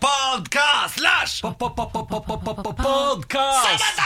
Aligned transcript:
Podkast! 0.00 0.98
Lars! 1.00 1.40
Podkast! 2.82 4.00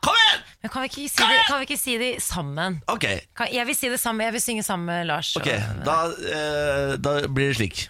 Kom 0.00 0.14
igjen! 0.14 0.40
Men 0.62 0.70
kan 0.70 0.82
vi 0.82 0.88
ikke 0.90 1.08
si 1.08 1.22
det, 1.24 1.38
kan 1.48 1.58
vi 1.60 1.64
ikke 1.66 1.78
si 1.80 1.96
det 1.98 2.10
sammen? 2.22 2.80
Ok, 2.92 3.04
Kan, 3.36 3.46
jeg 3.52 3.66
vil 3.68 3.74
si 3.78 3.88
det 3.90 3.98
sammen, 4.00 4.24
jeg 4.26 4.32
vil 4.36 4.42
synge 4.44 4.62
sammen 4.66 4.86
med 4.86 5.06
Lars. 5.08 5.32
ok, 5.36 5.46
og- 5.48 5.84
da, 5.86 5.96
eh, 6.36 6.96
da 7.02 7.26
blir 7.28 7.48
det 7.52 7.56
slik. 7.56 7.88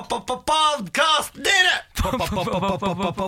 Podkast, 0.00 1.32
dere! 1.34 1.74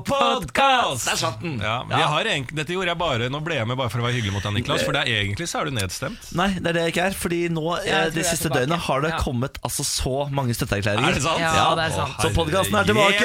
Podkast! 0.07 1.07
Der 1.09 1.17
satt 1.17 1.41
den. 1.43 1.59
Ja, 1.63 1.83
men 1.89 1.99
jeg 1.99 2.09
har 2.13 2.29
egentlig, 2.29 2.57
dette 2.61 2.73
gjorde 2.77 2.93
jeg 2.93 2.99
bare 3.01 3.29
Nå 3.33 3.41
ble 3.45 3.57
jeg 3.59 3.67
med 3.69 3.77
bare 3.81 3.91
for 3.93 4.03
å 4.03 4.07
være 4.07 4.17
hyggelig 4.19 4.35
mot 4.37 4.45
deg, 4.47 4.55
Niklas. 4.59 4.85
For 4.87 4.93
det 4.97 5.03
er 5.05 5.11
egentlig 5.25 5.49
så 5.51 5.61
er 5.63 5.65
du 5.71 5.73
nedstemt. 5.77 6.23
Nei, 6.39 6.49
det 6.59 6.69
er 6.73 6.77
det 6.79 6.83
jeg 6.87 6.95
ikke 6.95 7.07
er. 7.11 7.17
Fordi 7.23 7.41
nå 7.57 7.65
eh, 7.81 7.85
de 8.15 8.23
er 8.23 8.29
siste 8.29 8.49
døgnene 8.53 8.77
døgnet 8.77 8.87
har 8.89 8.99
det 9.07 9.13
Ja. 9.13 9.19
kommet 9.23 9.59
altså 9.67 9.83
så 9.89 10.15
mange 10.33 10.55
støtteerklæringer. 10.57 11.09
Er 11.11 11.15
det 11.19 11.25
sant? 11.27 11.41
Ja, 11.43 11.67
det 11.79 11.85
er 11.89 11.97
sant. 11.97 12.15
Så 12.23 12.29
podkasten 12.37 12.79
er 12.79 12.85
tilbake. 12.89 13.25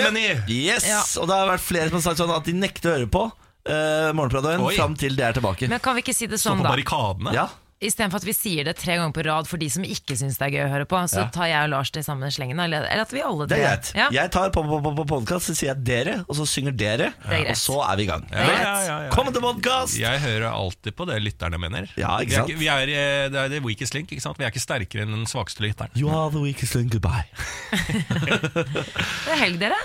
Yes, 0.52 0.88
Ja. 0.88 1.02
Og 1.22 1.28
det 1.30 1.36
har 1.38 1.48
vært 1.54 1.66
flere 1.68 1.92
som 1.92 2.00
har 2.02 2.06
sagt 2.10 2.20
sånn 2.24 2.34
at 2.36 2.48
de 2.48 2.54
nekter 2.58 2.90
å 2.90 2.98
høre 2.98 3.10
på 3.12 3.24
uh, 3.28 4.10
Morgenpraten 4.18 4.66
fram 4.76 4.96
til 5.00 5.16
det 5.20 5.26
er 5.30 5.34
tilbake. 5.38 5.70
Men 5.72 5.80
kan 5.84 5.96
vi 5.98 6.04
ikke 6.06 6.16
si 6.16 6.28
det 6.28 6.40
sånn 6.40 6.58
Stå 6.58 6.58
sånn, 6.58 6.66
på 6.66 6.72
barrikadene. 6.74 7.36
Ja, 7.36 7.48
Istedenfor 7.78 8.18
at 8.18 8.26
vi 8.26 8.34
sier 8.34 8.66
det 8.66 8.74
tre 8.80 8.96
ganger 8.98 9.14
på 9.14 9.22
rad 9.28 9.46
for 9.46 9.62
de 9.62 9.68
som 9.70 9.84
ikke 9.86 10.16
syns 10.18 10.40
det 10.40 10.48
er 10.48 10.54
gøy 10.56 10.64
å 10.66 10.70
høre 10.72 10.86
på, 10.90 10.98
så 11.12 11.20
Ja. 11.22 11.26
tar 11.30 11.46
jeg 11.46 11.62
og 11.68 11.70
Lars 11.76 11.92
det 11.94 12.02
i 12.02 12.08
samme 12.08 12.26
slengen. 12.34 12.58
Eller, 12.64 12.88
eller 12.90 13.04
at 13.06 13.12
vi 13.14 13.22
alle 13.22 13.46
det 13.46 13.60
er 13.60 13.68
greit. 13.68 13.92
Ja. 13.94 14.08
Jeg 14.16 14.32
tar 14.34 14.50
på, 14.50 14.64
på, 14.66 14.80
på, 14.82 14.94
på 14.98 15.06
podkast, 15.12 15.46
så 15.52 15.54
sier 15.54 15.70
jeg 15.76 15.84
dere, 15.86 16.16
og 16.26 16.34
så 16.40 16.48
synger 16.50 16.74
dere. 16.74 17.12
er 17.30 17.44
greit. 17.44 17.52
Og 17.54 17.60
så 17.62 17.78
er 17.86 18.00
vi 18.02 18.08
i 18.08 18.10
gang. 18.10 18.26
Ja, 18.34 18.48
ja, 18.50 18.74
ja, 18.88 18.98
ja. 19.06 19.12
Kom 19.14 19.30
til 19.30 19.46
podkast! 19.46 20.00
Jeg 20.02 20.24
hører 20.26 20.48
alltid 20.50 20.98
på 20.98 21.06
det 21.12 21.20
lytterne 21.22 21.62
mener. 21.62 21.86
Ja, 22.02 22.18
ikke 22.26 22.34
Vi 22.34 22.34
er 22.34 22.42
sant? 22.48 22.60
Vi 22.64 22.72
er, 22.74 22.94
eh, 22.98 23.30
det 23.30 23.44
er 23.46 23.54
the 23.54 23.62
weakest 23.62 23.94
link. 23.94 24.10
ikke 24.10 24.26
sant? 24.26 24.42
Vi 24.42 24.48
er 24.48 24.50
ikke 24.50 24.66
sterkere 24.66 25.06
enn 25.06 25.14
den 25.14 25.30
svakeste 25.30 25.62
lytteren. 25.62 25.94
You 25.96 26.10
are 26.10 26.32
the 26.34 26.42
weakest 26.42 26.74
link, 26.74 26.92
goodbye. 26.98 27.30
Det 28.18 29.34
er 29.38 29.42
helg, 29.46 29.62
dere. 29.62 29.78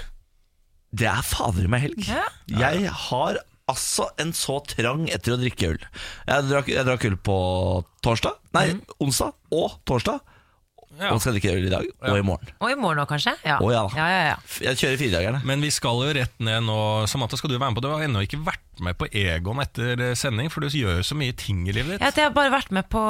Det 0.92 1.08
er 1.08 1.22
fader 1.24 1.68
meg 1.72 1.86
helg. 1.90 2.04
Ja. 2.08 2.24
Jeg 2.48 2.88
har 3.08 3.38
altså 3.72 4.08
en 4.22 4.32
så 4.36 4.58
trang 4.68 5.06
etter 5.12 5.34
å 5.34 5.40
drikke 5.40 5.72
øl. 5.74 5.80
Jeg 6.28 6.48
drakk, 6.50 6.68
jeg 6.72 6.86
drakk 6.88 7.06
øl 7.08 7.16
på 7.28 7.38
torsdag, 8.04 8.36
nei, 8.54 8.66
Mm. 8.74 8.82
onsdag 9.08 9.32
og 9.52 9.78
torsdag. 9.88 10.20
Ja. 11.00 11.10
Og 11.14 11.20
skal 11.22 11.32
drikke 11.36 11.52
øl 11.56 11.64
i 11.66 11.70
dag 11.72 11.86
og 12.04 12.18
i 12.18 12.22
morgen. 12.26 12.50
Og 12.60 12.70
i 12.70 12.74
morgen 12.76 13.00
òg, 13.02 13.08
kanskje? 13.08 13.32
Ja. 13.46 13.56
Å, 13.64 13.70
ja. 13.72 13.84
ja, 13.96 14.08
ja, 14.12 14.20
ja. 14.32 14.36
Jeg 14.68 14.76
kjører 14.82 14.98
firedagerne. 15.00 15.40
Men 15.48 15.62
vi 15.64 15.70
skal 15.72 16.02
jo 16.04 16.12
rett 16.18 16.34
ned 16.44 16.66
nå 16.66 16.76
Samantha, 17.08 17.38
skal 17.40 17.50
du 17.50 17.56
være 17.58 17.70
med 17.72 17.78
på 17.80 17.84
det? 17.84 17.88
Du 17.88 17.96
har 17.96 18.04
ennå 18.06 18.22
ikke 18.26 18.42
vært 18.44 18.60
med 18.82 18.96
på 18.98 19.06
Egon 19.14 19.60
etter 19.62 20.00
sending, 20.18 20.48
for 20.50 20.64
du 20.64 20.68
gjør 20.72 20.98
jo 21.00 21.04
så 21.06 21.14
mye 21.16 21.32
ting 21.36 21.64
i 21.68 21.72
livet 21.76 21.94
ditt. 21.96 22.02
Jeg, 22.04 22.14
jeg 22.18 22.24
har 22.28 22.34
bare 22.36 22.50
vært 22.52 22.70
med 22.74 22.86
på, 22.92 23.00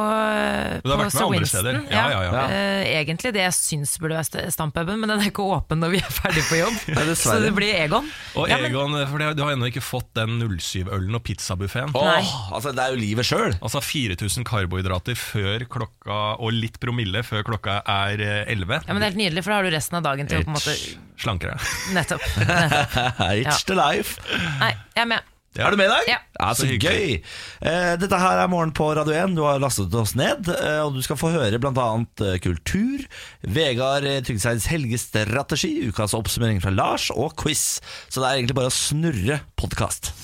Du 0.82 0.90
har 0.90 0.98
på 0.98 1.02
vært 1.02 1.04
med 1.06 1.14
Sir 1.14 1.24
andre 1.26 1.38
Winston. 1.38 1.60
steder. 1.62 1.78
Ja, 1.92 2.02
ja, 2.12 2.20
ja. 2.26 2.42
Eh, 2.52 2.82
egentlig 3.02 3.32
det 3.36 3.44
jeg 3.46 3.54
syns 3.56 3.94
burde 4.02 4.18
være 4.18 4.26
st- 4.28 4.46
stampuben, 4.56 4.98
men 5.02 5.10
den 5.12 5.22
er 5.22 5.30
ikke 5.30 5.44
åpen 5.54 5.80
når 5.82 5.94
vi 5.94 6.00
er 6.02 6.12
ferdig 6.12 6.44
på 6.48 6.58
jobb. 6.60 6.78
Ja, 6.92 7.04
dessverre. 7.08 7.38
så 7.38 7.46
det 7.46 7.52
blir 7.56 7.74
Egon. 7.78 8.08
Og 8.38 8.48
Ja, 8.50 8.58
men- 8.62 8.70
Egon, 8.72 8.96
for 9.10 9.18
det- 9.22 9.36
du 9.38 9.42
har 9.46 9.54
ennå 9.56 9.70
ikke 9.70 9.82
fått 9.84 10.10
den 10.18 10.38
07-ølen 10.42 11.14
og 11.18 11.22
pizzabuffeen. 11.26 11.94
Åh, 11.94 12.08
Nei. 12.10 12.22
altså 12.52 12.72
Det 12.74 12.82
er 12.86 12.94
jo 12.96 13.00
livet 13.02 13.26
sjøl. 13.26 13.56
Altså 13.62 13.80
4000 13.82 14.44
karbohydrater 14.48 15.16
før 15.18 15.66
klokka 15.70 16.20
og 16.42 16.52
litt 16.52 16.78
promille 16.82 17.22
før 17.26 17.42
klokka 17.46 17.80
er 17.88 18.22
eh, 18.22 18.52
11. 18.52 18.82
Ja, 18.86 18.92
men 18.92 19.00
Det 19.02 19.06
er 19.06 19.10
helt 19.12 19.20
nydelig, 19.22 19.44
for 19.44 19.54
da 19.54 19.60
har 19.60 19.68
du 19.68 19.74
resten 19.74 19.98
av 19.98 20.06
dagen 20.06 20.30
til 20.30 20.40
å 20.42 20.46
på 20.46 20.52
en 20.52 20.58
måte 20.58 20.76
Slankere. 21.22 21.54
Nettopp. 21.94 22.24
nettopp. 22.42 22.96
It's 23.42 23.62
the 23.68 23.76
life. 23.78 24.18
Nei, 24.58 24.72
jeg 24.96 25.04
er 25.04 25.10
med. 25.16 25.31
Ja. 25.52 25.66
Er 25.66 25.74
du 25.74 25.76
med 25.76 25.90
i 25.90 25.92
dag? 25.92 26.06
Ja. 26.08 26.18
så 26.54 26.62
Så 26.62 26.66
hyggelig. 26.70 27.20
gøy. 27.20 27.22
Eh, 27.68 27.96
dette 28.00 28.16
her 28.18 28.38
er 28.40 28.48
Morgen 28.48 28.72
på 28.72 28.86
Radio 28.96 29.12
1. 29.12 29.34
Du 29.36 29.42
har 29.44 29.58
lastet 29.60 29.92
oss 29.94 30.14
ned, 30.16 30.48
eh, 30.48 30.78
og 30.80 30.94
du 30.96 31.02
skal 31.04 31.18
få 31.20 31.28
høre 31.34 31.58
bl.a. 31.60 31.88
Eh, 32.24 32.38
kultur, 32.40 33.04
Vegard 33.44 34.06
Trygdeseids 34.24 34.70
helgestrategi, 34.72 35.74
ukas 35.92 36.14
oppsummering 36.16 36.62
fra 36.64 36.72
Lars 36.72 37.10
og 37.12 37.36
quiz. 37.36 37.82
Så 38.08 38.22
det 38.22 38.30
er 38.30 38.40
egentlig 38.40 38.56
bare 38.56 38.72
å 38.72 38.74
snurre 38.74 39.42
podkast. 39.60 40.14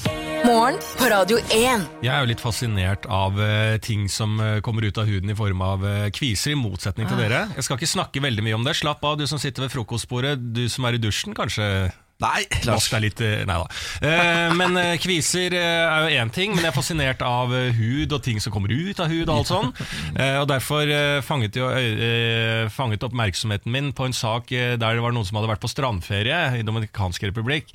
Morgen 0.49 0.81
på 0.97 1.11
Radio 1.13 1.37
1. 1.53 1.85
Jeg 2.01 2.15
er 2.15 2.25
jo 2.25 2.31
litt 2.33 2.41
fascinert 2.41 3.05
av 3.11 3.37
ting 3.85 4.09
som 4.09 4.39
kommer 4.65 4.87
ut 4.87 4.97
av 5.03 5.11
huden 5.11 5.29
i 5.29 5.37
form 5.37 5.61
av 5.67 5.83
kviser, 6.15 6.55
i 6.55 6.59
motsetning 6.59 7.11
til 7.11 7.19
dere. 7.21 7.49
Jeg 7.59 7.67
skal 7.67 7.77
ikke 7.77 7.91
snakke 7.91 8.23
veldig 8.23 8.47
mye 8.47 8.57
om 8.57 8.65
det. 8.65 8.77
Slapp 8.79 9.03
av, 9.05 9.19
du 9.19 9.27
som 9.29 9.43
sitter 9.43 9.67
ved 9.67 9.75
frokostbordet. 9.75 10.39
Du 10.55 10.69
som 10.71 10.87
er 10.89 10.95
i 10.97 11.03
dusjen, 11.03 11.35
kanskje 11.37 11.91
Nei, 12.19 12.49
Lars. 12.67 12.89
Vask 12.89 12.95
deg 12.97 13.03
litt 13.05 13.21
eh, 13.23 13.45
Nei 13.47 13.57
da. 13.61 13.67
Eh, 14.03 14.55
men 14.59 14.75
eh, 14.81 14.97
kviser 14.99 15.55
eh, 15.55 15.85
er 15.87 16.03
jo 16.09 16.17
én 16.19 16.33
ting, 16.35 16.51
men 16.51 16.65
jeg 16.65 16.73
er 16.73 16.75
fascinert 16.75 17.21
av 17.23 17.53
eh, 17.55 17.69
hud 17.77 18.11
og 18.17 18.25
ting 18.27 18.41
som 18.43 18.51
kommer 18.51 18.73
ut 18.75 18.99
av 18.99 19.13
hud 19.13 19.29
og 19.29 19.35
alt 19.37 19.51
sånn. 19.53 19.71
Eh, 20.19 20.35
og 20.41 20.49
derfor 20.51 20.91
eh, 20.91 21.21
fanget, 21.23 21.55
jo, 21.61 21.69
eh, 21.71 22.65
fanget 22.75 23.07
oppmerksomheten 23.07 23.71
min 23.71 23.93
på 23.95 24.09
en 24.09 24.17
sak 24.19 24.51
eh, 24.51 24.75
der 24.83 24.99
det 24.99 25.05
var 25.05 25.15
noen 25.15 25.29
som 25.29 25.39
hadde 25.39 25.53
vært 25.53 25.63
på 25.63 25.71
strandferie 25.71 26.41
i 26.59 26.67
Dominikansk 26.67 27.29
republikk, 27.29 27.71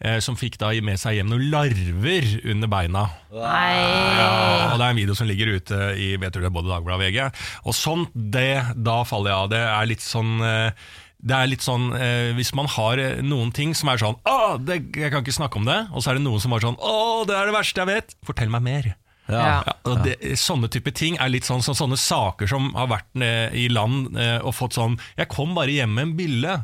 eh, 0.00 0.16
som 0.24 0.40
fikk 0.40 0.56
da 0.62 0.72
med 0.80 0.96
seg 1.02 1.18
hjem 1.18 1.28
noen 1.34 1.44
larver 1.52 2.30
under 2.48 2.72
beina. 2.72 3.04
Nei. 3.28 3.76
Ja, 3.76 4.32
og 4.72 4.80
det 4.80 4.88
er 4.88 4.88
en 4.88 5.02
video 5.02 5.18
som 5.20 5.28
ligger 5.28 5.52
ute 5.58 5.82
i 6.00 6.14
vet 6.16 6.32
du, 6.32 6.40
det 6.40 6.48
er 6.48 6.56
både 6.56 6.72
Dagbladet 6.72 6.96
og 6.96 7.04
VG. 7.04 7.46
Og 7.68 7.76
sånt, 7.76 8.16
det, 8.16 8.54
da 8.88 9.02
faller 9.04 9.34
jeg 9.34 9.42
av. 9.44 9.52
Det 9.52 9.62
er 9.68 9.92
litt 9.92 10.08
sånn 10.08 10.34
eh, 10.48 10.90
det 11.22 11.36
er 11.36 11.50
litt 11.50 11.62
sånn, 11.62 11.92
eh, 11.94 12.32
Hvis 12.34 12.50
man 12.58 12.66
har 12.66 12.98
eh, 12.98 13.20
noen 13.22 13.52
ting 13.54 13.76
som 13.78 13.92
er 13.92 14.00
sånn 14.02 14.16
Åh, 14.26 14.56
det, 14.58 14.80
jeg 14.98 15.12
kan 15.14 15.22
ikke 15.22 15.36
snakke 15.36 15.60
om 15.60 15.68
det. 15.68 15.78
Og 15.94 16.02
så 16.02 16.10
er 16.10 16.18
det 16.18 16.24
noen 16.24 16.42
som 16.42 16.54
var 16.54 16.64
sånn 16.64 16.78
Åh, 16.82 17.22
det 17.28 17.36
er 17.38 17.46
det 17.48 17.54
verste 17.54 17.84
jeg 17.84 17.90
vet. 17.92 18.16
Fortell 18.26 18.50
meg 18.52 18.64
mer. 18.66 18.88
Ja. 19.30 19.42
Ja, 19.62 19.74
og 19.86 20.02
det, 20.02 20.16
sånne 20.36 20.66
type 20.72 20.90
ting 20.98 21.14
er 21.22 21.30
litt 21.30 21.46
sånn, 21.46 21.62
sånn 21.62 21.78
Sånne 21.78 21.98
saker 22.00 22.50
som 22.50 22.72
har 22.74 22.90
vært 22.90 23.06
ned 23.22 23.54
i 23.54 23.68
land 23.70 24.18
eh, 24.18 24.40
og 24.42 24.56
fått 24.58 24.74
sånn 24.74 24.98
Jeg 25.14 25.30
kom 25.30 25.54
bare 25.54 25.70
hjem 25.70 25.94
med 25.94 26.08
en 26.08 26.16
bille. 26.18 26.56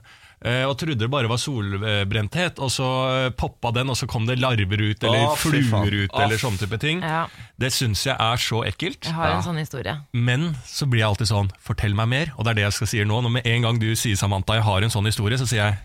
Eh, 0.44 0.64
Og 0.68 0.76
trodde 0.78 0.98
det 1.00 1.10
bare 1.10 1.28
var 1.30 1.38
solbrenthet, 1.40 2.58
og 2.62 2.70
så 2.72 2.88
eh, 3.26 3.30
poppa 3.38 3.72
den, 3.74 3.90
og 3.90 3.96
så 3.98 4.06
kom 4.10 4.26
det 4.28 4.38
larver 4.40 4.80
ut, 4.90 5.02
eller 5.04 5.26
Å, 5.30 5.36
fluer 5.38 5.96
ut, 6.04 6.12
Å. 6.14 6.22
eller 6.24 6.40
sånne 6.40 6.58
type 6.62 6.78
ting. 6.82 7.02
Ja, 7.02 7.26
Det 7.58 7.72
syns 7.74 8.04
jeg 8.06 8.16
er 8.18 8.36
så 8.42 8.62
ekkelt. 8.68 9.04
jeg 9.08 9.14
har 9.14 9.34
en 9.36 9.42
sånn 9.46 9.58
historie. 9.58 9.96
Men 10.12 10.54
så 10.66 10.86
blir 10.86 11.00
jeg 11.02 11.08
alltid 11.12 11.30
sånn 11.32 11.50
Fortell 11.64 11.94
meg 11.94 12.08
mer. 12.08 12.32
Og 12.36 12.44
det 12.44 12.50
er 12.52 12.60
det 12.60 12.66
jeg 12.68 12.72
skal 12.78 12.86
si 12.92 13.04
nå. 13.04 13.20
Når 13.22 13.30
med 13.40 13.46
en 13.46 13.62
gang 13.62 13.78
du 13.82 13.90
sier 13.96 14.16
Samantha, 14.16 14.54
jeg 14.58 14.66
har 14.68 14.82
en 14.82 14.90
sånn 14.94 15.06
historie, 15.10 15.38
så 15.38 15.46
sier 15.48 15.64
jeg 15.64 15.78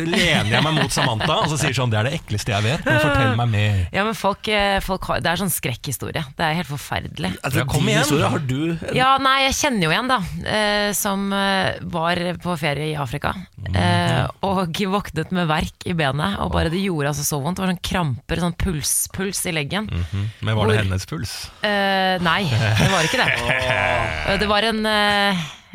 lener 0.00 0.50
jeg 0.52 0.62
meg 0.64 0.74
mot 0.76 0.92
Samantha 0.94 1.36
og 1.42 1.48
så 1.52 1.58
sier 1.60 1.74
sånn 1.76 1.90
Det 1.92 1.98
er 2.00 2.08
det 2.08 2.14
ekleste 2.20 2.52
jeg 2.54 2.64
vet, 2.64 2.84
men 2.86 3.00
fortell 3.02 3.36
meg 3.40 3.50
mer. 3.52 3.80
Ja, 3.94 4.04
men 4.06 4.14
folk, 4.18 4.48
eh, 4.48 4.78
folk 4.84 5.04
har, 5.10 5.20
Det 5.24 5.30
er 5.32 5.40
sånn 5.42 5.52
skrekkhistorie. 5.52 6.22
Det 6.36 6.44
er 6.46 6.54
helt 6.60 6.70
forferdelig. 6.70 7.32
Altså, 7.42 7.58
Ja, 7.62 7.64
kom 7.70 7.88
igjen. 7.88 8.02
historie 8.04 8.30
har 8.32 8.38
du 8.38 8.56
en, 8.72 8.94
Ja, 8.96 9.10
nei, 9.22 9.36
jeg 9.46 9.56
kjenner 9.60 9.88
jo 9.88 9.90
en 9.96 10.08
da 10.12 10.18
eh, 10.46 10.92
Som 10.96 11.32
eh, 11.32 11.78
var 11.82 12.16
på 12.42 12.56
ferie 12.60 12.92
i 12.92 12.96
Afrika 13.00 13.34
eh, 13.74 14.26
Og 14.46 14.72
våknet 14.96 15.32
med 15.36 15.48
verk 15.50 15.86
i 15.86 15.94
benet 15.98 16.38
Og 16.44 16.52
bare 16.54 16.70
det 16.72 16.82
gjorde 16.84 17.12
altså 17.12 17.24
så 17.26 17.40
vondt 17.42 17.58
Det 17.58 17.66
var 17.66 17.72
sånn 17.74 17.82
kramper, 17.90 18.42
sånn 18.46 18.56
puls, 18.60 18.94
puls 19.14 19.42
i 19.46 19.52
leggen 19.56 19.88
Men 19.90 20.54
var 20.56 20.66
det 20.68 20.76
Hvor- 20.76 20.82
hennes 20.84 21.06
puls? 21.10 21.36
eh, 21.62 22.16
Nei, 22.22 22.44
det 22.48 22.90
var 22.92 23.06
ikke 23.06 23.20
det 23.24 24.40
Det 24.40 24.48
var 24.50 24.62
en, 24.68 24.82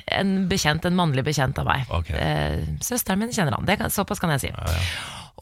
en 0.07 0.35
bekjent, 0.51 0.85
en 0.85 0.95
mannlig 0.97 1.23
bekjent 1.27 1.57
av 1.61 1.67
meg 1.69 1.89
Okay. 1.91 2.15
eh, 2.15 2.69
Søsteren 2.83 3.19
min 3.21 3.33
kjenner 3.33 3.57
han, 3.57 3.65
det 3.67 3.77
kan, 3.81 3.91
såpass 3.93 4.21
kan 4.21 4.31
jeg 4.35 4.43
si 4.45 4.51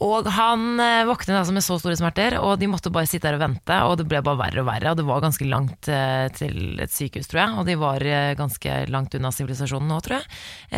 Og 0.00 0.26
han 0.32 0.80
eh, 0.80 1.04
våknet 1.08 1.36
altså 1.36 1.52
med 1.52 1.64
så 1.64 1.76
store 1.80 1.96
smerter, 1.98 2.38
og 2.40 2.54
de 2.60 2.68
måtte 2.72 2.92
bare 2.92 3.08
sitte 3.10 3.28
der 3.28 3.36
og 3.36 3.42
vente. 3.42 3.76
Og 3.84 3.98
det 4.00 4.06
ble 4.08 4.22
bare 4.24 4.38
verre 4.40 4.62
og 4.62 4.68
verre, 4.70 4.92
og 4.94 4.96
det 4.96 5.04
var 5.04 5.20
ganske 5.20 5.44
langt 5.50 5.90
eh, 5.92 6.26
til 6.32 6.80
et 6.80 6.94
sykehus, 6.94 7.28
tror 7.28 7.42
jeg. 7.42 7.56
Og 7.60 7.68
de 7.68 7.76
var 7.80 8.06
eh, 8.08 8.30
ganske 8.38 8.78
langt 8.88 9.16
unna 9.18 9.28
sivilisasjonen 9.34 9.90
nå, 9.92 9.98
tror 10.06 10.16
jeg. 10.22 10.30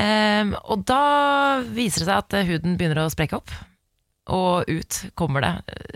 Ehm, 0.02 0.56
og 0.66 0.82
da 0.90 1.02
viser 1.70 2.02
det 2.02 2.08
seg 2.10 2.16
at 2.18 2.38
eh, 2.40 2.48
huden 2.50 2.74
begynner 2.80 3.04
å 3.04 3.12
sprekke 3.14 3.38
opp. 3.38 3.54
Og 4.32 4.64
ut 4.70 4.98
kommer 5.18 5.44
det 5.44 5.50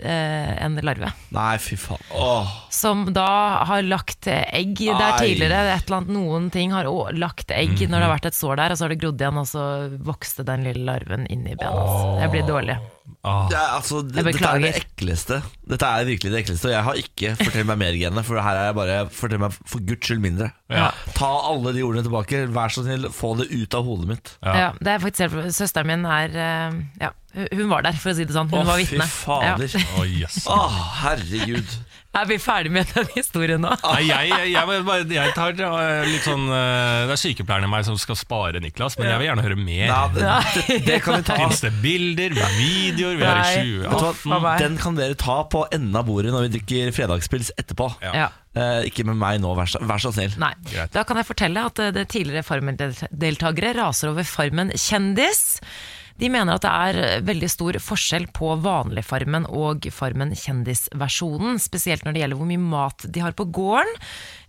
eh, 0.05 0.51
en 0.65 0.75
larve. 0.85 1.09
Nei, 1.33 1.55
fy 1.61 1.77
faen. 1.79 2.03
Åh. 2.13 2.51
Som 2.73 3.07
da 3.15 3.63
har 3.65 3.81
lagt 3.87 4.27
egg 4.29 4.75
der 4.83 5.01
Ai. 5.07 5.17
tidligere. 5.23 5.63
Annet, 5.77 6.11
noen 6.13 6.51
ting 6.53 6.71
har 6.75 6.85
å- 6.85 7.09
lagt 7.17 7.49
egg 7.55 7.73
når 7.87 7.97
det 7.97 8.05
har 8.05 8.13
vært 8.13 8.29
et 8.29 8.37
sår 8.37 8.59
der, 8.61 8.71
og 8.75 8.77
så 8.77 8.85
har 8.85 8.93
det 8.93 8.99
grodd 9.01 9.23
igjen, 9.23 9.41
og 9.41 9.47
så 9.49 9.63
vokste 10.05 10.45
den 10.45 10.63
lille 10.67 10.85
larven 10.85 11.25
inn 11.33 11.47
i 11.47 11.55
benet. 11.57 12.21
Jeg 12.21 12.31
blir 12.35 12.47
dårlig. 12.47 12.77
Ah, 13.27 13.47
Det 13.49 13.57
er, 13.57 13.71
altså, 13.75 14.01
det, 14.05 14.21
Jeg 14.21 14.37
dette 14.37 14.49
er 14.49 14.61
det 14.63 14.71
ekleste. 14.81 15.39
Dette 15.67 15.89
er 15.89 16.07
virkelig 16.07 16.31
det 16.31 16.41
ekleste. 16.43 16.69
Og 16.69 16.73
jeg 16.73 16.83
har 16.87 16.99
ikke 17.01 17.33
'fortell 17.39 17.67
meg 17.67 17.79
mer 17.81 17.97
igjen 17.97 18.23
for 18.23 18.39
her 18.39 18.55
er 18.55 18.69
jeg 18.69 18.77
bare 18.77 18.97
'fortell 19.11 19.41
meg 19.43 19.57
for 19.65 19.83
guds 19.83 20.07
skyld 20.07 20.23
mindre'. 20.23 20.51
Ja. 20.71 20.91
Ta 21.15 21.31
alle 21.51 21.73
de 21.75 21.83
ordene 21.83 22.03
tilbake. 22.07 22.45
Vær 22.55 22.71
så 22.71 22.83
snill, 22.83 23.09
få 23.11 23.35
det 23.39 23.49
ut 23.51 23.73
av 23.73 23.83
hodet 23.87 24.07
mitt. 24.07 24.33
Ja. 24.43 24.57
Ja. 24.57 24.71
det 24.79 24.95
er 24.95 24.99
faktisk 25.03 25.55
Søsteren 25.55 25.87
min 25.87 26.05
er 26.05 26.35
eh, 26.35 26.81
Ja, 27.01 27.11
hun 27.53 27.69
var 27.69 27.83
der, 27.85 27.93
for 27.93 28.11
å 28.11 28.15
si 28.17 28.25
det 28.25 28.33
sånn. 28.33 28.49
Hun 28.49 28.63
oh, 28.63 28.65
var 28.65 28.81
fy 28.81 28.97
fader. 28.97 29.45
Ja. 29.45 29.57
fader. 29.57 30.01
Å, 30.01 30.05
yes. 30.09 30.41
oh, 30.49 30.79
herregud. 31.03 31.77
Er 32.17 32.25
vi 32.25 32.37
ferdig 32.41 32.71
med 32.73 32.87
den 32.95 33.05
historien 33.13 33.61
nå? 33.61 33.73
Nei, 33.83 34.07
jeg, 34.07 34.29
jeg, 34.31 34.53
jeg, 34.55 35.03
jeg 35.13 35.33
tar 35.35 35.59
eh, 35.67 36.07
litt 36.07 36.25
sånn 36.25 36.47
eh, 36.49 37.03
Det 37.05 37.13
er 37.13 37.19
sykepleieren 37.21 37.67
i 37.67 37.69
meg 37.69 37.85
som 37.85 37.97
skal 38.01 38.17
spare 38.17 38.61
Niklas, 38.63 38.95
men 38.97 39.11
jeg 39.11 39.21
vil 39.21 39.29
gjerne 39.29 39.45
høre 39.45 39.57
mer. 39.59 39.91
Nei, 39.91 39.99
det, 40.15 40.23
det, 40.23 40.77
det 40.87 40.97
kan 41.05 41.19
vi 41.19 41.27
ta. 41.27 41.37
Fins 41.43 41.61
det 41.67 41.73
bilder, 41.83 42.33
videoer? 42.97 43.19
Vi 43.21 43.27
er 43.27 43.37
i 43.37 43.43
Nei. 43.43 43.83
Vet 43.83 43.93
du 43.93 43.99
2018. 44.01 44.41
hva? 44.43 44.55
Den 44.61 44.77
kan 44.81 44.97
dere 44.99 45.17
ta 45.19 45.37
på 45.51 45.63
enden 45.71 45.95
av 45.99 46.07
bordet 46.09 46.33
når 46.35 46.47
vi 46.47 46.53
drikker 46.57 46.91
fredagspils 46.95 47.53
etterpå. 47.57 47.91
Ja. 48.05 48.15
Ja. 48.25 48.27
Eh, 48.57 48.87
ikke 48.89 49.05
med 49.05 49.19
meg 49.21 49.41
nå, 49.43 49.53
vær 49.57 49.69
så, 49.69 49.81
vær 49.85 50.01
så 50.01 50.11
snill. 50.15 50.33
Nei. 50.41 50.53
Greit. 50.71 50.93
Da 50.95 51.05
kan 51.07 51.19
jeg 51.21 51.29
fortelle 51.29 51.67
at 51.69 51.83
eh, 51.83 51.93
det 51.95 52.07
tidligere 52.13 52.45
Farmen-deltakere 52.47 53.75
raser 53.77 54.11
over 54.13 54.25
Farmen 54.27 54.73
kjendis. 54.73 55.59
De 56.17 56.31
mener 56.33 56.57
at 56.57 56.65
det 56.65 56.71
er 56.73 56.99
eh, 57.03 57.19
veldig 57.25 57.49
stor 57.53 57.77
forskjell 57.83 58.25
på 58.33 58.55
vanlig 58.63 59.03
Farmen 59.05 59.45
og 59.45 59.85
Farmen 59.93 60.33
kjendisversjonen, 60.37 61.61
spesielt 61.61 62.05
når 62.07 62.15
det 62.15 62.23
gjelder 62.23 62.41
hvor 62.41 62.49
mye 62.49 62.65
mat 62.73 63.05
de 63.05 63.21
har 63.21 63.37
på 63.37 63.45
gården. 63.53 63.93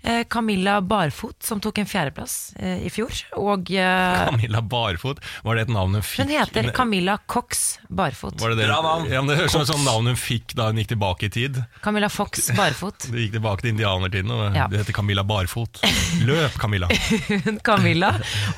Eh, 0.02 0.22
Camilla 0.30 0.80
Barfot, 0.80 1.42
som 1.42 1.58
tok 1.60 1.78
en 1.82 1.86
fjerdeplass 1.90 2.54
eh, 2.62 2.84
i 2.86 2.90
fjor, 2.92 3.10
og 3.36 3.66
eh, 3.74 4.20
Camilla 4.30 4.60
Barfot, 4.62 5.18
var 5.42 5.58
det 5.58 5.64
et 5.66 5.72
navn 5.74 5.96
hun 5.98 6.04
fikk? 6.06 6.22
hun 6.22 6.30
heter 6.36 6.68
Camilla 6.76 7.16
Cox 7.26 7.64
Barfot. 7.90 8.36
Var 8.40 8.54
det 8.54 8.60
det? 8.60 8.68
Bra 8.70 8.78
navn. 8.84 9.08
Ja, 9.10 9.20
men 9.24 9.32
det 9.32 9.40
høres 9.40 9.56
ut 9.58 9.66
som 9.66 9.80
et 9.82 9.88
navn 9.88 10.06
hun 10.12 10.16
fikk 10.20 10.54
da 10.54 10.68
hun 10.70 10.78
gikk 10.78 10.92
tilbake 10.94 11.26
i 11.26 11.32
tid. 11.34 11.58
Camilla 11.82 12.08
Fox 12.14 12.46
Barfot. 12.58 13.08
Du 13.10 13.18
gikk 13.18 13.34
tilbake 13.34 13.66
til 13.66 13.74
indianertiden, 13.74 14.30
og 14.30 14.54
Ja. 14.56 14.68
du 14.70 14.78
heter 14.78 14.94
Camilla 14.96 15.24
Barfot. 15.26 15.82
Løp, 16.28 16.54
Camilla! 16.62 16.86
Camilla 17.66 18.12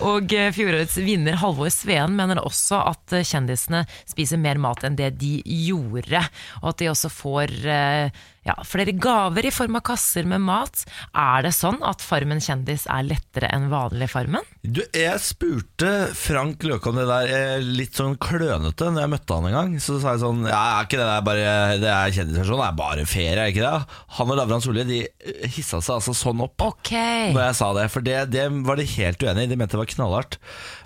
og 0.07 0.33
eh, 0.37 0.51
fjorårets 0.55 0.99
vinner 1.03 1.41
Halvor 1.41 1.73
Sveen 1.73 2.15
mener 2.21 2.43
også 2.45 2.83
at 2.93 3.17
eh, 3.17 3.25
kjendisene 3.27 3.87
spiser 4.09 4.39
mer 4.41 4.61
mat 4.61 4.85
enn 4.87 4.99
det 5.01 5.15
de 5.21 5.39
gjorde, 5.47 6.21
og 6.61 6.69
at 6.75 6.85
de 6.85 6.93
også 6.93 7.11
får 7.13 7.57
eh, 7.65 8.23
ja, 8.47 8.55
flere 8.65 8.95
gaver 8.97 9.45
i 9.45 9.53
form 9.53 9.77
av 9.77 9.83
kasser 9.85 10.25
med 10.29 10.41
mat. 10.41 10.85
Er 11.13 11.45
det 11.45 11.53
sånn 11.53 11.81
at 11.85 12.01
Farmen 12.01 12.41
kjendis 12.41 12.87
er 12.89 13.05
lettere 13.05 13.51
enn 13.53 13.69
vanlig 13.73 14.09
Farmen? 14.13 14.47
Du, 14.65 14.81
jeg 14.97 15.21
spurte 15.21 15.91
Frank 16.17 16.65
Løke 16.65 16.89
om 16.89 16.97
det 17.01 17.07
der 17.09 17.33
eh, 17.37 17.65
litt 17.65 17.97
sånn 17.97 18.17
klønete 18.21 18.89
når 18.89 19.05
jeg 19.05 19.13
møtte 19.15 19.37
han 19.37 19.49
en 19.51 19.57
gang. 19.59 19.75
Så 19.83 19.99
sa 20.01 20.15
jeg 20.15 20.23
sånn 20.25 20.47
Ja, 20.49 20.61
er 20.79 20.89
ikke 20.89 21.01
det 21.01 21.09
der 21.11 21.27
bare 21.27 21.55
Det 21.81 21.91
er 21.93 22.15
kjendisversjon, 22.17 22.61
det 22.63 22.69
er 22.69 22.79
bare 22.81 23.07
ferie, 23.09 23.35
er 23.37 23.53
ikke 23.53 23.65
det? 23.67 23.99
Han 24.19 24.33
og 24.33 24.41
Lavran 24.41 24.65
Solli 24.65 24.87
de 24.89 25.01
eh, 25.05 25.43
hissa 25.57 25.83
seg 25.85 25.99
altså 25.99 26.17
sånn 26.17 26.45
opp. 26.47 26.57
Ok. 26.65 26.95
Når 27.35 27.43
jeg 27.45 27.59
sa 27.61 27.73
det, 27.77 27.89
for 27.93 28.07
det, 28.07 28.19
det 28.33 28.47
var 28.69 28.81
de 28.81 28.89
helt 28.95 29.27
uenig 29.27 29.45
i. 29.45 29.51
De 29.53 29.59
mente 29.61 29.77
det 29.77 29.83
var 29.83 29.93
knallhardt. 29.93 30.39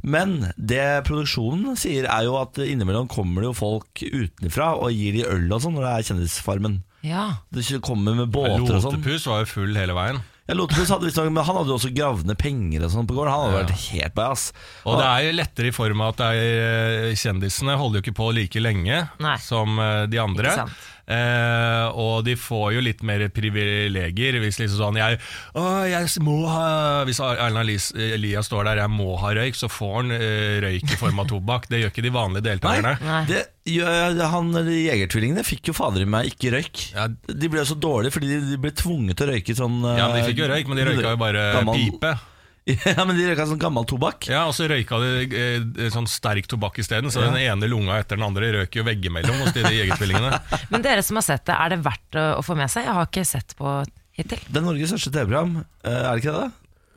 Men 0.03 0.35
det 0.59 1.07
produksjonen 1.07 1.79
sier, 1.79 2.11
er 2.11 2.27
jo 2.27 2.35
at 2.41 2.59
innimellom 2.63 3.07
kommer 3.11 3.43
det 3.45 3.53
jo 3.53 3.59
folk 3.63 4.03
utenfra 4.03 4.75
og 4.81 4.91
gir 4.95 5.15
de 5.21 5.25
øl 5.31 5.47
og 5.55 5.63
sånn 5.63 5.79
når 5.79 5.87
det 5.87 5.95
er 5.95 6.11
Kjendisfarmen. 6.11 6.83
Ja. 7.05 7.25
Det 7.53 7.67
kommer 7.85 8.17
med 8.17 8.33
båter 8.33 8.65
og 8.65 8.81
sånn. 8.81 8.97
Lotepus 8.97 9.27
var 9.29 9.45
jo 9.45 9.51
full 9.51 9.77
hele 9.77 9.97
veien. 9.97 10.23
Ja, 10.45 10.53
Lotepus 10.59 10.91
hadde 10.93 11.09
visst 11.09 11.17
men 11.17 11.41
han 11.41 11.57
hadde 11.57 11.73
jo 11.73 11.77
også 11.79 11.89
gravd 11.97 12.29
ned 12.29 12.37
penger 12.41 12.85
og 12.85 12.91
sånn 12.93 13.07
på 13.09 13.17
gården. 13.17 13.33
Han 13.33 13.47
hadde 13.47 13.61
vært 13.63 13.85
helt 13.95 14.17
bajas. 14.17 14.43
Og 14.85 14.99
det 15.01 15.07
er 15.09 15.23
jo 15.25 15.37
lettere 15.39 15.71
i 15.71 15.77
form 15.77 16.03
av 16.05 16.13
at 16.13 16.25
er, 16.27 16.41
eh, 16.65 17.15
kjendisene 17.17 17.77
holder 17.81 18.01
jo 18.01 18.05
ikke 18.05 18.17
på 18.19 18.29
like 18.37 18.61
lenge 18.61 18.99
Nei. 19.25 19.37
som 19.41 19.79
eh, 19.81 20.05
de 20.13 20.21
andre. 20.21 20.53
Ikke 20.53 20.67
sant. 20.67 20.91
Eh, 21.05 21.87
og 22.01 22.25
de 22.25 22.33
får 22.41 22.71
jo 22.79 22.81
litt 22.85 23.03
mer 23.05 23.27
privilegier 23.29 24.39
hvis 24.41 24.57
liksom 24.63 24.79
sånn 24.81 24.97
jeg, 24.97 25.19
å, 25.53 25.65
jeg 25.85 26.09
må 26.25 26.39
ha 26.49 27.03
Hvis 27.05 27.21
Erlend 27.21 27.75
Elias, 28.01 28.49
står 28.49 28.65
der 28.71 28.81
'jeg 28.81 28.93
må 28.95 29.17
ha 29.21 29.35
røyk', 29.37 29.59
så 29.59 29.69
får 29.69 29.95
han 29.99 30.15
eh, 30.17 30.57
røyk 30.65 30.95
i 30.97 31.01
form 31.01 31.21
av 31.21 31.29
tobakk. 31.29 31.69
Det 31.69 31.83
gjør 31.83 31.93
ikke 31.93 32.07
de 32.07 32.15
vanlige 32.15 32.47
deltakerne. 32.49 32.97
Nei. 33.05 33.25
det 33.29 33.43
gjør, 33.69 34.21
han, 34.33 34.53
de 34.65 34.79
Jegertvillingene 34.89 35.45
fikk 35.45 35.69
jo 35.73 35.77
fader 35.77 36.05
i 36.05 36.09
meg 36.09 36.33
ikke 36.33 36.55
røyk. 36.57 36.85
Ja. 36.95 37.09
De 37.29 37.49
ble 37.53 37.65
så 37.69 37.77
dårlige 37.77 38.17
fordi 38.17 38.33
de, 38.33 38.41
de 38.55 38.61
ble 38.65 38.73
tvunget 38.73 39.17
til 39.19 39.29
å 39.29 39.33
røyke 39.35 39.57
sånn 39.57 39.81
Ja, 39.85 40.09
men 40.09 40.23
De 40.23 40.29
fikk 40.31 40.41
jo 40.45 40.49
røyk, 40.49 40.69
men 40.69 40.81
de 40.81 40.89
røyka 40.89 41.11
jo 41.13 41.21
bare 41.21 41.51
gammel- 41.59 41.85
pipe. 41.85 42.17
Ja, 42.65 43.05
men 43.05 43.13
de 43.19 43.27
røyka 43.29 43.45
sånn 43.45 43.59
gammel 43.61 43.85
tobakk. 43.85 44.25
Ja, 44.33 44.47
Og 44.49 44.55
så 44.57 44.65
røyka 44.71 44.97
de 45.03 45.27
eh, 45.37 45.89
sånn 45.93 46.07
sterk 46.09 46.47
tobakk 46.49 46.79
isteden, 46.81 47.13
så 47.13 47.21
den 47.27 47.37
ene 47.43 47.69
lunga 47.69 47.99
etter 48.01 48.17
den 48.17 48.25
andre 48.25 48.49
røk 48.57 48.79
jo 48.79 48.87
veggimellom 48.87 49.43
hos 49.43 49.53
de 49.53 49.67
de 49.67 49.75
jegertvillingene. 49.83 50.31
Men 50.73 50.85
dere 50.87 51.05
som 51.05 51.21
har 51.21 51.27
sett 51.27 51.45
det, 51.51 51.59
er 51.61 51.75
det 51.75 51.83
verdt 51.85 52.17
å, 52.17 52.25
å 52.39 52.45
få 52.47 52.57
med 52.57 52.73
seg? 52.73 52.87
Jeg 52.89 52.97
har 52.97 53.11
ikke 53.11 53.27
sett 53.29 53.53
på 53.59 53.75
hittil. 54.17 54.41
Det 54.49 54.63
er 54.63 54.65
Norges 54.65 54.95
største 54.95 55.13
TV-program, 55.13 55.59
eh, 55.85 55.93
er 55.99 56.09
det 56.17 56.25
ikke 56.25 56.33
det? 56.39 56.47
da? 56.47 56.51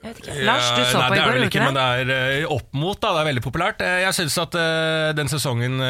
Jeg 0.07 0.13
vet 0.13 0.19
ikke. 0.23 0.39
Lars, 0.47 0.67
du 0.71 0.81
så 0.85 0.87
Ja, 0.87 1.03
nei, 1.03 1.07
på 1.09 1.13
i 1.13 1.17
det 1.17 1.23
går, 1.25 1.35
gjorde 1.35 1.47
ikke, 1.51 1.57
ikke 1.57 1.67
men 1.67 1.77
det? 1.81 1.85
det 2.07 2.17
er 2.23 2.41
eh, 2.45 2.51
opp 2.55 2.67
mot, 2.79 2.99
da. 3.03 3.11
Det 3.17 3.21
er 3.25 3.29
veldig 3.33 3.43
populært. 3.49 3.81
Eh, 3.83 3.99
Jeg 4.05 4.15
syns 4.21 4.37
at 4.47 4.57
den 5.19 5.31
sesongen 5.35 5.81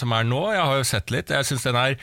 som 0.00 0.16
er 0.16 0.28
nå, 0.32 0.40
jeg 0.56 0.64
har 0.70 0.80
jo 0.80 0.86
sett 0.94 1.12
litt, 1.12 1.34
jeg 1.34 1.50
syns 1.52 1.66
den 1.68 1.76
er 1.82 1.98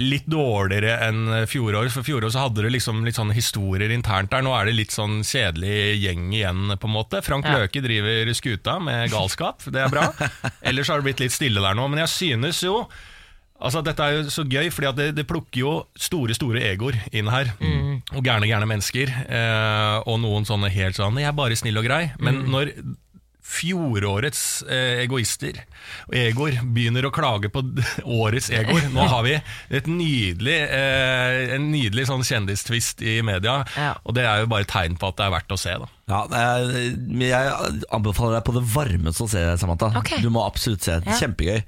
litt 0.00 0.24
dårligere 0.30 0.94
enn 1.08 1.46
fjoråret. 1.50 1.92
For 1.92 2.06
fjoråret 2.06 2.32
så 2.32 2.46
hadde 2.46 2.62
det 2.64 2.70
liksom 2.72 3.02
litt 3.04 3.18
sånne 3.18 3.36
historier 3.36 3.92
internt 3.92 4.30
der. 4.32 4.44
Nå 4.44 4.54
er 4.56 4.70
det 4.70 4.76
litt 4.78 4.94
sånn 4.94 5.18
kjedelig 5.26 5.98
gjeng 6.00 6.30
igjen, 6.32 6.76
på 6.80 6.88
en 6.88 6.94
måte. 6.94 7.20
Frank 7.24 7.44
Ja. 7.44 7.58
Løke 7.60 7.82
driver 7.84 8.32
skuta 8.34 8.78
med 8.80 9.10
galskap, 9.12 9.60
det 9.68 9.82
er 9.84 9.92
bra. 9.92 10.06
Ellers 10.68 10.88
har 10.88 11.02
det 11.02 11.10
blitt 11.10 11.20
litt 11.20 11.36
stille 11.36 11.60
der 11.60 11.76
nå. 11.76 11.88
Men 11.92 12.04
jeg 12.06 12.14
synes 12.14 12.62
jo 12.64 12.86
Altså 13.64 13.80
Dette 13.86 14.02
er 14.02 14.16
jo 14.16 14.30
så 14.34 14.42
gøy, 14.44 14.66
fordi 14.74 14.90
det, 14.98 15.04
det 15.14 15.24
plukker 15.30 15.60
jo 15.60 15.70
store 15.96 16.34
store 16.36 16.60
egoer 16.72 16.98
inn 17.14 17.30
her. 17.30 17.52
Og 18.12 18.18
gærne, 18.26 18.48
gærne 18.50 18.66
mennesker. 18.68 19.08
Eh, 19.24 19.98
og 20.10 20.18
noen 20.20 20.44
sånne 20.44 20.68
helt 20.74 20.98
sånn 20.98 21.16
'jeg 21.16 21.30
er 21.30 21.32
bare 21.38 21.56
snill 21.56 21.78
og 21.78 21.86
grei'. 21.86 22.10
Men 22.18 22.42
når 22.50 22.74
fjorårets 23.44 24.62
eh, 24.68 25.02
egoister 25.04 25.58
og 26.08 26.14
egoer 26.16 26.56
begynner 26.64 27.04
å 27.08 27.12
klage 27.14 27.50
på 27.52 27.62
årets 28.22 28.48
egoer 28.56 28.88
Nå 28.94 29.04
har 29.10 29.24
vi 29.26 29.34
et 29.36 29.88
nydelig, 29.90 30.56
eh, 30.64 31.54
en 31.56 31.68
nydelig 31.72 32.06
sånn 32.10 32.24
kjendistvist 32.26 33.02
i 33.04 33.18
media, 33.26 33.60
Ja. 33.76 33.92
og 34.04 34.16
det 34.16 34.24
er 34.28 34.42
jo 34.44 34.50
bare 34.54 34.68
tegn 34.68 34.96
på 35.00 35.12
at 35.12 35.20
det 35.20 35.26
er 35.28 35.34
verdt 35.36 35.54
å 35.54 35.60
se. 35.60 35.76
da 35.80 35.90
Ja, 36.10 36.26
Jeg 36.28 37.84
anbefaler 37.96 38.36
deg 38.38 38.44
på 38.44 38.52
det 38.58 38.64
varmeste 38.74 39.24
å 39.24 39.30
se 39.30 39.40
det, 39.40 39.54
Samantha. 39.62 39.88
Okay. 40.02 40.20
Du 40.20 40.28
må 40.34 40.42
absolutt 40.44 40.84
se 40.84 40.98
det. 41.00 41.16
Kjempegøy. 41.20 41.62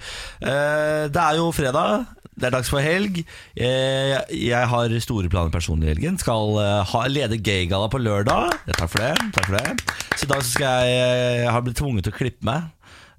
Eh, 0.44 1.08
Det 1.08 1.22
er 1.22 1.38
jo 1.40 1.50
fredag. 1.56 2.04
Det 2.36 2.50
er 2.50 2.52
dags 2.52 2.68
for 2.68 2.84
helg. 2.84 3.22
Eh, 3.56 4.12
Jeg 4.28 4.68
har 4.68 4.92
store 5.00 5.30
planer 5.32 5.48
personlig 5.54 5.88
i 5.88 5.94
helgen. 5.94 6.18
Skal 6.20 6.58
eh, 6.60 6.82
ha 6.92 7.06
lede 7.08 7.38
gaygalla 7.40 7.88
på 7.88 7.96
lørdag. 8.02 8.52
Takk 8.76 8.90
for 8.92 9.00
det. 9.00 9.14
Takk 9.32 9.48
for 9.48 9.56
det. 9.56 9.96
Så 10.20 10.28
i 10.28 10.32
dag 10.34 10.42
så 10.44 10.50
skal 10.52 10.84
jeg 10.84 11.40
Jeg 11.46 11.52
har 11.56 11.62
blitt 11.64 11.80
tvunget 11.80 12.04
til 12.04 12.12
å 12.12 12.18
klippe 12.20 12.44
meg. 12.44 12.68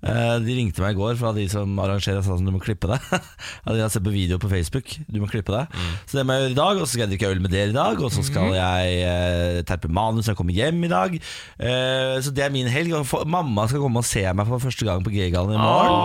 Eh, 0.05 0.35
De 0.45 0.53
ringte 0.53 0.83
meg 0.83 0.93
i 0.93 0.97
går 0.99 1.15
fra 1.17 1.31
de 1.33 1.47
som 1.49 1.71
arrangerer 1.81 2.19
og 2.19 2.25
sa 2.27 2.35
sånn, 2.37 2.45
du 2.45 2.53
må 2.53 2.59
klippe 2.61 2.85
deg. 2.91 3.01
De 3.65 3.79
har 3.81 3.89
sett 3.89 4.03
på 4.05 4.13
video 4.13 4.37
på 4.41 4.49
Facebook. 4.51 4.91
Du 5.09 5.17
må 5.23 5.29
klippe 5.31 5.51
deg. 5.55 5.73
Så 6.05 6.19
det 6.19 6.25
må 6.27 6.35
jeg 6.37 6.43
gjøre 6.45 6.53
i 6.53 6.59
dag. 6.59 6.77
Og 6.81 6.85
så 6.85 6.91
skal 6.93 7.03
jeg 7.07 7.13
drikke 7.15 7.31
øl 7.33 7.41
med 7.43 7.53
dere 7.55 7.71
i 7.73 7.75
dag. 7.75 8.01
Og 8.05 8.13
så 8.13 8.23
skal 8.25 8.53
jeg 8.55 8.99
eh, 9.07 9.61
terpe 9.67 9.89
manus 9.89 10.27
når 10.27 10.33
jeg 10.35 10.39
kommer 10.41 10.57
hjem 10.57 10.83
i 10.85 10.91
dag. 10.91 11.17
Eh, 11.17 12.15
så 12.23 12.33
det 12.37 12.45
er 12.45 12.53
min 12.53 12.69
helg. 12.71 12.93
Mamma 13.27 13.65
skal 13.71 13.83
komme 13.83 14.03
og 14.03 14.07
se 14.07 14.23
meg 14.37 14.49
for 14.49 14.63
første 14.63 14.87
gang 14.87 15.01
på 15.05 15.13
G-gallen 15.15 15.55
i 15.57 15.61
morgen. 15.61 15.95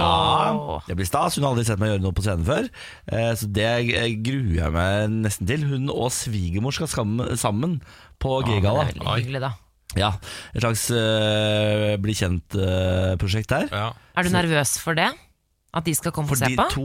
Ja, 0.00 0.78
det 0.88 0.96
blir 0.98 1.08
stas. 1.08 1.36
Hun 1.38 1.44
har 1.46 1.52
aldri 1.54 1.66
sett 1.68 1.82
meg 1.82 1.92
gjøre 1.94 2.04
noe 2.06 2.16
på 2.16 2.24
scenen 2.24 2.46
før. 2.48 2.70
Så 3.38 3.48
det 3.54 3.70
gruer 4.24 4.56
jeg 4.62 4.74
meg 4.74 5.18
nesten 5.24 5.48
til. 5.50 5.66
Hun 5.68 5.90
og 5.92 6.08
svigermor 6.14 6.74
skal 6.76 6.90
sammen 7.40 7.78
på 8.22 8.40
G-galla. 8.48 8.88
Ja, 10.00 10.12
et 10.54 10.60
slags 10.64 10.86
eh, 10.94 11.94
bli 12.02 12.14
kjent-prosjekt 12.18 13.48
der. 13.52 13.68
Ja. 13.72 13.92
Er 14.16 14.26
du 14.26 14.30
nervøs 14.34 14.76
for 14.82 14.94
det? 14.98 15.10
At 15.74 15.82
de 15.88 15.94
skal 15.98 16.12
komme 16.14 16.30
For 16.30 16.38
og 16.38 16.44
se 16.44 16.52
de 16.52 16.56
på? 16.60 16.68
to 16.70 16.84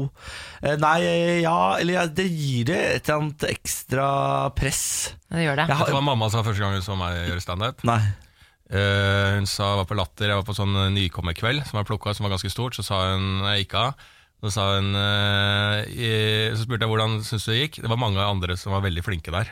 Eh, 0.65 0.73
Nei, 0.81 1.41
ja 1.43 1.75
Eller 1.77 1.93
ja, 1.93 2.05
det 2.09 2.25
gir 2.33 2.65
det 2.71 2.77
et 2.95 3.03
eller 3.09 3.19
annet 3.21 3.43
ekstra 3.51 4.07
press. 4.57 5.13
Det 5.29 5.43
gjør 5.45 5.59
det. 5.61 5.67
Jeg 5.69 5.77
har, 5.83 5.91
hva 5.93 6.01
mamma 6.01 6.29
sa 6.33 6.41
første 6.41 6.63
gang 6.63 6.73
hun 6.73 6.81
så 6.81 6.97
meg 6.97 7.19
gjøre 7.29 7.43
standup? 7.45 7.83
Eh, 7.85 9.35
hun 9.37 9.45
sa 9.49 9.71
jeg 9.75 9.79
var 9.83 9.87
på 9.89 9.97
Latter, 9.97 10.29
jeg 10.33 10.41
var 10.41 10.45
på 10.49 10.57
sånn 10.57 10.73
nykommerkveld 10.97 11.63
som 11.69 11.77
var 11.79 11.85
plukka, 11.89 12.13
som 12.17 12.25
var 12.25 12.33
ganske 12.35 12.49
stort. 12.53 12.77
Så 12.77 12.85
sa 12.85 12.99
hun 13.13 13.43
jeg 13.53 13.67
gikk 13.67 13.77
av. 13.77 13.93
Så, 14.39 14.51
sa 14.55 14.65
hun, 14.77 14.93
uh, 14.95 15.83
i- 15.91 16.49
så 16.55 16.63
spurte 16.63 16.85
jeg 16.85 16.91
hvordan 16.93 17.17
syns 17.27 17.43
du 17.45 17.51
det 17.51 17.57
gikk. 17.59 17.81
Det 17.83 17.89
var 17.91 17.99
mange 17.99 18.23
andre 18.23 18.55
som 18.57 18.71
var 18.71 18.81
veldig 18.85 19.03
flinke 19.03 19.33
der. 19.35 19.49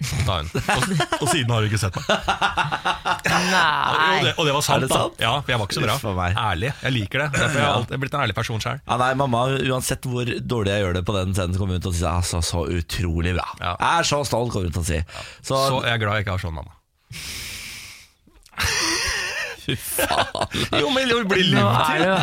Sa 0.00 0.38
hun. 0.40 0.48
Og, 0.76 0.84
og 1.20 1.26
siden 1.28 1.50
har 1.52 1.60
hun 1.60 1.68
ikke 1.68 1.80
sett 1.80 1.96
meg. 1.98 2.06
Og 2.08 3.48
Nei. 3.50 4.20
det, 4.24 4.32
og 4.40 4.46
det 4.48 4.54
var 4.54 4.64
sant, 4.64 4.76
Er 4.78 4.86
det 4.86 4.88
da. 4.94 5.00
Ja, 5.20 5.32
for 5.42 5.52
jeg 5.52 5.60
var 5.60 5.68
ikke 5.68 5.76
så 5.76 5.84
bra. 5.84 6.14
Meg. 6.16 6.38
Ærlig. 6.40 6.70
Jeg 6.86 6.94
liker 6.96 7.24
det. 7.24 7.28
Derfor 7.36 7.58
har 7.58 7.66
jeg 7.66 7.74
alltid 7.82 8.02
blitt 8.04 8.16
en 8.16 8.24
ærlig 8.24 8.36
person 8.38 8.64
sjøl. 8.64 8.80
Ja, 8.86 8.96
nei, 9.02 9.10
mamma, 9.20 9.42
uansett 9.70 10.08
hvor 10.08 10.32
dårlig 10.54 10.72
jeg 10.72 10.86
gjør 10.86 10.96
det 11.00 11.04
på 11.10 11.16
den 11.18 11.36
scenen, 11.36 11.58
kommer 11.60 11.76
hun 11.76 11.84
til 11.84 11.92
å 11.92 11.96
si 12.00 12.06
altså, 12.08 12.40
så 12.44 12.64
utrolig 12.80 13.36
bra. 13.36 13.46
Ja. 13.60 13.74
Jeg 13.76 14.04
er 14.04 14.10
så 14.14 14.22
stolt, 14.28 14.54
kommer 14.56 14.70
hun 14.72 14.78
til 14.78 14.84
å 14.86 14.88
si. 14.88 15.02
Så, 15.44 15.54
Så 15.58 15.84
jeg 15.84 15.92
er 15.98 16.02
glad 16.04 16.20
jeg 16.20 16.26
ikke 16.28 16.38
har 16.38 16.44
sånn 16.48 16.56
mamma. 16.56 16.76
Fy 19.70 19.76
faen. 19.78 20.80
Jo, 20.80 20.90
men 20.94 21.08
det 21.10 21.18
blir 21.30 21.46
Nå 21.54 21.62
lurt 21.62 21.90
er 21.90 22.02
ja, 22.04 22.16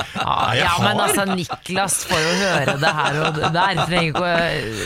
jeg 0.54 0.62
ja, 0.62 0.74
men 0.84 1.00
har. 1.00 1.04
altså, 1.08 1.26
Niklas 1.38 1.96
får 2.10 2.22
jo 2.24 2.34
høre 2.44 2.76
det 2.84 2.92
her 3.00 3.20
og 3.24 3.40
der. 3.42 3.82
Trenger 3.88 4.10
ikke 4.12 4.22
å 4.22 4.32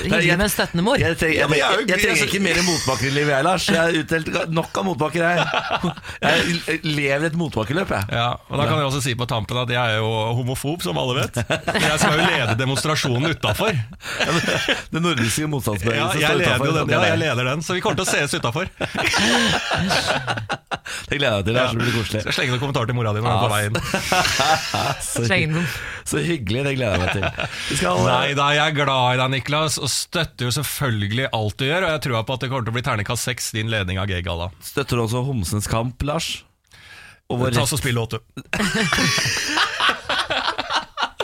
hyggelig 0.06 0.38
med 0.38 0.46
en 0.48 0.54
støttende 0.54 0.86
mor. 0.86 0.98
Jeg 1.02 1.18
trenger, 1.20 1.40
Ja, 1.42 1.48
men 1.52 1.58
jeg, 1.60 1.66
jeg 1.66 1.72
er 1.72 1.72
jeg, 1.72 1.82
jo- 1.82 1.92
jeg 1.92 2.00
trenger 2.06 2.26
ikke 2.30 2.42
mer 2.48 2.62
motbakker 2.70 3.08
i 3.08 3.14
livet, 3.16 3.34
jeg, 3.36 3.44
Lars. 3.48 3.68
Jeg 3.72 3.82
har 3.82 4.00
utdelt 4.02 4.28
nok 4.56 4.78
av 4.82 4.88
motbakker, 4.92 5.22
jeg. 5.26 5.38
Jeg 6.22 6.80
lever 6.86 7.26
et 7.32 7.38
motbakkeløp, 7.40 7.90
jeg. 7.98 8.04
Ja, 8.16 8.28
og 8.50 8.56
da 8.62 8.68
kan 8.70 8.78
jeg 8.82 8.88
også 8.92 9.02
si 9.06 9.16
på 9.18 9.26
tampen 9.30 9.58
at 9.62 9.70
jeg 9.74 9.82
er 9.82 10.00
jo 10.02 10.12
homofob, 10.40 10.84
som 10.86 10.98
alle 11.02 11.16
vet. 11.22 11.42
Jeg 11.42 11.98
skal 12.02 12.18
jo 12.20 12.26
lede 12.28 12.56
demonstrasjonen 12.60 13.32
utafor. 13.36 13.74
Den 14.94 15.02
nordiske 15.06 15.42
Ja, 15.46 15.50
motstandsbevegelsen 15.52 16.22
jeg 16.22 16.30
står 16.30 16.40
leder 16.42 16.56
utenfor. 16.60 16.78
den, 16.82 16.90
ja, 16.94 17.02
jeg 17.12 17.20
leder 17.24 17.44
den, 17.52 17.62
så 17.66 17.74
vi 17.78 17.82
kommer 17.84 17.98
til 18.02 18.06
å 18.06 18.12
sees 18.12 18.34
utafor. 18.38 18.70
Det 21.12 21.18
gleder 21.20 21.38
jeg 21.38 21.42
meg 21.42 21.46
til. 21.46 21.56
Det 21.56 21.62
er 21.62 21.72
så 21.72 21.80
blir 21.80 21.94
koselig. 21.96 22.22
Skal 22.26 22.36
slenge 22.36 22.51
slenge 22.52 22.58
noen 22.58 22.62
kommentarer 22.62 22.92
til 22.92 22.98
mora 22.98 23.14
di 23.16 23.22
når 23.24 23.32
du 23.32 23.36
er 23.36 23.42
på 23.42 23.54
veien. 23.56 23.74
Så, 25.12 26.18
så 26.18 26.22
hyggelig, 26.24 26.64
det 26.66 26.74
gleder 26.78 26.96
jeg 26.96 27.02
meg 27.02 27.12
til. 27.16 27.24
Skal, 27.78 28.00
Nei 28.08 28.34
da, 28.38 28.48
jeg 28.56 28.72
er 28.72 28.76
glad 28.76 29.16
i 29.16 29.20
deg, 29.20 29.30
Niklas, 29.36 29.78
og 29.82 29.90
støtter 29.92 30.48
jo 30.48 30.54
selvfølgelig 30.56 31.28
alt 31.38 31.58
du 31.60 31.66
gjør. 31.68 31.86
Og 31.88 31.94
jeg 31.94 32.04
tror 32.08 32.26
på 32.28 32.38
at 32.38 32.44
det 32.44 32.50
kommer 32.52 32.66
til 32.68 32.74
å 32.74 32.78
bli 32.78 32.86
terningkast 32.88 33.30
seks, 33.30 33.52
din 33.56 33.72
ledning 33.72 34.02
av 34.02 34.10
G-galla. 34.12 34.50
Støtter 34.66 35.00
du 35.00 35.06
også 35.06 35.24
Homsens 35.28 35.70
kamp, 35.72 36.02
Lars? 36.08 36.32
Og 37.32 37.40
vår 37.40 37.56
Ta 37.56 37.64
oss 37.64 37.76
og 37.78 37.82
spill 37.84 37.96
låt, 37.96 38.18
du. 38.18 38.20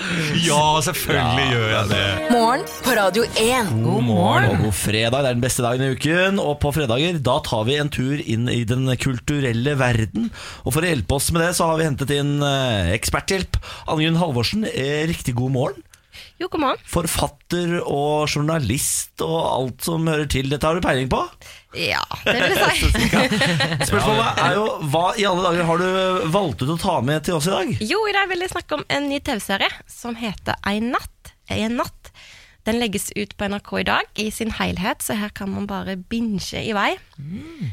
ja, 0.47 0.63
selvfølgelig 0.85 1.47
gjør 1.51 1.71
jeg 1.71 1.89
det. 1.91 2.03
Morgen 2.31 2.63
på 2.85 2.93
Radio 2.97 3.25
1. 3.27 3.71
God 3.83 4.05
morgen. 4.07 4.47
Og 4.51 4.63
god 4.67 4.77
fredag, 4.77 5.17
det 5.17 5.31
er 5.31 5.37
den 5.37 5.43
beste 5.43 5.65
dagen 5.65 5.83
i 5.83 5.89
uken 5.95 6.39
Og 6.43 6.55
på 6.63 6.71
fredager, 6.75 7.19
da 7.23 7.37
tar 7.45 7.65
vi 7.67 7.77
en 7.81 7.91
tur 7.93 8.21
inn 8.23 8.47
i 8.51 8.61
den 8.67 8.87
kulturelle 9.01 9.75
verden 9.79 10.29
Og 10.63 10.75
for 10.75 10.83
å 10.83 10.91
hjelpe 10.91 11.17
oss 11.17 11.29
med 11.35 11.43
det, 11.43 11.51
så 11.57 11.71
har 11.71 11.79
vi 11.79 11.89
hentet 11.89 12.13
inn 12.15 12.37
eh, 12.45 12.93
eksperthjelp 12.95 13.59
Anne-Gunn 13.87 14.21
Halvorsen, 14.21 14.67
eh, 14.69 15.03
riktig 15.09 15.35
god 15.37 15.55
morgen 15.57 15.86
Jo, 16.37 16.47
kom 16.53 16.67
an. 16.67 16.77
Forfatter 16.85 17.79
og 17.81 18.27
journalist 18.29 19.23
og 19.25 19.37
alt 19.41 19.87
som 19.87 20.05
hører 20.05 20.27
til 20.29 20.51
Dette 20.51 20.67
har 20.69 20.77
du 20.77 20.83
peiling 20.85 21.09
på 21.09 21.23
Ja, 21.77 22.03
det 22.27 22.35
vil 22.37 22.53
jeg 22.53 22.77
si. 22.77 23.07
Spørsmålet 23.89 24.41
er 24.45 24.57
jo, 24.59 24.67
hva 24.93 25.03
i 25.17 25.25
alle 25.29 25.47
dager 25.47 25.67
har 25.71 25.81
du 25.81 26.29
valgt 26.33 26.61
ut 26.61 26.75
å 26.75 26.79
ta 26.81 26.99
med 27.05 27.25
til 27.25 27.37
oss 27.39 27.49
i 27.49 27.55
dag? 27.55 27.73
Jo, 27.89 28.03
i 28.09 28.13
dag 28.15 28.29
vil 28.31 28.45
jeg 28.45 28.53
snakke 28.53 28.77
om 28.79 28.85
en 28.93 29.09
ny 29.09 29.19
TV-serie 29.25 29.69
som 29.89 30.17
heter 30.17 30.57
Ei 30.69 30.77
natt. 30.83 31.33
Ei 31.53 31.63
natt. 31.73 32.13
Den 32.67 32.81
legges 32.81 33.05
ut 33.15 33.31
på 33.39 33.47
NRK 33.47 33.69
i 33.79 33.83
dag 33.87 34.19
i 34.19 34.25
sin 34.35 34.49
helhet, 34.51 34.99
så 35.05 35.15
her 35.15 35.29
kan 35.35 35.47
man 35.53 35.67
bare 35.69 35.93
binge 36.11 36.59
i 36.59 36.73
vei. 36.75 36.97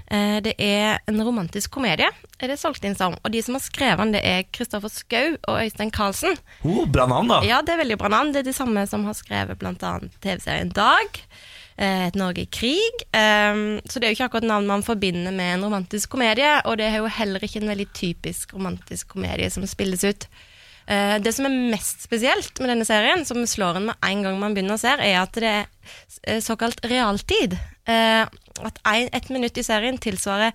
Eh, 0.06 0.38
Det 0.44 0.54
er 0.62 1.00
en 1.10 1.18
romantisk 1.26 1.72
komedie, 1.74 2.06
er 2.38 2.46
det 2.52 2.60
solgt 2.60 2.84
inn 2.86 2.94
som. 2.94 3.16
Og 3.24 3.32
de 3.34 3.42
som 3.42 3.56
har 3.58 3.64
skrevet 3.64 3.98
den, 4.04 4.12
det 4.14 4.22
er 4.24 4.44
Kristoffer 4.54 4.92
Schou 4.94 5.34
og 5.48 5.58
Øystein 5.64 5.90
Carlsen. 5.90 6.38
Oh, 6.62 6.84
bra 6.86 7.08
navn 7.10 7.28
da 7.28 7.40
Ja, 7.42 7.60
det 7.62 7.74
er 7.74 7.82
veldig 7.82 7.98
bra 7.98 8.08
navn. 8.08 8.32
Det 8.32 8.44
er 8.44 8.50
de 8.50 8.56
samme 8.56 8.86
som 8.86 9.04
har 9.04 9.18
skrevet 9.18 9.58
annet 9.66 10.10
TV-serien 10.22 10.70
Dag. 10.72 11.20
eh, 11.76 12.06
Et 12.06 12.14
Norge 12.14 12.42
i 12.42 12.46
krig. 12.46 13.02
Um, 13.12 13.80
så 13.90 13.98
det 13.98 14.04
er 14.06 14.10
jo 14.12 14.16
ikke 14.20 14.28
akkurat 14.30 14.46
navn 14.46 14.66
man 14.66 14.82
forbinder 14.86 15.32
med 15.34 15.56
en 15.56 15.64
romantisk 15.64 16.10
komedie, 16.10 16.60
og 16.64 16.78
det 16.78 16.86
er 16.86 16.98
jo 17.02 17.06
heller 17.10 17.40
ikke 17.42 17.60
en 17.62 17.68
veldig 17.68 17.88
typisk 17.92 18.54
romantisk 18.54 19.08
komedie 19.08 19.50
som 19.50 19.66
spilles 19.66 20.04
ut. 20.04 20.28
Eh, 20.86 21.16
det 21.24 21.32
som 21.32 21.48
er 21.48 21.56
mest 21.72 22.04
spesielt 22.04 22.60
med 22.60 22.72
denne 22.72 22.86
serien, 22.88 23.24
som 23.24 23.40
slår 23.48 23.80
en 23.80 23.90
med 23.90 24.08
en 24.08 24.24
gang 24.26 24.38
man 24.40 24.56
begynner 24.56 24.76
å 24.76 24.82
se, 24.82 24.92
er 24.92 25.20
at 25.22 25.36
det 25.40 25.50
er 25.50 25.68
eh, 26.28 26.40
såkalt 26.44 26.82
realtid. 26.84 27.56
Eh, 27.88 28.24
at 28.64 28.80
ett 28.84 29.30
minutt 29.32 29.58
i 29.58 29.66
serien 29.66 29.98
tilsvarer 29.98 30.52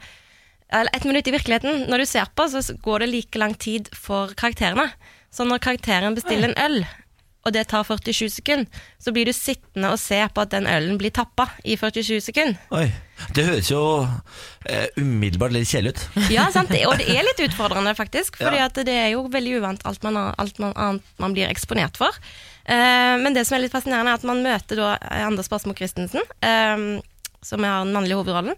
eller 0.70 0.94
ett 0.94 1.04
minutt 1.04 1.28
i 1.28 1.34
virkeligheten. 1.34 1.88
Når 1.90 2.04
du 2.04 2.06
ser 2.06 2.30
på, 2.38 2.46
så 2.50 2.62
går 2.86 3.04
det 3.04 3.10
like 3.10 3.42
lang 3.42 3.56
tid 3.58 3.90
for 3.98 4.36
karakterene. 4.38 4.86
Så 5.34 5.46
når 5.46 5.62
karakteren 5.66 6.18
bestiller 6.18 6.52
en 6.52 6.62
øl, 6.62 6.84
og 7.48 7.54
det 7.56 7.62
tar 7.72 7.86
47 7.88 8.30
sekunder, 8.34 8.82
så 9.00 9.14
blir 9.16 9.30
du 9.30 9.32
sittende 9.34 9.92
og 9.94 10.00
se 10.02 10.18
på 10.36 10.42
at 10.44 10.52
den 10.52 10.68
ølen 10.68 10.98
blir 11.00 11.14
tappa 11.16 11.46
i 11.64 11.78
47 11.80 12.20
sekunder. 12.26 12.58
Oi, 12.76 12.90
det 13.38 13.46
høres 13.48 13.70
jo 13.72 13.80
eh, 14.66 14.88
umiddelbart 15.00 15.56
litt 15.56 15.70
kjedelig 15.72 15.94
ut 15.96 16.20
Ja, 16.36 16.50
sant? 16.52 16.74
Og 16.88 16.98
det 17.00 17.08
er 17.14 17.24
litt 17.24 17.40
utfordrende, 17.48 17.96
faktisk. 17.96 18.38
For 18.42 18.52
Ja. 18.52 18.68
det 18.68 18.88
er 18.92 19.08
jo 19.14 19.24
veldig 19.32 19.56
uvant 19.62 19.86
alt 19.88 20.04
man, 20.04 20.20
alt 20.38 20.60
man, 20.60 20.76
annet 20.76 21.16
man 21.24 21.34
blir 21.38 21.48
eksponert 21.48 21.98
for. 21.98 22.12
Eh, 22.66 23.16
men 23.24 23.34
det 23.38 23.46
som 23.48 23.56
er 23.58 23.64
litt 23.66 23.74
fascinerende, 23.74 24.12
er 24.12 24.20
at 24.20 24.28
man 24.28 24.44
møter 24.44 24.76
da 24.84 24.92
Anders 25.26 25.50
Basmo 25.50 25.74
Christensen, 25.74 26.22
eh, 26.44 27.02
som 27.42 27.64
har 27.64 27.86
den 27.86 27.96
mannlige 27.96 28.20
hovedrollen. 28.20 28.58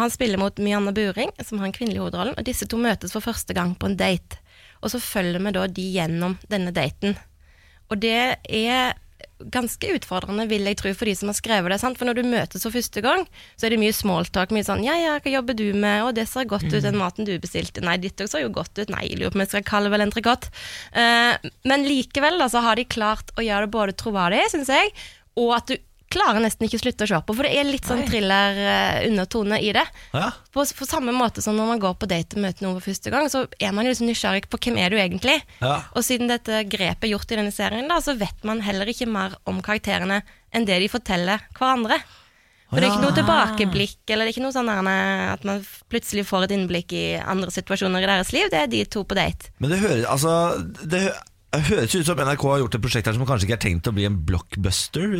Han 0.00 0.08
spiller 0.10 0.40
mot 0.40 0.56
Myanna 0.56 0.92
Buring, 0.96 1.28
som 1.44 1.58
har 1.60 1.68
den 1.68 1.76
kvinnelige 1.76 2.00
hovedrollen. 2.00 2.32
Og 2.40 2.46
disse 2.48 2.64
to 2.64 2.78
møtes 2.80 3.12
for 3.12 3.20
første 3.20 3.52
gang 3.52 3.74
på 3.76 3.90
en 3.90 3.96
date. 4.00 4.40
Og 4.80 4.88
så 4.90 4.98
følger 5.04 5.36
vi 5.44 5.52
da 5.52 5.66
de 5.68 5.84
gjennom 5.98 6.38
denne 6.48 6.72
daten. 6.72 7.12
Og 7.92 8.00
det 8.00 8.18
er 8.48 8.94
ganske 9.50 9.90
utfordrende, 9.96 10.46
vil 10.50 10.66
jeg 10.68 10.78
tro, 10.78 10.92
for 10.94 11.08
de 11.08 11.14
som 11.18 11.30
har 11.30 11.36
skrevet 11.38 11.72
det. 11.72 11.78
Sant? 11.82 11.98
For 11.98 12.08
når 12.08 12.20
du 12.20 12.30
møtes 12.30 12.64
for 12.64 12.74
første 12.74 13.02
gang, 13.04 13.24
så 13.58 13.66
er 13.66 13.74
det 13.74 13.80
mye 13.82 13.94
smalltalk. 13.96 14.52
Mye 14.54 14.66
sånn 14.66 14.84
'ja, 14.84 14.94
ja, 14.98 15.18
hva 15.18 15.32
jobber 15.32 15.54
du 15.58 15.72
med?' 15.74 16.02
'Å, 16.02 16.14
det 16.14 16.28
ser 16.28 16.46
godt 16.46 16.68
ut, 16.70 16.82
den 16.82 16.98
maten 16.98 17.26
du 17.26 17.34
bestilte.' 17.38 17.82
'Nei, 17.82 17.96
ditt 17.98 18.20
òg 18.22 18.30
ser 18.30 18.44
jo 18.46 18.54
godt 18.54 18.78
ut.' 18.78 18.90
'Nei, 18.90 19.08
jeg 19.08 19.18
lurer 19.18 19.30
på 19.30 19.40
om 19.40 19.44
jeg 19.44 19.52
skal 19.54 19.66
kalle 19.66 19.90
vel 19.90 20.06
entrecôte.' 20.06 20.50
Uh, 20.94 21.34
men 21.64 21.86
likevel 21.86 22.38
da, 22.38 22.48
så 22.48 22.62
har 22.62 22.76
de 22.76 22.84
klart 22.84 23.34
å 23.36 23.42
gjøre 23.42 23.66
det 23.66 23.74
både 23.74 23.98
troverdig, 23.98 24.46
syns 24.50 24.70
jeg, 24.70 24.92
og 25.36 25.56
at 25.56 25.66
du 25.66 25.76
klarer 26.12 26.42
nesten 26.44 26.66
ikke 26.66 26.78
å 26.78 26.82
slutte 26.84 27.06
å 27.06 27.10
se 27.10 27.20
på, 27.26 27.36
for 27.38 27.48
det 27.48 27.52
er 27.56 27.68
litt 27.68 27.88
sånn 27.88 28.04
thriller-undertone 28.08 29.58
i 29.64 29.72
det. 29.74 29.84
Ja, 30.12 30.30
På, 30.52 30.64
på 30.64 30.88
samme 30.88 31.14
måte 31.16 31.42
som 31.44 31.56
når 31.58 31.70
man 31.72 31.82
går 31.82 31.98
på 32.00 32.08
date 32.10 32.36
og 32.38 32.44
møter 32.44 32.66
noen 32.66 32.78
for 32.78 32.90
første 32.90 33.12
gang, 33.12 33.28
så 33.32 33.44
er 33.58 33.74
man 33.74 33.86
jo 33.86 33.92
liksom 33.94 34.10
nysgjerrig 34.10 34.48
på 34.52 34.60
hvem 34.66 34.80
er 34.82 34.92
du 34.92 34.98
egentlig. 35.00 35.38
ja 35.62 35.76
Og 35.96 36.04
siden 36.06 36.30
dette 36.30 36.64
grepet 36.68 37.08
er 37.08 37.14
gjort 37.14 37.32
i 37.32 37.38
denne 37.40 37.54
serien, 37.54 37.88
da, 37.90 38.00
så 38.04 38.16
vet 38.18 38.44
man 38.48 38.62
heller 38.64 38.88
ikke 38.92 39.08
mer 39.10 39.38
om 39.48 39.62
karakterene 39.64 40.22
enn 40.52 40.68
det 40.68 40.82
de 40.84 40.90
forteller 40.92 41.48
hverandre. 41.56 42.00
For 42.72 42.80
det 42.80 42.88
er 42.88 42.94
ikke 42.94 43.04
noe 43.04 43.16
tilbakeblikk, 43.18 43.98
eller 44.08 44.24
det 44.24 44.30
er 44.30 44.32
ikke 44.32 44.44
noe 44.46 44.54
sånn 44.54 44.70
at 44.72 45.42
man 45.44 45.60
plutselig 45.92 46.24
får 46.24 46.46
et 46.46 46.54
innblikk 46.56 46.94
i 46.96 47.04
andre 47.20 47.52
situasjoner 47.52 48.00
i 48.00 48.08
deres 48.08 48.32
liv. 48.32 48.48
Det 48.48 48.62
er 48.62 48.70
de 48.72 48.80
to 48.88 49.02
på 49.04 49.18
date. 49.18 49.50
Men 49.60 49.74
det 49.74 49.82
høres, 49.82 50.06
altså, 50.08 50.32
det 50.88 51.02
høres 51.68 51.92
ut 51.92 52.08
som 52.08 52.16
NRK 52.16 52.46
har 52.48 52.62
gjort 52.62 52.78
et 52.78 52.84
prosjekt 52.86 53.10
her 53.10 53.18
som 53.18 53.26
kanskje 53.28 53.44
ikke 53.50 53.58
er 53.58 53.64
tenkt 53.66 53.90
å 53.90 53.92
bli 53.92 54.06
en 54.08 54.16
blockbuster. 54.24 55.18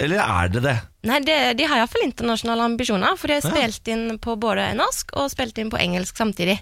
Eller 0.00 0.22
er 0.24 0.52
det 0.52 0.64
det? 0.64 0.76
Nei, 1.08 1.20
det, 1.24 1.38
de 1.60 1.66
har 1.68 1.80
iallfall 1.80 2.06
internasjonale 2.06 2.68
ambisjoner, 2.72 3.16
for 3.20 3.30
de 3.30 3.38
har 3.38 3.44
spilt 3.44 3.88
inn 3.92 4.18
på 4.22 4.36
både 4.40 4.70
norsk 4.78 5.14
og 5.20 5.32
spilt 5.32 5.60
inn 5.60 5.72
på 5.72 5.80
engelsk 5.80 6.16
samtidig. 6.20 6.60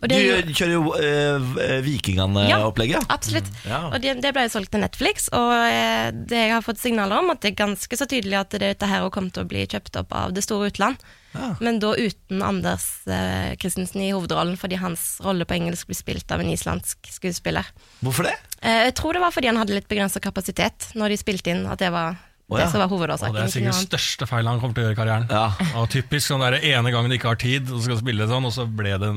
Du 0.00 0.08
det 0.08 0.20
er 0.32 0.46
kjører 0.56 0.72
jo 0.72 0.92
uh, 0.96 1.82
Vikingene-opplegget. 1.84 3.02
Ja, 3.02 3.12
Absolutt. 3.12 3.48
Ja. 3.68 3.82
Og 3.90 3.98
det, 4.00 4.14
det 4.24 4.32
ble 4.32 4.46
jo 4.46 4.52
solgt 4.54 4.72
til 4.72 4.80
Netflix, 4.80 5.28
og 5.36 5.52
eh, 5.52 6.08
det 6.14 6.38
jeg 6.46 6.54
har 6.54 6.64
fått 6.64 6.80
signaler 6.80 7.20
om, 7.20 7.28
at 7.34 7.42
det 7.44 7.52
er 7.52 7.58
ganske 7.58 7.98
så 8.00 8.08
tydelig 8.08 8.38
at 8.40 8.56
det, 8.56 8.62
dette 8.64 8.88
her 8.88 9.04
kommer 9.12 9.34
til 9.34 9.44
å 9.44 9.50
bli 9.50 9.66
kjøpt 9.68 10.00
opp 10.00 10.14
av 10.16 10.32
det 10.32 10.46
store 10.46 10.70
utland. 10.72 10.96
Ja. 11.34 11.52
Men 11.60 11.82
da 11.84 11.92
uten 11.98 12.40
Anders 12.42 12.86
eh, 13.12 13.52
Christensen 13.60 14.00
i 14.06 14.08
hovedrollen, 14.14 14.56
fordi 14.60 14.80
hans 14.80 15.18
rolle 15.22 15.44
på 15.44 15.58
engelsk 15.58 15.92
blir 15.92 16.00
spilt 16.00 16.32
av 16.32 16.40
en 16.40 16.48
islandsk 16.50 17.12
skuespiller. 17.20 17.68
Hvorfor 18.00 18.30
det? 18.30 18.34
Eh, 18.64 18.86
jeg 18.88 18.96
tror 18.98 19.18
det 19.18 19.24
var 19.26 19.36
fordi 19.36 19.52
han 19.52 19.60
hadde 19.60 19.76
litt 19.76 19.90
begrensa 19.90 20.22
kapasitet 20.24 20.94
når 20.96 21.12
de 21.12 21.20
spilte 21.20 21.52
inn, 21.52 21.66
at 21.68 21.84
det 21.84 21.92
var 21.92 22.16
Å, 22.50 22.58
det 22.58 22.66
som 22.72 22.82
var 22.82 22.90
Og 22.90 23.36
det 23.36 23.44
er 23.44 23.50
sikkert 23.52 23.76
den 23.76 23.84
største 23.86 24.26
feil 24.26 24.48
han 24.50 24.58
kommer 24.58 24.74
til 24.74 24.82
å 24.82 24.88
gjøre 24.88 24.96
i 24.96 24.98
karrieren. 24.98 25.26
Ja. 25.30 25.68
Og 25.78 25.86
typisk 25.92 26.26
sånn 26.26 26.42
der 26.42 26.56
ene 26.58 26.90
gangen 26.90 27.12
de 27.12 27.18
ikke 27.20 27.30
har 27.30 27.38
tid 27.38 27.70
og 27.70 27.84
skal 27.84 28.00
spille 28.00 28.26
sånn, 28.26 28.48
og 28.48 28.54
så 28.54 28.66
ble 28.66 28.96
det 28.98 29.10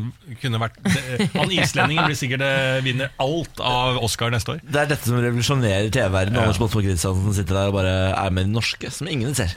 kunne 0.43 0.61
vært 0.61 0.77
det, 0.85 1.29
Han 1.33 1.53
islendingen 1.53 2.05
blir 2.05 2.17
sikkert 2.19 2.45
eh, 2.45 2.77
vinner 2.85 3.09
alt 3.23 3.61
av 3.65 3.97
Oscar 4.05 4.29
neste 4.33 4.55
år. 4.55 4.61
Det 4.61 4.83
er 4.83 4.91
dette 4.91 5.09
som 5.09 5.17
revolusjonerer 5.17 5.89
TV-verdenen. 5.89 6.37
Ja. 6.37 6.45
Anders 6.45 6.61
Båtsmo 6.61 6.83
Christiansen 6.85 7.37
sitter 7.39 7.57
der 7.57 7.71
og 7.71 7.77
bare 7.79 7.95
er 8.11 8.35
med 8.37 8.51
i 8.51 8.53
norske, 8.53 8.91
som 8.93 9.09
ingen 9.09 9.33
ser. 9.37 9.55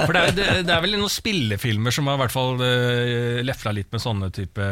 For 0.00 0.10
det 0.16 0.24
er, 0.24 0.34
det, 0.36 0.48
det 0.66 0.74
er 0.74 0.82
vel 0.82 0.98
noen 0.98 1.12
spillefilmer 1.12 1.94
som 1.94 2.10
har 2.10 2.18
i 2.18 2.22
hvert 2.24 2.34
fall 2.34 2.58
uh, 2.58 3.38
lefla 3.46 3.74
litt 3.76 3.92
med 3.94 4.02
sånne 4.02 4.32
type 4.34 4.66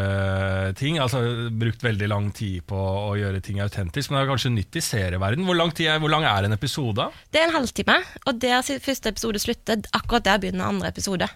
ting. 0.81 0.99
Altså 1.03 1.23
Brukt 1.61 1.87
veldig 1.87 2.11
lang 2.11 2.31
tid 2.35 2.65
på 2.67 2.77
å 2.81 3.15
gjøre 3.19 3.43
ting 3.45 3.63
autentisk, 3.63 4.11
men 4.11 4.21
det 4.21 4.27
er 4.27 4.33
kanskje 4.33 4.55
nytt 4.57 4.81
i 4.81 4.85
serieverden. 4.85 5.47
Hvor 5.47 5.59
lang, 5.59 5.71
tid 5.77 5.93
er, 5.93 6.03
hvor 6.03 6.13
lang 6.13 6.27
er 6.27 6.49
en 6.49 6.57
episode? 6.57 7.07
Det 7.31 7.43
er 7.43 7.49
en 7.49 7.57
halvtime, 7.61 8.01
og 8.27 8.40
der 8.41 8.81
første 8.81 9.13
episode 9.13 9.39
slutter, 9.43 9.83
akkurat 9.97 10.25
der 10.27 10.39
begynner 10.43 10.69
andre 10.71 10.89
episode. 10.93 11.29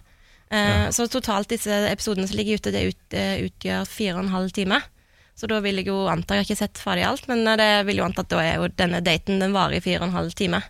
Eh, 0.50 0.88
Så 0.94 1.06
totalt 1.10 1.48
disse 1.48 1.70
episodene 1.90 2.26
som 2.28 2.36
ligger 2.36 2.58
ute, 2.60 2.72
det 2.72 2.82
ut, 2.92 3.14
eh, 3.16 3.46
utgjør 3.48 3.86
fire 3.88 4.14
og 4.18 4.24
en 4.24 4.34
halv 4.34 4.50
time. 4.52 4.80
Så 5.34 5.48
da 5.50 5.58
vil 5.60 5.76
jeg 5.80 5.86
jo 5.88 6.06
anta, 6.06 6.34
jeg 6.36 6.44
har 6.44 6.46
ikke 6.46 6.60
sett 6.60 6.78
ferdig 6.78 7.04
alt, 7.08 7.26
men 7.28 7.46
eh, 7.48 7.56
det 7.56 7.86
vil 7.88 7.96
jo 7.98 8.04
anta 8.04 8.22
at 8.22 8.28
da 8.30 8.38
er 8.44 8.54
jo 8.60 8.68
denne 8.68 9.00
daten 9.02 9.40
den 9.42 9.52
varer 9.56 9.78
i 9.78 9.80
fire 9.82 9.98
og 10.02 10.08
en 10.08 10.18
halv 10.18 10.34
time. 10.38 10.62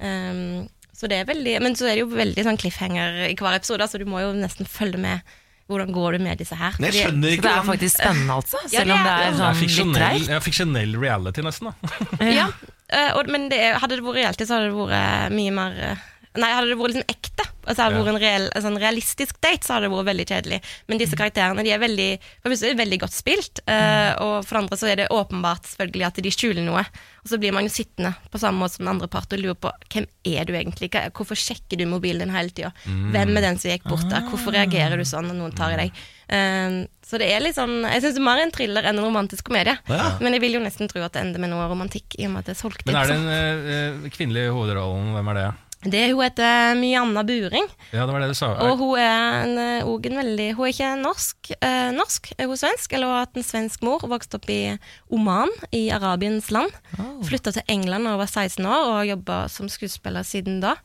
Eh, 0.00 0.68
så 0.94 1.08
det 1.10 1.16
er 1.18 1.24
veldig, 1.26 1.56
men 1.62 1.74
så 1.74 1.88
er 1.90 1.96
det 1.96 2.04
jo 2.04 2.12
veldig 2.14 2.44
sånn 2.46 2.56
cliffhanger 2.60 3.24
i 3.26 3.34
hver 3.34 3.56
episode, 3.58 3.88
så 3.90 3.98
du 3.98 4.04
må 4.06 4.20
jo 4.22 4.32
nesten 4.38 4.66
følge 4.70 5.00
med. 5.02 5.20
Hvordan 5.70 5.92
går 5.96 6.12
det 6.12 6.20
med 6.20 6.38
disse 6.38 6.54
her? 6.60 6.74
Men 6.78 6.90
jeg 6.92 7.06
skjønner 7.06 7.34
ikke 7.38 7.42
det 7.46 7.52
er 7.56 7.62
faktisk 7.64 7.96
spennende, 7.96 8.34
altså? 8.36 8.58
Ja, 8.68 8.80
Selv 8.82 8.92
om 8.92 9.04
det 9.04 9.12
er- 9.12 9.30
Det 9.30 9.38
sånn 9.38 9.54
litt 9.54 9.62
fiksjonell, 9.64 9.94
treigt? 10.00 10.28
ja, 10.28 10.40
fiksjonell 10.44 10.96
reality, 11.00 11.40
nesten. 11.46 11.72
da 12.20 12.26
Ja, 12.30 12.48
eh, 12.90 13.12
og, 13.16 13.30
men 13.32 13.48
det, 13.48 13.60
hadde 13.80 13.96
det 13.96 14.04
vært 14.04 14.18
reality, 14.20 14.44
så 14.44 14.58
hadde 14.58 14.68
det 14.68 14.76
vært 14.76 15.32
mye 15.38 15.54
mer 15.56 15.72
eh, 15.88 15.96
Nei, 16.34 16.50
hadde 16.50 16.72
det 16.72 16.76
vært 16.80 16.90
liksom 16.90 17.10
ekte, 17.12 17.44
altså 17.62 17.84
hadde 17.84 17.94
det 17.94 18.00
vært 18.00 18.10
en, 18.10 18.20
reell, 18.24 18.46
en 18.50 18.64
sånn 18.64 18.78
realistisk 18.82 19.36
date, 19.38 19.62
så 19.62 19.76
hadde 19.76 19.86
det 19.86 19.92
vært 19.92 20.08
veldig 20.08 20.24
kjedelig. 20.32 20.58
Men 20.90 21.00
disse 21.00 21.18
karakterene 21.18 21.62
de 21.62 21.70
er 21.70 21.82
veldig 21.82 22.08
For 22.42 22.50
det 22.50 22.70
er 22.72 22.80
veldig 22.80 22.98
godt 23.04 23.14
spilt, 23.14 23.62
uh, 23.68 24.10
og 24.24 24.34
for 24.48 24.58
andre 24.58 24.78
så 24.80 24.90
er 24.90 24.98
det 24.98 25.10
åpenbart 25.14 25.70
selvfølgelig 25.70 26.08
at 26.08 26.18
de 26.26 26.32
skjuler 26.34 26.66
noe. 26.66 26.82
Og 27.22 27.30
så 27.30 27.38
blir 27.40 27.54
man 27.54 27.68
jo 27.68 27.72
sittende 27.72 28.10
på 28.32 28.40
samme 28.42 28.64
måte 28.64 28.76
som 28.76 28.84
den 28.84 28.92
andre 28.96 29.08
part 29.12 29.30
og 29.32 29.40
lurer 29.40 29.56
på 29.56 29.70
hvem 29.94 30.08
er 30.26 30.48
du 30.48 30.52
egentlig? 30.58 30.90
Hvorfor 31.14 31.38
sjekker 31.38 31.78
du 31.78 31.86
mobilen 31.88 32.26
din 32.26 32.34
hele 32.34 32.50
tida? 32.50 32.72
Hvem 32.84 33.38
er 33.38 33.46
den 33.46 33.62
som 33.62 33.70
gikk 33.70 33.86
bort 33.86 34.10
der? 34.10 34.26
Hvorfor 34.26 34.58
reagerer 34.58 34.98
du 34.98 35.06
sånn 35.08 35.30
når 35.30 35.38
noen 35.38 35.56
tar 35.56 35.76
i 35.76 35.80
deg? 35.84 36.04
Uh, 36.24 36.82
så 37.04 37.18
det 37.20 37.26
er 37.28 37.42
litt 37.44 37.52
sånn 37.52 37.82
Jeg 37.84 38.00
syns 38.00 38.14
det 38.16 38.20
er 38.22 38.24
mer 38.24 38.40
en 38.40 38.52
thriller 38.54 38.86
enn 38.88 38.96
en 38.96 39.06
romantisk 39.06 39.46
komedie. 39.46 39.76
Ja. 39.92 40.14
Men 40.24 40.34
jeg 40.34 40.42
vil 40.42 40.56
jo 40.58 40.62
nesten 40.64 40.88
tro 40.90 41.02
at 41.04 41.14
det 41.14 41.22
ender 41.22 41.42
med 41.42 41.52
noe 41.52 41.68
romantikk, 41.70 42.16
i 42.18 42.26
og 42.26 42.34
med 42.34 42.42
at 42.42 42.50
det 42.50 42.56
er 42.56 42.60
solgt 42.64 42.86
Men 42.88 42.98
er 42.98 43.10
det 43.10 43.18
den 43.20 44.06
uh, 44.08 44.12
kvinnelige 44.14 44.54
hovedrollen? 44.56 45.12
Hvem 45.14 45.30
er 45.34 45.40
det? 45.40 45.48
Det, 45.84 46.02
hun 46.12 46.22
heter 46.24 46.74
Myanna 46.78 47.22
Buring, 47.28 47.66
Ja, 47.92 48.06
det 48.06 48.12
var 48.14 48.20
det 48.24 48.30
du 48.32 48.38
sa. 48.38 48.52
og 48.56 48.78
hun 48.80 48.98
er 48.98 49.44
en, 49.44 49.58
eh, 49.58 49.84
en 49.84 50.18
veldig 50.20 50.48
Hun 50.56 50.66
er 50.66 50.72
ikke 50.72 51.02
norsk, 51.02 51.52
eh, 51.60 51.90
norsk, 51.92 52.32
er 52.38 52.46
hun 52.46 52.56
svensk, 52.56 52.92
eller 52.92 53.06
hun 53.06 53.14
har 53.18 53.26
hatt 53.26 53.36
en 53.36 53.42
svensk 53.42 53.82
mor, 53.82 54.00
vokste 54.00 54.40
opp 54.40 54.48
i 54.48 54.78
Oman, 55.12 55.52
i 55.72 55.90
Arabiens 55.90 56.50
land. 56.50 56.72
Flytta 57.24 57.52
til 57.52 57.62
England 57.68 58.04
da 58.04 58.10
hun 58.16 58.18
var 58.18 58.32
16 58.32 58.64
år, 58.64 58.88
og 58.88 58.98
har 58.98 59.10
jobba 59.12 59.48
som 59.48 59.68
skuespiller 59.68 60.24
siden 60.24 60.60
da. 60.60 60.76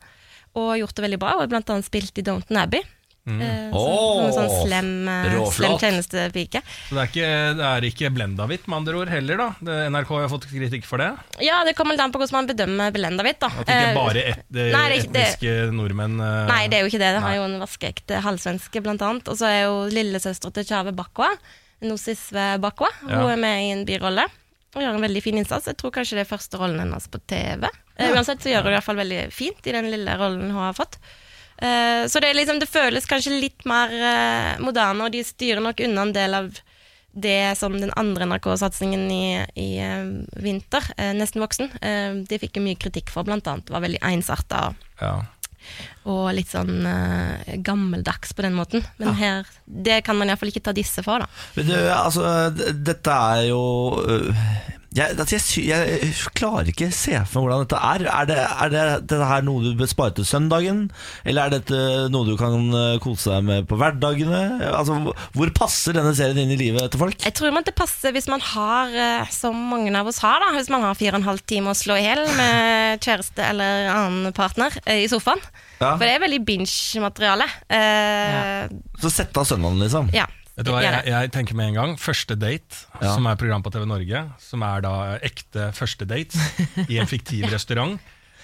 Og 0.54 0.76
gjort 0.78 0.94
det 0.94 1.04
veldig 1.04 1.18
bra, 1.18 1.34
og 1.38 1.48
har 1.48 1.62
annet 1.70 1.86
spilt 1.86 2.18
i 2.18 2.22
Downton 2.22 2.56
Abbey. 2.56 2.82
Eh, 3.28 3.70
som, 3.70 3.74
som 3.74 4.24
en 4.24 4.32
sånn 4.34 4.54
slem, 4.66 4.88
eh, 5.12 5.34
slem 5.54 5.74
tjenestepike. 5.78 6.62
Så 6.88 6.96
det 6.96 7.02
er 7.02 7.10
ikke, 7.10 7.26
det 7.60 7.66
er 7.68 7.86
ikke 7.90 8.10
Blendahvitt, 8.16 8.64
med 8.66 8.78
andre 8.80 8.96
ord, 9.02 9.12
heller, 9.12 9.36
da. 9.42 9.48
Det, 9.60 9.76
NRK 9.92 10.08
har 10.16 10.28
fått 10.32 10.46
kritikk 10.50 10.88
for 10.88 10.98
det. 11.04 11.10
Ja, 11.44 11.60
det 11.68 11.76
kommer 11.78 11.94
litt 11.94 12.02
an 12.02 12.10
på 12.14 12.18
hvordan 12.22 12.38
man 12.40 12.48
bedømmer 12.50 12.90
Blendahvitt, 12.96 13.38
da. 13.44 13.52
At 13.60 13.68
ikke 13.68 13.90
Eh, 13.90 13.94
bare 13.94 14.24
et, 14.32 14.42
det, 14.50 14.66
nei, 14.72 14.86
det 14.88 15.00
etniske 15.04 15.54
det- 15.60 15.74
nordmenn 15.76 16.16
eh, 16.18 16.46
Nei, 16.50 16.62
det 16.72 16.78
er 16.80 16.84
jo 16.86 16.90
ikke 16.90 17.02
det. 17.04 17.12
Det 17.18 17.24
har 17.28 17.36
jo 17.36 17.44
en 17.46 17.58
vaskeekte 17.60 18.22
halvsvenske, 18.24 18.82
blant 18.82 19.02
annet. 19.02 19.28
Og 19.28 19.36
så 19.38 19.46
er 19.52 19.60
jo 19.68 19.76
lillesøstera 19.92 20.52
til 20.56 20.64
Tjave 20.72 20.92
Bakwa, 20.96 21.28
Nosisve 21.84 22.58
Bakwa. 22.60 22.88
Hun 23.04 23.10
Ja. 23.14 23.28
er 23.32 23.36
med 23.36 23.62
i 23.62 23.70
en 23.72 23.84
birolle 23.86 24.26
og 24.74 24.82
gjør 24.82 24.94
en 24.96 25.02
veldig 25.02 25.22
fin 25.22 25.36
innsats. 25.38 25.66
Jeg 25.66 25.76
tror 25.76 25.90
kanskje 25.92 26.16
det 26.18 26.26
er 26.26 26.36
første 26.36 26.58
rollen 26.58 26.78
hennes 26.80 27.06
på 27.08 27.20
TV. 27.26 27.68
Ja. 28.00 28.14
uansett 28.14 28.40
så 28.40 28.48
gjør 28.48 28.62
hun 28.62 28.70
det 28.70 28.72
i 28.72 28.78
hvert 28.78 28.84
fall 28.86 28.96
veldig 28.96 29.32
fint 29.32 29.66
i 29.66 29.72
den 29.72 29.90
lille 29.92 30.14
rollen 30.16 30.50
hun 30.50 30.62
har 30.62 30.72
fått. 30.72 30.96
Eh, 31.60 32.06
så 32.08 32.20
det, 32.20 32.30
er 32.30 32.38
liksom, 32.38 32.58
det 32.60 32.70
føles 32.70 33.08
kanskje 33.08 33.36
litt 33.40 33.64
mer 33.68 33.92
eh, 33.92 34.52
moderne, 34.64 35.04
og 35.06 35.12
de 35.12 35.20
styrer 35.26 35.60
nok 35.64 35.82
unna 35.84 36.06
en 36.08 36.14
del 36.16 36.36
av 36.38 36.52
det 37.10 37.56
som 37.58 37.74
den 37.74 37.90
andre 37.98 38.28
NRK-satsingen 38.30 39.02
i, 39.10 39.24
i 39.58 39.68
eh, 39.82 40.06
vinter, 40.40 40.86
Nesten 41.18 41.42
voksen, 41.42 41.72
de 42.28 42.38
fikk 42.38 42.60
jo 42.60 42.64
mye 42.64 42.78
kritikk 42.80 43.10
for, 43.12 43.26
blant 43.26 43.48
annet. 43.50 43.68
Var 43.74 43.84
veldig 43.86 44.00
ensarta 44.12 44.70
Ja. 45.02 45.16
og 46.08 46.30
litt 46.32 46.48
sånn 46.48 46.86
gammeldags 47.66 48.32
på 48.32 48.46
den 48.46 48.54
måten. 48.56 48.86
Men 49.02 49.18
her, 49.18 49.50
det 49.66 50.00
kan 50.06 50.16
man 50.16 50.30
iallfall 50.30 50.52
ikke 50.54 50.62
ta 50.70 50.72
disse 50.76 51.02
for, 51.04 51.26
da. 51.26 51.28
Men 51.58 51.68
du, 51.68 51.74
altså, 51.92 52.30
dette 52.72 53.18
er 53.34 53.48
jo 53.50 53.60
jeg, 54.96 55.14
altså, 55.22 55.38
jeg, 55.62 55.88
jeg 56.02 56.14
klarer 56.34 56.66
ikke 56.72 56.88
se 56.90 57.12
for 57.30 57.44
meg 57.44 57.50
hvordan 57.52 57.60
dette 57.62 57.78
er. 57.78 58.04
Er 58.10 58.26
det, 58.26 58.38
er 58.42 58.72
det 58.72 58.84
dette 59.06 59.28
her 59.30 59.44
noe 59.46 59.62
du 59.62 59.74
bør 59.78 59.90
spare 59.90 60.14
til 60.16 60.26
søndagen? 60.26 60.80
Eller 61.24 61.46
er 61.46 61.54
dette 61.60 61.78
noe 62.10 62.26
du 62.26 62.32
kan 62.40 62.56
øh, 62.74 62.96
kose 63.04 63.30
deg 63.30 63.46
med 63.46 63.68
på 63.70 63.78
hverdagene? 63.78 64.40
Altså, 64.72 64.98
hvor- 65.36 65.52
passer 65.60 65.94
denne 65.94 66.14
serien 66.16 66.38
inn 66.42 66.54
i 66.54 66.58
livet 66.58 66.90
til 66.90 67.00
folk? 67.02 67.18
Jeg 67.22 67.34
tror 67.38 67.52
man 67.54 67.66
det 67.66 67.74
passer 67.78 68.14
hvis 68.16 68.26
man 68.32 68.40
har, 68.40 68.90
eh, 68.94 69.30
som 69.34 69.54
mange 69.70 69.92
av 69.98 70.08
oss 70.10 70.18
har, 70.24 70.40
da, 70.42 70.50
hvis 70.56 70.70
man 70.72 70.82
har 70.86 70.98
fire 70.98 71.14
og 71.14 71.20
en 71.22 71.28
halv 71.30 71.42
time 71.46 71.70
å 71.70 71.76
slå 71.78 71.98
i 72.00 72.04
hjel 72.08 72.22
med 72.38 73.04
kjæreste 73.04 73.46
eller 73.50 73.90
annen 73.94 74.32
partner 74.36 74.74
eh, 74.86 75.04
i 75.04 75.08
sofaen. 75.12 75.42
Ja. 75.80 75.94
For 75.94 76.02
det 76.06 76.16
er 76.16 76.24
veldig 76.26 76.42
binge-materiale. 76.48 77.46
Eh, 77.72 78.68
Så 79.00 79.10
sett 79.12 79.36
av 79.38 79.46
søndagen, 79.48 79.78
liksom. 79.82 80.10
ja. 80.16 80.26
Vet 80.56 80.66
du 80.66 80.72
hva, 80.74 80.80
jeg, 80.82 81.04
jeg 81.08 81.30
tenker 81.32 81.56
med 81.56 81.70
en 81.70 81.76
gang 81.78 81.92
Første 82.00 82.34
date, 82.36 82.82
Ja. 83.00 83.14
som 83.14 83.26
er 83.26 83.36
et 83.36 83.38
program 83.42 83.62
på 83.64 83.70
TV 83.72 83.84
Norge, 83.88 84.22
som 84.42 84.62
er 84.66 84.82
da 84.84 84.94
ekte 85.24 85.70
første 85.76 86.04
date 86.10 86.36
i 86.88 86.98
en 87.00 87.06
fiktiv 87.08 87.46
restaurant. 87.52 87.98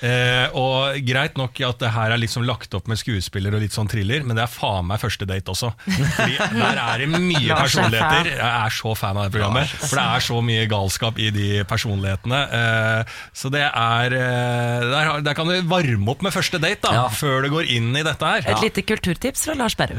Eh, 0.05 0.53
og 0.57 0.99
Greit 1.07 1.39
nok 1.41 1.57
at 1.65 1.79
det 1.81 1.91
her 1.95 2.13
er 2.13 2.21
liksom 2.21 2.45
lagt 2.45 2.75
opp 2.77 2.89
med 2.91 2.99
skuespiller 3.01 3.55
og 3.57 3.63
litt 3.65 3.73
sånn 3.77 3.89
thriller, 3.89 4.25
men 4.27 4.37
det 4.37 4.43
er 4.45 4.51
faen 4.53 4.85
meg 4.91 5.01
første 5.01 5.25
date 5.29 5.49
også. 5.53 5.71
Fordi 5.87 6.37
Der 6.37 6.81
er 6.83 6.99
det 7.01 7.09
mye 7.15 7.41
er 7.47 7.63
personligheter. 7.63 8.31
Jeg 8.35 8.67
er 8.67 8.75
så 8.77 8.93
fan 8.99 9.17
av 9.17 9.29
det 9.29 9.33
programmet. 9.39 9.73
For 9.81 9.97
det 9.97 10.05
er 10.17 10.27
så 10.27 10.41
mye 10.45 10.67
galskap 10.71 11.21
i 11.23 11.31
de 11.33 11.49
personlighetene. 11.69 12.41
Eh, 12.61 13.15
så 13.37 13.51
det 13.55 13.65
er 13.67 14.17
eh, 14.19 14.87
der, 14.93 15.13
der 15.25 15.39
kan 15.39 15.49
du 15.49 15.57
varme 15.71 16.13
opp 16.13 16.25
med 16.27 16.35
første 16.37 16.61
date, 16.61 16.83
da, 16.87 16.93
Ja. 16.97 17.07
før 17.13 17.43
du 17.47 17.51
går 17.57 17.71
inn 17.77 17.91
i 17.97 18.05
dette 18.07 18.25
her. 18.35 18.45
Et 18.53 18.67
lite 18.69 18.85
kulturtips 18.89 19.47
fra 19.49 19.57
Lars 19.59 19.77
Berrum. 19.79 19.97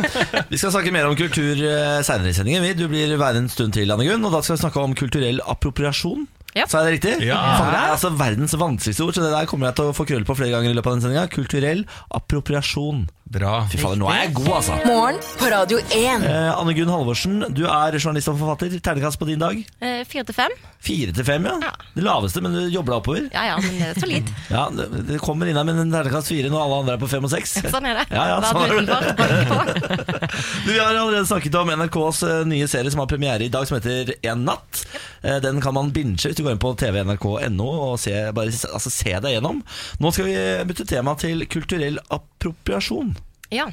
Vi 0.52 0.58
skal 0.60 0.74
snakke 0.74 0.92
mer 0.94 1.08
om 1.08 1.16
kultur 1.18 1.56
seinere 2.04 2.30
i 2.32 2.36
sendingen. 2.36 2.68
Du 2.76 2.86
blir 2.90 3.16
værende 3.16 3.46
en 3.46 3.52
stund 3.52 3.72
til, 3.76 3.90
Anne 3.90 4.04
Gunn, 4.08 4.24
og 4.28 4.32
da 4.36 4.42
skal 4.44 4.56
vi 4.58 4.62
snakke 4.66 4.82
om 4.84 4.94
kulturell 4.98 5.40
appropriasjon. 5.48 6.26
Ja. 6.56 6.66
Sa 6.66 6.82
jeg 6.82 6.86
det 6.86 6.94
riktig? 6.96 7.28
Ja. 7.28 7.38
Faen, 7.60 7.70
det 7.70 7.80
er 7.80 7.94
altså 7.94 8.10
verdens 8.18 8.56
vanskeligste 8.58 9.06
ord, 9.06 9.14
så 9.14 9.22
det 9.24 9.32
der 9.34 9.48
kommer 9.50 9.70
jeg 9.70 9.78
til 9.78 9.90
å 9.90 9.96
få 9.96 10.06
krøll 10.08 10.26
på 10.26 10.36
flere 10.38 10.56
ganger 10.56 10.72
i 10.72 10.76
løpet 10.78 10.90
av 10.90 10.96
den 10.98 11.04
sendinga. 11.06 11.26
Kulturell 11.30 11.84
appropriasjon. 12.18 13.04
Bra. 13.30 13.60
Fy 13.70 13.78
fader, 13.78 13.94
nå 14.00 14.08
er 14.10 14.24
jeg 14.24 14.32
god, 14.34 14.48
altså. 14.56 14.74
Morgen 14.88 15.18
på 15.38 15.46
Radio 15.52 15.78
1. 15.78 16.24
Eh, 16.26 16.48
Anne 16.50 16.72
Gunn 16.74 16.88
Halvorsen, 16.90 17.36
du 17.54 17.60
er 17.70 17.94
journalist 17.94 18.26
og 18.32 18.40
forfatter. 18.40 18.72
Ternekast 18.82 19.20
på 19.20 19.28
din 19.28 19.38
dag? 19.38 19.60
Eh, 19.78 20.00
Fire 20.10 20.24
til 20.26 20.34
fem. 20.34 20.54
Fire 20.82 21.12
til 21.14 21.26
fem, 21.28 21.46
ja. 21.46 21.52
Ja. 21.62 21.70
Det 21.94 22.02
laveste, 22.02 22.42
men 22.42 22.56
du 22.56 22.64
jobber 22.74 22.96
deg 22.96 22.98
oppover. 23.04 23.28
Ja 23.30 23.44
ja, 23.52 23.60
men 23.62 23.76
det 23.78 23.86
er 23.92 24.00
solid. 24.02 24.32
Ja, 24.56 24.64
Det, 24.74 24.88
det 25.12 25.20
kommer 25.22 25.46
inn 25.46 25.60
her 25.60 25.68
med 25.68 25.78
en 25.78 25.94
ternekast 25.94 26.32
fire 26.32 26.50
når 26.50 26.64
alle 26.64 26.80
andre 26.82 26.96
er 26.98 27.02
på 27.04 27.10
fem 27.12 27.28
og 27.28 27.30
seks. 27.30 27.54
Sånn 27.70 27.86
er 27.86 28.00
det. 28.00 28.06
Ja, 28.10 28.24
ja, 28.32 28.40
sånn 28.50 28.66
er 28.66 28.74
det. 28.82 28.98
Du, 30.66 30.72
Vi 30.72 30.80
har 30.80 30.90
allerede 30.90 31.22
snakket 31.30 31.54
om 31.60 31.70
NRKs 31.70 32.24
eh, 32.26 32.42
nye 32.50 32.66
serie 32.70 32.90
som 32.90 33.04
har 33.04 33.10
premiere 33.14 33.46
i 33.46 33.52
dag, 33.52 33.68
som 33.70 33.78
heter 33.78 34.10
En 34.26 34.42
natt. 34.48 34.82
Eh, 35.22 35.38
Den 35.46 35.62
kan 35.62 35.76
man 35.78 35.94
binge 35.94 36.18
hvis 36.26 36.34
du 36.34 36.42
går 36.48 36.56
inn 36.58 36.62
på 36.66 36.74
tvnrk.no 36.82 37.70
og 37.92 37.94
se, 38.02 38.16
bare, 38.34 38.50
altså, 38.74 38.90
se 38.90 39.14
deg 39.22 39.36
gjennom. 39.38 39.62
Nå 40.02 40.10
skal 40.18 40.26
vi 40.32 40.38
bytte 40.72 40.88
tema 40.90 41.14
til 41.20 41.46
kulturell 41.50 42.02
appropriasjon. 42.10 43.14
Ja. 43.50 43.70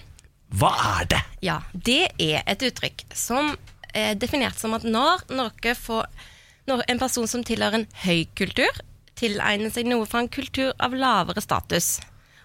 Hva 0.58 0.72
er 1.02 1.08
det? 1.12 1.22
Ja, 1.44 1.62
det 1.74 2.04
er 2.24 2.44
et 2.48 2.64
uttrykk 2.64 3.04
som 3.16 3.56
er 3.98 4.18
definert 4.20 4.60
som 4.60 4.76
at 4.78 4.86
når 4.88 5.26
får 5.78 6.08
når 6.68 6.84
en 6.92 7.00
person 7.00 7.28
som 7.32 7.46
tilhører 7.48 7.80
en 7.80 7.90
høy 8.04 8.26
kultur, 8.36 8.82
tilegner 9.18 9.72
seg 9.72 9.88
noe 9.88 10.06
fra 10.10 10.20
en 10.24 10.32
kultur 10.32 10.74
av 10.84 10.96
lavere 10.96 11.42
status. 11.42 11.98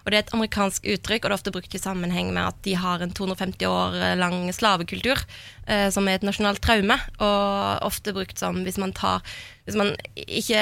Og 0.03 0.11
Det 0.11 0.17
er 0.17 0.23
et 0.25 0.33
amerikansk 0.35 0.87
uttrykk, 0.95 1.23
og 1.23 1.29
det 1.29 1.31
er 1.31 1.39
ofte 1.39 1.53
brukt 1.55 1.75
i 1.75 1.79
sammenheng 1.79 2.33
med 2.35 2.43
at 2.43 2.57
de 2.65 2.73
har 2.75 3.03
en 3.03 3.11
250 3.15 3.67
år 3.67 3.95
lang 4.19 4.49
slavekultur, 4.51 5.21
eh, 5.67 5.89
som 5.95 6.07
er 6.07 6.19
et 6.19 6.27
nasjonalt 6.27 6.59
traume. 6.63 6.97
Og 7.23 7.87
ofte 7.87 8.15
brukt 8.15 8.39
som 8.39 8.63
hvis 8.63 8.79
man 8.79 8.91
tar 8.91 9.23
Hvis 9.63 9.77
man 9.79 9.95
ikke 10.15 10.59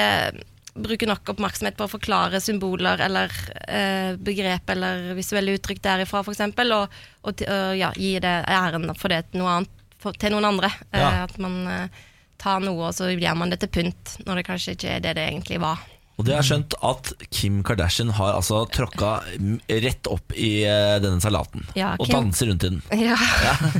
bruker 0.74 1.10
nok 1.10 1.34
oppmerksomhet 1.34 1.76
på 1.76 1.86
å 1.86 1.92
forklare 1.92 2.40
symboler 2.40 3.02
eller 3.04 3.32
eh, 3.66 4.14
begrep 4.16 4.70
eller 4.72 5.12
visuelle 5.18 5.56
uttrykk 5.58 5.82
derifra, 5.84 6.22
f.eks., 6.24 6.40
og, 6.64 6.96
og, 7.28 7.44
ja, 7.76 7.92
gi 7.96 8.14
det 8.22 8.36
æren 8.48 8.88
for 8.96 9.12
det 9.12 9.26
til, 9.30 9.42
noe 9.42 9.58
annet, 9.58 9.84
for, 10.00 10.16
til 10.16 10.34
noen 10.34 10.48
andre. 10.54 10.72
Eh, 10.90 11.22
at 11.26 11.36
man 11.42 11.58
eh, 11.68 12.02
tar 12.40 12.64
noe, 12.64 12.88
og 12.88 12.96
så 12.96 13.10
gjør 13.12 13.38
man 13.38 13.52
det 13.52 13.60
til 13.62 13.72
pynt, 13.76 14.16
når 14.26 14.40
det 14.40 14.48
kanskje 14.48 14.76
ikke 14.76 14.94
er 14.96 15.04
det 15.04 15.16
det 15.20 15.28
egentlig 15.28 15.60
var. 15.62 15.82
Og 16.20 16.26
det 16.26 16.34
er 16.36 16.44
skjønt 16.44 16.74
at 16.84 17.12
Kim 17.32 17.62
Kardashian 17.66 18.12
har 18.18 18.36
altså 18.36 18.62
tråkka 18.70 19.12
rett 19.82 20.08
opp 20.12 20.34
i 20.36 20.62
eh, 20.68 20.96
denne 21.02 21.22
salaten. 21.24 21.64
Ja, 21.78 21.94
og 21.96 22.10
danser 22.12 22.50
rundt 22.50 22.66
i 22.66 22.72
den. 22.74 22.82
Ja. 23.02 23.16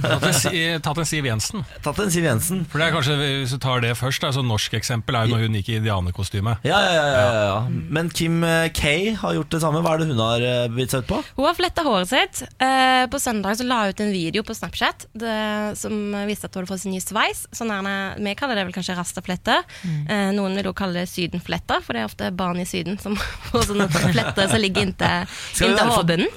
En, 0.02 0.80
tatt 0.82 0.98
en 0.98 1.06
Siv 1.08 1.26
Jensen. 1.28 1.62
Tatt 1.84 1.98
en 2.02 2.10
Siv 2.12 2.24
Jensen. 2.26 2.62
For 2.70 2.80
det 2.80 2.88
er 2.88 2.94
kanskje, 2.96 3.16
Hvis 3.20 3.52
du 3.54 3.58
tar 3.62 3.82
det 3.84 3.92
først, 3.98 4.24
altså 4.26 4.42
norsk 4.44 4.74
eksempel 4.78 5.16
er 5.18 5.28
jo 5.28 5.36
når 5.36 5.44
hun 5.46 5.58
gikk 5.60 5.70
i 5.72 5.76
indianerkostyme. 5.80 6.56
Ja, 6.66 6.80
ja, 6.82 6.92
ja, 6.96 7.06
ja, 7.12 7.42
ja. 7.50 7.58
Men 7.68 8.10
Kim 8.10 8.42
eh, 8.46 8.70
K 8.74 9.12
har 9.20 9.36
gjort 9.36 9.52
det 9.52 9.62
samme. 9.62 9.82
Hva 9.84 9.94
er 9.94 10.02
det 10.02 10.08
hun 10.10 10.22
har 10.22 10.46
blitt 10.72 10.82
bitt 10.82 10.96
seg 10.96 11.04
ut 11.04 11.10
på? 11.12 11.20
Hun 11.36 11.48
har 11.48 11.58
fletta 11.58 11.84
håret 11.86 12.10
sitt. 12.10 12.42
Eh, 12.62 13.04
på 13.12 13.20
søndag 13.22 13.60
så 13.60 13.68
la 13.68 13.82
hun 13.84 13.92
ut 13.94 14.02
en 14.02 14.14
video 14.14 14.46
på 14.46 14.56
Snapchat 14.56 15.06
det, 15.12 15.36
som 15.78 15.94
viste 16.28 16.48
at 16.48 16.56
hun 16.56 16.62
hadde 16.62 16.72
fått 16.72 16.84
sin 16.86 16.94
nye 16.96 17.04
sveis. 17.04 17.44
Sånn 17.54 17.72
her, 17.72 18.16
vi 18.18 18.34
kaller 18.38 18.58
det 18.58 18.66
vel 18.68 18.76
kanskje 18.76 18.96
rastafletter. 18.98 19.62
Mm. 19.82 20.36
noen 20.36 20.56
vil 20.58 20.68
også 20.70 20.80
kalle 20.82 21.02
det 21.02 21.10
sydenfletter, 21.10 21.82
for 21.84 21.94
det 21.94 22.02
er 22.02 22.08
ofte 22.08 22.21
barn 22.30 22.60
i 22.62 22.66
Syden 22.68 22.98
som 23.02 23.16
får 23.50 23.66
sånne 23.70 23.88
fletter 23.90 24.48
som 24.52 24.60
ligger 24.62 24.86
inntil, 24.86 25.26
inntil 25.58 25.90
hårbunnen. 25.90 26.30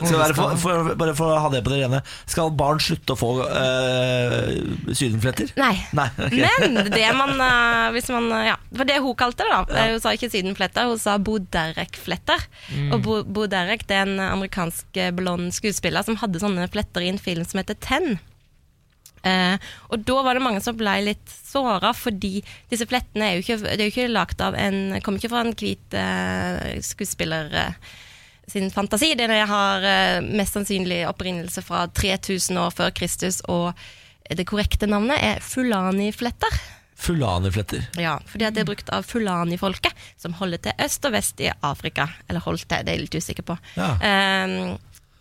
Bare 0.98 1.14
for 1.18 1.30
å 1.36 1.40
ha 1.44 1.50
det 1.54 1.62
på 1.66 1.72
det 1.74 1.82
rene 1.84 2.02
Skal 2.26 2.52
barn 2.58 2.80
slutte 2.82 3.14
å 3.14 3.20
få 3.20 3.30
eh, 3.46 4.50
sydenfletter? 4.96 5.52
Nei. 5.60 5.74
Nei, 5.98 6.08
okay. 6.18 6.44
Men 6.66 6.92
det 6.94 7.08
man, 7.18 7.36
eh, 7.40 7.88
hvis 7.96 8.10
man 8.14 8.30
eh, 8.36 8.48
Ja, 8.52 8.58
for 8.76 8.88
det 8.90 9.00
hun 9.04 9.16
kalte 9.20 9.46
det, 9.46 9.52
da. 9.54 9.62
Eh, 9.86 9.92
Hun 9.96 10.02
sa 10.04 10.14
ikke 10.16 10.32
sydenfletter, 10.34 10.90
hun 10.90 11.00
sa 11.02 11.18
Boderek-fletter. 11.22 12.46
Og 12.92 13.00
Bo, 13.06 13.20
Boderek 13.24 13.86
det 13.90 13.98
er 14.02 14.08
en 14.10 14.22
amerikansk 14.32 14.98
eh, 15.02 15.12
blond 15.16 15.54
skuespiller 15.56 16.06
som 16.06 16.18
hadde 16.22 16.42
sånne 16.42 16.68
fletter 16.74 17.06
i 17.06 17.12
en 17.14 17.22
film 17.22 17.46
som 17.48 17.62
heter 17.62 17.78
Ten. 17.84 18.18
Eh, 19.26 19.58
og 19.90 20.06
da 20.06 20.22
var 20.26 20.38
det 20.38 20.46
mange 20.46 20.62
som 20.62 20.78
ble 20.78 20.94
litt 21.08 21.34
såra, 21.34 21.94
fordi 21.98 22.40
disse 22.72 22.86
flettene 22.90 23.30
er 23.30 23.38
jo 23.38 23.46
ikke, 23.46 23.60
det 23.66 23.80
er 23.80 23.88
jo 23.88 23.94
ikke 23.94 24.12
lagt 24.12 24.42
av 24.44 24.58
en 24.60 25.00
Kommer 25.06 25.22
ikke 25.22 25.32
fra 25.34 25.42
en 25.46 25.56
hvit 25.58 25.98
eh, 25.98 26.78
skuespiller 26.86 27.50
eh, 27.62 27.92
sin 28.52 28.70
fantasi. 28.74 29.16
Det 29.18 29.26
har 29.50 29.86
mest 30.22 30.54
sannsynlig 30.54 31.02
opprinnelse 31.10 31.64
fra 31.66 31.88
3000 31.90 32.60
år 32.62 32.74
før 32.78 32.92
Kristus, 32.94 33.42
og 33.50 33.74
det 34.30 34.46
korrekte 34.46 34.90
navnet 34.90 35.18
er 35.18 35.42
Fulani-fletter. 35.42 36.60
Fulanifletter. 36.96 37.88
Ja, 38.00 38.20
fordi 38.30 38.46
at 38.46 38.54
det 38.56 38.62
er 38.62 38.70
brukt 38.70 38.92
av 38.94 39.08
Fulani-folket, 39.10 39.98
som 40.22 40.38
holder 40.38 40.62
til 40.62 40.86
øst 40.86 41.10
og 41.10 41.16
vest 41.18 41.42
i 41.42 41.50
Afrika. 41.66 42.06
Eller 42.30 42.46
holdt 42.46 42.68
til, 42.70 42.86
det 42.86 42.94
er 42.94 43.00
jeg 43.00 43.08
litt 43.08 43.18
usikker 43.18 43.48
på. 43.50 43.58
Ja. 43.76 43.90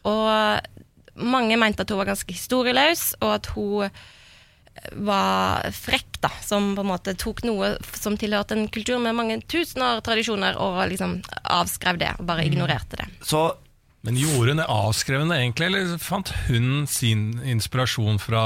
Og 0.05 0.74
mange 1.15 1.57
mente 1.61 1.85
at 1.85 1.91
hun 1.93 2.01
var 2.03 2.13
ganske 2.13 2.35
historieløs, 2.35 3.15
og 3.23 3.35
at 3.39 3.51
hun 3.55 3.91
var 5.07 5.69
frekk, 5.71 6.19
da. 6.25 6.31
Som 6.43 6.73
på 6.75 6.83
en 6.83 6.91
måte 6.91 7.15
tok 7.19 7.45
noe 7.47 7.75
som 7.95 8.17
tilhørte 8.19 8.57
en 8.57 8.69
kultur 8.73 8.99
med 9.03 9.17
mange 9.17 9.39
tusen 9.47 9.85
år 9.87 10.03
tradisjoner, 10.07 10.59
og 10.59 10.81
liksom 10.91 11.21
avskrev 11.45 12.01
det, 12.03 12.11
og 12.19 12.27
bare 12.29 12.47
ignorerte 12.49 12.99
det. 13.01 13.09
Så 13.23 13.47
Men 14.05 14.19
gjorde 14.21 14.53
hun 14.53 14.61
det 14.61 14.67
avskrevne 14.69 15.37
egentlig, 15.41 15.71
eller 15.71 15.95
fant 16.03 16.29
hun 16.49 16.85
sin 16.91 17.41
inspirasjon 17.49 18.19
fra 18.21 18.43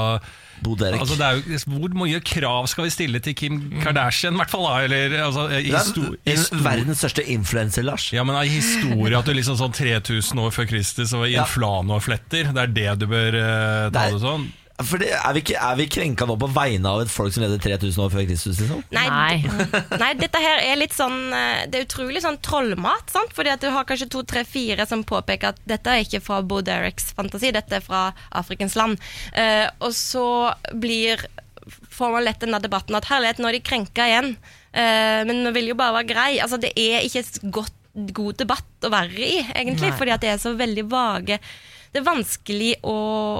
Bo 0.63 0.75
Derek. 0.75 0.99
Altså 0.99 1.15
det 1.19 1.27
jo, 1.35 1.59
Hvor 1.71 1.93
mye 1.99 2.19
krav 2.23 2.67
skal 2.71 2.87
vi 2.87 2.93
stille 2.93 3.19
til 3.23 3.35
Kim 3.35 3.59
Kardashian, 3.83 4.35
i 4.35 4.41
hvert 4.41 4.51
fall? 4.51 4.67
Eller, 4.85 5.15
altså, 5.23 5.47
i 5.51 5.65
Det 5.67 5.75
histo 5.75 6.03
er 6.13 6.33
histo 6.33 6.55
en 6.57 6.63
verdens 6.65 7.03
største 7.03 7.25
influenser, 7.31 7.83
Lars. 7.87 8.09
ja, 8.15 8.23
men 8.27 8.39
i 8.39 8.47
historie 8.51 9.19
at 9.19 9.27
du 9.27 9.35
liksom 9.35 9.59
sånn 9.59 9.75
3000 9.75 10.43
år 10.43 10.55
før 10.55 10.69
Kristus 10.71 11.13
og 11.15 11.27
Ja. 11.29 11.43
det 12.55 12.65
er 12.65 12.73
det 12.79 12.89
du 13.03 13.07
bør 13.11 13.35
uh, 13.39 13.91
ta 13.91 14.07
Det 14.07 14.07
det 14.15 14.23
sånn? 14.23 14.49
For 14.79 15.01
det, 15.01 15.09
er, 15.11 15.33
vi 15.35 15.41
ikke, 15.43 15.57
er 15.59 15.75
vi 15.79 15.85
krenka 15.91 16.25
nå 16.29 16.37
på 16.39 16.47
vegne 16.55 16.87
av 16.87 17.01
et 17.03 17.11
folk 17.11 17.33
som 17.35 17.43
levde 17.43 17.57
3000 17.63 18.03
år 18.05 18.13
før 18.13 18.27
Kristus? 18.29 18.61
Liksom? 18.61 18.83
Nei, 18.95 19.07
Nei. 19.11 19.65
nei, 20.03 20.11
dette 20.19 20.39
her 20.39 20.61
er 20.63 20.79
litt 20.79 20.95
sånn 20.95 21.17
eh, 21.35 21.65
Det 21.67 21.81
er 21.81 21.87
utrolig 21.87 22.21
sånn 22.23 22.39
trollmat. 22.45 23.11
sant? 23.11 23.33
Fordi 23.35 23.51
at 23.51 23.63
du 23.63 23.67
har 23.75 23.87
kanskje 23.89 24.07
to, 24.13 24.23
tre, 24.23 24.45
fire 24.47 24.85
som 24.87 25.03
påpeker 25.07 25.51
at 25.51 25.59
dette 25.67 25.91
er 25.91 26.05
ikke 26.05 26.21
fra 26.23 26.39
Bo 26.45 26.61
Dereks 26.63 27.11
fantasi, 27.17 27.51
dette 27.55 27.79
er 27.79 27.83
fra 27.83 28.05
Afrikens 28.39 28.77
land. 28.79 29.01
Eh, 29.35 29.67
og 29.83 29.91
så 29.97 30.25
blir 30.79 31.25
får 31.69 32.13
man 32.15 32.23
lett 32.25 32.39
denne 32.41 32.61
debatten 32.63 32.95
at 32.97 33.09
herlighet, 33.11 33.41
nå 33.41 33.49
er 33.49 33.57
de 33.57 33.65
krenka 33.65 34.05
igjen. 34.07 34.31
Eh, 34.71 35.19
men 35.27 35.43
vi 35.49 35.55
vil 35.59 35.73
jo 35.73 35.79
bare 35.79 35.99
være 35.99 36.09
grei. 36.09 36.29
Altså, 36.39 36.57
det 36.61 36.71
er 36.79 37.03
ikke 37.05 37.25
et 37.25 37.41
godt, 37.59 37.75
god 38.15 38.39
debatt 38.39 38.87
å 38.87 38.93
være 38.93 39.19
i, 39.19 39.41
egentlig, 39.51 39.91
Nei. 39.91 39.97
fordi 39.99 40.15
at 40.15 40.23
det 40.23 40.31
er 40.33 40.41
så 40.41 40.55
veldig 40.57 40.87
vage 40.89 41.39
det 41.89 42.01
er 42.01 42.05
vanskelig 42.05 42.73
å, 42.85 42.97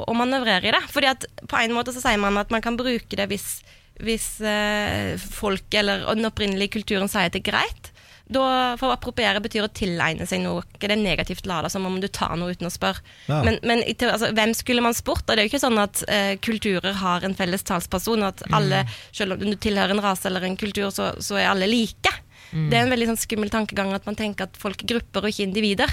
å 0.10 0.18
manøvrere 0.18 0.70
i 0.70 0.74
det. 0.74 0.82
Fordi 0.90 1.12
at 1.12 1.28
på 1.46 1.60
en 1.60 1.76
måte 1.76 1.94
så 1.96 2.02
sier 2.04 2.20
man 2.22 2.40
at 2.42 2.52
man 2.54 2.64
kan 2.66 2.80
bruke 2.80 3.20
det 3.20 3.30
hvis, 3.30 3.62
hvis 4.02 4.40
eh, 4.42 5.16
folk 5.22 5.74
eller 5.78 6.08
den 6.10 6.30
opprinnelige 6.30 6.80
kulturen 6.80 7.12
sier 7.12 7.30
at 7.30 7.38
det 7.38 7.44
er 7.44 7.52
greit. 7.52 7.92
Da, 8.30 8.76
for 8.78 8.92
å 8.92 8.94
appropriere 8.94 9.42
betyr 9.42 9.66
å 9.66 9.72
tilegne 9.74 10.28
seg 10.30 10.44
noe. 10.44 10.62
Det 10.78 10.92
er 10.92 11.00
negativt 11.02 11.48
lada, 11.50 11.70
som 11.74 11.88
om 11.90 11.96
du 12.02 12.06
tar 12.14 12.36
noe 12.38 12.54
uten 12.54 12.70
å 12.70 12.74
spørre. 12.74 13.02
Ja. 13.26 13.40
Men, 13.46 13.58
men 13.66 13.82
altså, 13.86 14.30
hvem 14.38 14.54
skulle 14.58 14.86
man 14.86 14.98
spurt? 14.98 15.26
Og 15.26 15.34
det 15.34 15.42
er 15.42 15.48
jo 15.48 15.54
ikke 15.54 15.64
sånn 15.66 15.82
at 15.82 16.04
eh, 16.06 16.36
kulturer 16.38 16.94
har 17.02 17.26
en 17.26 17.38
felles 17.38 17.66
talsperson. 17.66 18.22
og 18.22 18.36
At 18.36 18.46
alle, 18.54 18.84
selv 19.10 19.38
om 19.38 19.46
du 19.46 19.58
tilhører 19.58 19.98
en 19.98 20.04
rase 20.06 20.30
eller 20.30 20.46
en 20.46 20.58
kultur, 20.62 20.92
så, 20.94 21.16
så 21.26 21.42
er 21.42 21.50
alle 21.50 21.70
like. 21.70 22.14
Det 22.50 22.78
er 22.78 22.86
en 22.86 22.94
veldig 22.94 23.12
sånn 23.12 23.20
skummel 23.22 23.52
tankegang 23.54 23.92
at 23.94 24.08
man 24.10 24.18
tenker 24.18 24.48
at 24.48 24.56
folk 24.58 24.82
er 24.82 24.90
grupper 24.96 25.26
og 25.26 25.34
ikke 25.34 25.46
individer. 25.46 25.92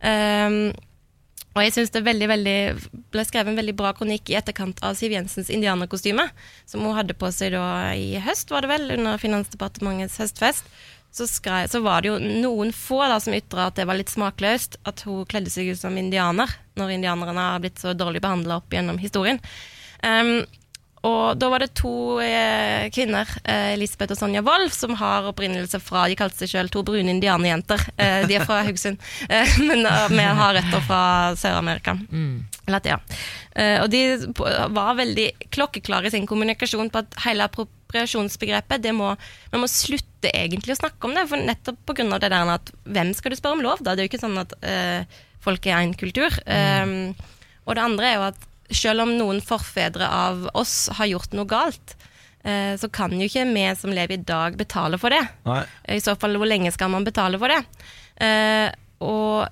Um, 0.00 0.70
og 1.58 1.64
jeg 1.66 1.74
synes 1.74 1.90
det 1.94 2.04
veldig, 2.06 2.28
veldig, 2.30 2.58
ble 3.10 3.24
skrevet 3.26 3.50
en 3.50 3.58
veldig 3.58 3.74
bra 3.78 3.90
kronikk 3.96 4.30
i 4.30 4.36
etterkant 4.38 4.78
av 4.86 4.94
Siv 4.98 5.12
Jensens 5.14 5.50
indianerkostyme, 5.50 6.28
som 6.70 6.84
hun 6.86 6.94
hadde 6.94 7.16
på 7.18 7.30
seg 7.34 7.56
da 7.56 7.96
i 7.98 8.12
høst, 8.22 8.52
var 8.54 8.62
det 8.62 8.70
vel, 8.70 8.86
under 8.94 9.18
Finansdepartementets 9.18 10.20
høstfest. 10.22 10.70
Så, 11.10 11.24
skrev, 11.26 11.66
så 11.72 11.80
var 11.82 12.04
det 12.04 12.12
jo 12.12 12.18
noen 12.20 12.70
få 12.76 13.00
da 13.08 13.16
som 13.18 13.34
ytra 13.34 13.70
at 13.70 13.78
det 13.80 13.88
var 13.88 13.96
litt 13.98 14.12
smakløst 14.12 14.76
at 14.86 15.02
hun 15.08 15.24
kledde 15.26 15.50
seg 15.50 15.72
ut 15.72 15.80
som 15.80 15.96
indianer, 15.98 16.52
når 16.78 16.94
indianerne 16.94 17.46
har 17.54 17.64
blitt 17.64 17.80
så 17.80 17.94
dårlig 17.96 18.22
behandla 18.22 18.60
opp 18.60 18.76
gjennom 18.76 19.00
historien. 19.02 19.40
Um, 20.04 20.44
og 21.08 21.38
da 21.40 21.48
var 21.52 21.62
det 21.64 21.70
to 21.78 22.18
eh, 22.22 22.88
kvinner, 22.94 23.30
eh, 23.44 23.72
Elisabeth 23.74 24.14
og 24.14 24.20
Sonja 24.20 24.42
Wolff, 24.46 24.76
som 24.76 24.94
har 25.00 25.28
opprinnelse 25.30 25.80
fra 25.82 26.06
De 26.10 26.16
kalte 26.18 26.42
seg 26.42 26.52
selv 26.52 26.72
to 26.74 26.82
brune 26.86 27.12
indianerjenter. 27.14 27.82
Eh, 27.96 28.20
de 28.28 28.36
er 28.38 28.46
fra 28.48 28.60
Haugesund, 28.66 29.00
eh, 29.32 29.56
men 29.64 29.86
eh, 29.88 30.06
vi 30.12 30.26
har 30.40 30.56
røtter 30.58 30.84
fra 30.86 31.02
Sør-Amerika. 31.40 31.96
Latia. 32.68 32.98
Eh, 33.56 33.78
og 33.82 33.88
de 33.92 34.02
var 34.76 34.98
veldig 34.98 35.28
klokkeklare 35.54 36.10
i 36.10 36.14
sin 36.14 36.28
kommunikasjon 36.28 36.92
på 36.92 37.02
at 37.02 37.16
hele 37.24 37.46
appropriasjonsbegrepet 37.48 38.84
det 38.84 38.92
må, 38.96 39.14
Man 39.52 39.64
må 39.64 39.70
slutte 39.72 40.30
egentlig 40.34 40.76
å 40.76 40.82
snakke 40.82 41.08
om 41.08 41.16
det, 41.16 41.28
for 41.30 41.40
nettopp 41.40 41.80
pga. 41.88 42.18
det 42.18 42.30
der 42.34 42.52
at 42.52 42.74
hvem 42.84 43.14
skal 43.16 43.32
du 43.32 43.38
spørre 43.40 43.58
om 43.58 43.64
lov, 43.64 43.82
da? 43.82 43.94
Det 43.94 44.04
er 44.04 44.08
jo 44.08 44.12
ikke 44.12 44.26
sånn 44.26 44.44
at 44.44 44.54
eh, 44.66 45.18
folk 45.44 45.66
er 45.66 45.80
én 45.80 45.96
kultur. 45.96 46.34
Um, 46.44 47.14
og 47.68 47.76
det 47.76 47.84
andre 47.84 48.08
er 48.08 48.16
jo 48.16 48.28
at 48.32 48.47
selv 48.70 49.06
om 49.06 49.14
noen 49.16 49.40
forfedre 49.44 50.08
av 50.08 50.48
oss 50.58 50.88
har 50.98 51.08
gjort 51.10 51.36
noe 51.36 51.48
galt, 51.48 51.96
eh, 52.44 52.74
så 52.80 52.90
kan 52.92 53.14
jo 53.16 53.28
ikke 53.28 53.46
vi 53.52 53.64
som 53.80 53.94
lever 53.94 54.18
i 54.18 54.26
dag 54.28 54.58
betale 54.60 55.00
for 55.00 55.14
det. 55.14 55.24
Nei. 55.48 55.62
I 55.96 56.02
så 56.04 56.16
fall, 56.20 56.36
hvor 56.36 56.50
lenge 56.50 56.72
skal 56.74 56.92
man 56.92 57.06
betale 57.06 57.40
for 57.40 57.52
det? 57.52 57.62
Eh, 58.24 58.68
og 59.04 59.48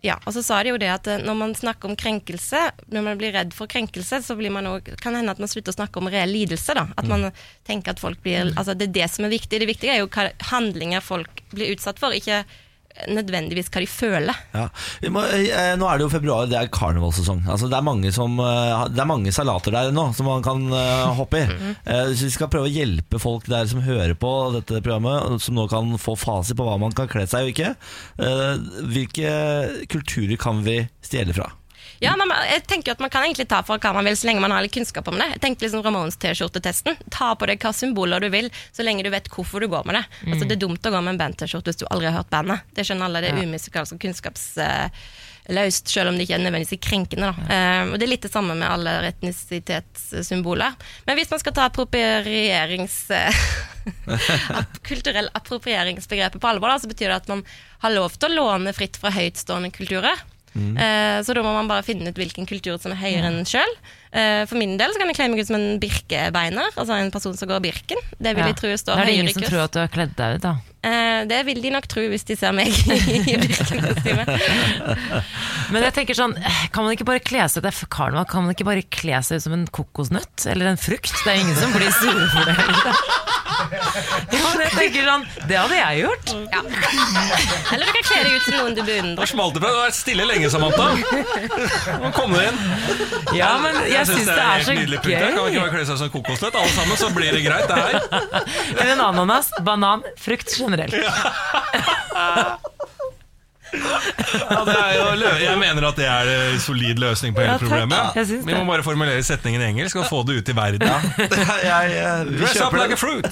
ja, 0.00 0.16
og 0.24 0.32
så 0.32 0.42
sa 0.44 0.62
de 0.64 0.72
jo 0.72 0.78
det 0.80 0.88
at 0.88 1.08
eh, 1.10 1.20
når 1.20 1.36
man 1.36 1.54
snakker 1.56 1.90
om 1.90 1.98
krenkelse, 1.98 2.62
når 2.92 3.04
man 3.04 3.20
blir 3.20 3.34
redd 3.36 3.52
for 3.56 3.70
krenkelse, 3.70 4.22
så 4.24 4.36
blir 4.38 4.52
man 4.54 4.68
også, 4.70 4.96
kan 5.02 5.12
det 5.12 5.22
hende 5.22 5.34
at 5.36 5.42
man 5.42 5.50
slutter 5.50 5.74
å 5.74 5.76
snakke 5.76 6.00
om 6.00 6.08
reell 6.12 6.32
lidelse. 6.32 6.76
da. 6.76 6.86
At 6.96 7.08
man 7.10 7.28
tenker 7.68 7.92
at 7.92 8.02
folk 8.02 8.22
blir, 8.24 8.54
altså 8.54 8.74
Det 8.74 8.88
er 8.88 8.96
det 9.02 9.10
som 9.12 9.28
er 9.28 9.34
viktig. 9.34 9.60
Det 9.60 9.68
viktige 9.68 9.96
er 9.96 10.02
jo 10.02 10.10
hva 10.12 10.30
handlinger 10.54 11.04
folk 11.04 11.44
blir 11.52 11.74
utsatt 11.74 12.00
for, 12.00 12.16
ikke 12.16 12.44
nødvendigvis 13.10 13.70
hva 13.72 13.82
de 13.82 13.88
føler. 13.90 14.40
Ja. 14.54 14.66
Vi 15.02 15.12
må, 15.12 15.22
eh, 15.24 15.74
nå 15.78 15.88
er 15.88 15.98
det 15.98 16.06
jo 16.06 16.12
februar, 16.12 16.48
det 16.50 16.58
er 16.58 16.72
karnevalsesong. 16.72 17.44
Altså, 17.48 17.68
det, 17.70 17.78
er 17.78 17.86
mange 17.86 18.12
som, 18.14 18.36
eh, 18.40 18.86
det 18.92 19.02
er 19.02 19.08
mange 19.08 19.32
salater 19.34 19.74
der 19.76 19.94
nå 19.94 20.10
som 20.16 20.28
man 20.28 20.44
kan 20.44 20.66
eh, 20.68 21.06
hoppe 21.18 21.42
i. 21.42 21.46
Eh, 21.84 22.12
så 22.14 22.28
vi 22.28 22.34
skal 22.34 22.50
prøve 22.52 22.68
å 22.68 22.74
hjelpe 22.74 23.20
folk 23.22 23.48
der 23.50 23.68
som 23.70 23.84
hører 23.84 24.16
på 24.18 24.32
dette 24.56 24.82
programmet, 24.82 25.40
som 25.44 25.56
nå 25.56 25.68
kan 25.70 25.94
få 26.00 26.16
fasit 26.18 26.58
på 26.58 26.66
hva 26.66 26.78
man 26.80 26.94
kan 26.96 27.10
kle 27.10 27.26
seg 27.30 27.46
og 27.46 27.54
ikke. 27.54 27.74
Eh, 28.20 28.52
hvilke 28.90 29.32
kulturer 29.90 30.36
kan 30.40 30.64
vi 30.66 30.82
stjele 31.04 31.36
fra? 31.36 31.50
Ja, 32.00 32.14
men 32.16 32.30
jeg 32.48 32.62
tenker 32.66 32.94
at 32.94 33.00
Man 33.04 33.10
kan 33.12 33.22
egentlig 33.26 33.44
ta 33.50 33.58
for 33.66 33.76
hva 33.78 33.90
man 33.92 34.06
vil, 34.08 34.16
så 34.16 34.24
lenge 34.30 34.40
man 34.40 34.50
har 34.54 34.62
litt 34.64 34.72
kunnskap 34.72 35.08
om 35.12 35.18
det. 35.20 35.26
Tenkte 35.42 35.66
liksom 35.66 35.82
Ramones-T-skjortetesten. 35.84 36.96
Ta 37.12 37.34
på 37.36 37.46
deg 37.50 37.60
hva 37.60 37.72
symboler 37.76 38.20
du 38.24 38.30
vil, 38.32 38.48
så 38.72 38.82
lenge 38.86 39.04
du 39.04 39.10
vet 39.12 39.28
hvorfor 39.28 39.60
du 39.60 39.68
går 39.68 39.84
med 39.88 39.98
det. 39.98 40.04
Altså 40.32 40.48
Det 40.48 40.56
er 40.56 40.62
dumt 40.64 40.86
å 40.88 40.92
gå 40.94 41.00
med 41.04 41.12
en 41.14 41.20
band-T-skjorte 41.20 41.68
hvis 41.74 41.82
du 41.82 41.86
aldri 41.90 42.08
har 42.08 42.16
hørt 42.22 42.30
bandet. 42.32 42.64
Det 42.72 42.86
skjønner 42.88 43.04
alle. 43.10 43.20
Det 43.26 43.30
er 43.34 43.42
umusikalsk 43.50 43.92
og 43.98 44.00
kunnskapsløst, 44.06 45.92
selv 45.92 46.08
om 46.12 46.16
det 46.16 46.24
ikke 46.24 46.38
er 46.38 46.44
nødvendigvis 46.46 46.80
krenkende. 46.88 47.30
Da. 47.36 47.48
Eh, 47.52 47.92
og 47.92 47.98
Det 48.00 48.06
er 48.08 48.12
litt 48.14 48.24
det 48.24 48.32
samme 48.32 48.56
med 48.56 48.68
alle 48.70 48.96
etnisitetssymboler. 49.10 50.72
Men 51.06 51.20
hvis 51.20 51.30
man 51.30 51.40
skal 51.44 51.52
ta 51.56 51.68
approprierings... 51.68 52.98
ap- 54.60 54.80
kulturell 54.86 55.28
approprieringsbegrepet 55.36 56.40
på 56.40 56.48
alvor, 56.48 56.68
da, 56.72 56.78
så 56.80 56.88
betyr 56.90 57.08
det 57.12 57.20
at 57.22 57.28
man 57.32 57.44
har 57.84 57.94
lov 57.94 58.16
til 58.16 58.28
å 58.32 58.34
låne 58.40 58.72
fritt 58.76 58.96
fra 59.00 59.12
høytstående 59.14 59.70
kulturer. 59.74 60.20
Eh, 60.56 61.20
så 61.22 61.34
da 61.36 61.42
må 61.46 61.52
man 61.54 61.68
bare 61.70 61.84
finne 61.86 62.10
ut 62.10 62.16
hvilken 62.18 62.46
kultur 62.50 62.74
som 62.82 62.90
er 62.90 62.98
høyere 62.98 63.28
enn 63.30 63.44
sjøl. 63.46 63.70
Eh, 64.10 64.42
for 64.50 64.58
min 64.58 64.72
del 64.80 64.90
så 64.90 64.98
kan 64.98 65.06
jeg 65.06 65.14
kle 65.20 65.28
meg 65.30 65.38
ut 65.44 65.46
som 65.46 65.54
en 65.60 65.78
birkebeiner, 65.78 66.72
altså 66.74 66.96
en 66.98 67.12
person 67.14 67.36
som 67.38 67.48
går 67.52 67.60
birken. 67.62 68.00
Det 68.18 68.32
vil 68.34 68.42
Ja. 68.42 68.48
jeg 68.50 68.56
tro 68.58 68.68
Da 68.72 68.80
står 68.82 68.92
er 68.98 69.04
det 69.06 69.14
høyere 69.14 69.20
ingen 69.22 69.32
som 69.36 69.42
kurs. 69.42 69.50
tror 69.54 69.62
at 69.68 69.72
du 69.72 69.78
har 69.78 69.88
kledd 69.94 70.16
deg 70.18 70.34
ut, 70.34 70.42
da. 70.42 70.54
Eh, 70.82 71.24
det 71.30 71.38
vil 71.46 71.60
de 71.62 71.70
nok 71.70 71.86
tro 71.86 72.02
hvis 72.08 72.24
de 72.24 72.34
ser 72.40 72.52
meg 72.56 72.66
i 73.30 73.36
birkenkostyme. 73.36 74.24
Men 75.70 75.82
jeg 75.86 75.94
tenker 75.94 76.14
sånn, 76.18 76.34
kan 76.72 76.82
man 76.86 76.94
ikke 76.96 77.06
bare 77.06 77.20
kle 77.22 77.46
seg 77.52 77.62
det 77.62 77.74
karneval, 77.92 78.26
kan 78.26 78.42
man 78.46 78.54
ikke 78.56 78.66
bare 78.66 78.82
kle 78.90 79.20
seg 79.22 79.38
ut 79.38 79.42
som 79.46 79.52
en 79.54 79.66
kokosnøtt? 79.70 80.46
Eller 80.50 80.66
en 80.72 80.80
frukt? 80.80 81.12
Det 81.24 81.30
er 81.36 81.40
ingen 81.44 81.56
som 81.60 81.70
blir 81.76 81.92
sure 81.94 82.26
for 82.34 82.44
det. 82.50 82.56
Ja, 84.30 84.50
jeg 84.60 84.72
tenker 84.74 85.06
sånn, 85.06 85.24
Det 85.48 85.56
hadde 85.58 85.76
jeg 85.78 86.02
gjort. 86.04 86.32
Ja. 86.52 86.60
Eller 87.74 87.84
du 87.86 87.92
kan 87.96 88.06
kle 88.08 88.18
deg 88.24 88.34
ut 88.36 88.46
som 88.46 88.56
noen 88.56 88.76
du 88.78 88.82
beundrer. 88.86 89.30
smalt 89.30 89.56
det 89.56 89.62
fra. 89.62 89.70
Du 89.70 89.78
har 89.80 89.86
vært 89.88 89.98
stille 89.98 90.26
lenge, 90.28 90.50
Samantha. 90.52 90.86
Nå 92.00 92.12
kom 92.16 92.34
du 92.34 92.40
inn. 92.42 92.58
Ja, 93.36 93.52
men 93.62 93.78
jeg 93.90 94.06
synes 94.08 94.24
syns 94.24 94.30
det 94.30 94.46
er 94.46 94.66
så 94.66 94.76
gøy. 94.76 94.86
punkt. 94.96 95.20
Kan 95.20 95.36
man 95.36 95.50
ikke 95.52 95.64
bare 95.64 95.74
kle 95.76 95.84
seg 95.90 96.00
som 96.00 96.12
kokosnøtt, 96.14 96.58
alle 96.62 96.74
sammen, 96.76 97.00
så 97.00 97.10
blir 97.14 97.36
det 97.36 97.44
greit, 97.46 97.68
det 97.70 97.76
her. 97.76 97.94
Eller 98.76 98.94
en 98.96 99.04
ananas, 99.10 99.52
banan, 99.66 100.04
frukt 100.20 100.56
generelt. 100.58 100.94
Ja, 102.20 102.56
det 103.70 104.74
er 104.76 104.94
jo 104.96 105.04
lø 105.20 105.30
jeg 105.40 105.58
mener 105.60 105.86
at 105.88 105.98
det 105.98 106.06
er 106.10 106.30
en 106.34 106.60
solid 106.62 106.98
løsning 107.02 107.34
på 107.36 107.42
hele 107.44 107.52
Ja, 107.52 107.58
problemet. 107.60 108.18
Vi 108.46 108.54
må 108.54 108.64
bare 108.68 108.82
formulere 108.86 109.22
setningen 109.26 109.62
i 109.62 109.68
engelsk 109.70 110.00
og 110.02 110.08
få 110.10 110.22
det 110.28 110.40
ut 110.40 110.48
i 110.52 110.56
verden. 110.56 110.86
jeg, 111.70 111.94
eh, 112.00 112.32
Dress 112.40 112.60
up 112.64 112.74
like 112.76 112.96
a 112.96 113.00
fruit. 113.00 113.30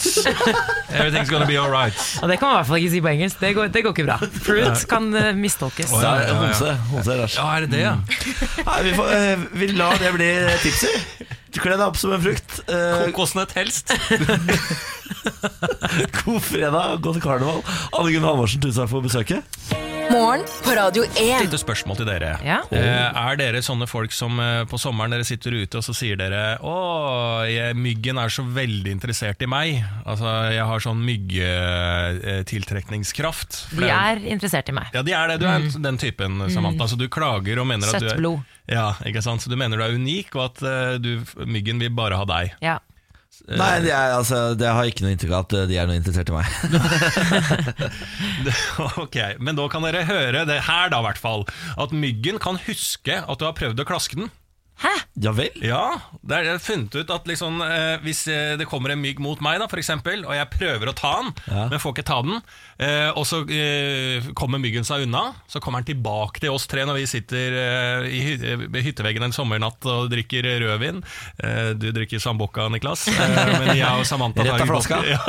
Everything's 0.98 1.30
gonna 1.30 1.46
be 1.48 1.58
alright. 1.60 1.94
Og 2.22 2.28
det 2.30 2.38
kan 2.38 2.48
man 2.48 2.54
i 2.54 2.58
hvert 2.60 2.70
fall 2.70 2.82
ikke 2.82 2.92
si 2.94 3.02
på 3.04 3.12
engelsk. 3.14 3.40
Det 3.40 3.54
går, 3.58 3.72
det 3.74 3.84
går 3.86 3.96
ikke 3.96 4.06
bra. 4.08 4.18
Fruit 4.46 4.86
kan 4.90 5.10
eh, 5.14 5.32
mistolkes. 5.36 5.92
Oh, 5.92 6.02
Ja, 6.02 6.14
ja, 6.22 6.28
ja, 6.28 6.76
ja. 7.08 7.28
Ja, 7.38 7.48
er 7.56 7.66
det 7.66 7.70
det, 7.74 7.82
ja? 7.82 7.96
Nei, 8.64 8.78
vi, 8.86 8.94
får, 8.98 9.12
eh, 9.18 9.44
vi 9.60 9.72
lar 9.78 9.98
det 10.00 10.14
bli 10.16 10.30
tipset. 10.64 11.37
Kle 11.58 11.74
deg 11.74 11.88
opp 11.88 11.96
som 11.98 12.12
en 12.14 12.22
frukt. 12.22 12.60
Eh, 12.70 13.00
Kokosnøtt 13.08 13.56
helst. 13.58 13.90
god 16.22 16.40
fredag, 16.44 17.00
godt 17.02 17.18
karneval. 17.24 17.62
Anne 17.98 18.12
Gunn 18.14 18.28
Halvorsen, 18.28 18.62
tusen 18.62 18.84
takk 18.84 18.92
for 18.92 19.02
besøket. 19.04 19.42
Morgen 20.08 20.40
på 20.64 20.72
Radio 20.72 21.02
1. 21.04 21.42
Lite 21.44 21.58
spørsmål 21.60 21.98
til 22.00 22.06
dere. 22.08 22.30
Ja. 22.46 22.62
Eh, 22.72 23.12
er 23.12 23.36
dere 23.36 23.60
sånne 23.64 23.86
folk 23.90 24.12
som 24.16 24.38
eh, 24.40 24.64
på 24.68 24.78
sommeren 24.80 25.10
dere 25.12 25.24
sitter 25.28 25.52
ute 25.52 25.76
og 25.80 25.84
så 25.84 25.92
sier 25.96 26.16
dere 26.16 26.58
Å, 26.64 26.74
jeg, 27.48 27.76
myggen 27.76 28.18
er 28.20 28.28
så 28.32 28.42
veldig 28.42 28.90
interessert 28.94 29.42
i 29.44 29.46
meg. 29.50 29.84
Altså, 30.08 30.26
jeg 30.54 30.64
har 30.70 30.78
sånn 30.84 31.04
myggetiltrekningskraft. 31.04 33.66
De 33.76 33.88
er 33.92 34.16
interessert 34.32 34.68
i 34.72 34.74
meg. 34.80 34.86
Ja, 34.96 35.02
de 35.04 35.12
er 35.12 35.28
det. 35.34 35.38
Du 35.42 35.46
er 35.50 35.60
den 35.90 35.98
typen, 36.00 36.40
Samantha. 36.48 36.82
Altså, 36.88 36.96
du 36.96 37.04
klager 37.12 37.60
og 37.60 37.66
mener 37.68 37.84
at 37.90 38.00
du 38.00 38.08
Søtt 38.08 38.16
er 38.16 38.20
blod. 38.22 38.40
Ja, 38.68 38.92
ikke 39.08 39.22
sant? 39.24 39.42
Så 39.42 39.50
du 39.50 39.56
mener 39.56 39.80
du 39.80 39.84
er 39.86 39.96
unik, 39.96 40.34
og 40.36 40.44
at 40.50 40.62
eh, 40.68 40.94
du, 41.00 41.12
myggen 41.48 41.80
vil 41.80 41.92
bare 41.96 42.20
ha 42.20 42.28
deg. 42.28 42.54
Ja. 42.64 42.78
Nei, 43.48 43.78
det, 43.84 43.92
er, 43.94 44.12
altså, 44.16 44.38
det 44.58 44.66
har 44.66 44.88
ikke 44.88 45.04
noe 45.04 45.12
inntrykk 45.14 45.32
av 45.36 45.44
at 45.46 45.54
de 45.70 45.76
er 45.78 45.86
noe 45.88 45.96
interessert 45.96 46.28
i 46.28 46.34
meg. 46.34 46.48
Ok, 49.04 49.16
Men 49.40 49.56
da 49.58 49.66
kan 49.70 49.84
dere 49.86 50.04
høre 50.08 50.44
det 50.48 50.58
her, 50.66 50.90
da, 50.92 51.00
i 51.00 51.06
hvert 51.06 51.20
fall. 51.20 51.46
At 51.80 51.94
myggen 51.94 52.40
kan 52.42 52.58
huske 52.66 53.20
at 53.22 53.40
du 53.40 53.46
har 53.46 53.56
prøvd 53.56 53.80
å 53.84 53.86
klaske 53.88 54.18
den. 54.18 54.28
Hæ? 54.78 54.90
Ja 55.18 55.32
vel? 55.34 55.48
Ja, 55.58 55.98
det 56.22 56.36
er 56.36 56.44
det 56.44 56.50
jeg 56.52 56.54
har 56.54 56.62
funnet 56.62 56.94
ut 57.00 57.08
at 57.10 57.24
liksom, 57.26 57.56
eh, 57.64 57.96
Hvis 58.04 58.20
eh, 58.30 58.52
det 58.60 58.68
kommer 58.70 58.92
en 58.94 59.00
mygg 59.02 59.18
mot 59.18 59.40
meg, 59.42 59.56
da, 59.58 59.66
for 59.66 59.80
eksempel, 59.80 60.20
og 60.22 60.30
jeg 60.36 60.46
prøver 60.52 60.92
å 60.92 60.94
ta 60.94 61.10
den, 61.24 61.32
Ja. 61.50 61.64
men 61.72 61.80
får 61.82 61.96
ikke 61.96 62.04
ta 62.06 62.18
den, 62.22 62.36
eh, 62.78 63.08
og 63.18 63.26
så 63.26 63.40
eh, 63.50 64.28
kommer 64.38 64.62
myggen 64.62 64.86
seg 64.86 65.02
unna, 65.08 65.24
så 65.50 65.58
kommer 65.64 65.82
den 65.82 65.96
tilbake 65.96 66.38
til 66.44 66.54
oss 66.54 66.68
tre 66.70 66.84
når 66.86 67.00
vi 67.00 67.08
sitter 67.10 67.58
eh, 67.64 68.06
i 68.06 68.20
hy 68.22 68.36
eh, 68.38 68.62
ved 68.68 68.86
hytteveggen 68.86 69.26
en 69.26 69.34
sommernatt 69.34 69.82
og 69.90 70.12
drikker 70.14 70.46
rødvin. 70.62 71.02
Eh, 71.42 71.72
du 71.74 71.88
drikker 71.98 72.22
Sambuca, 72.22 72.68
Niklas, 72.70 73.08
eh, 73.10 73.36
men 73.66 73.74
jeg 73.82 73.90
og 73.90 74.06
Samantha 74.06 74.46
Rett 74.46 74.54
av 74.54 74.62
tar 74.62 74.70
flaska. 74.70 75.02
Ja. 75.10 75.20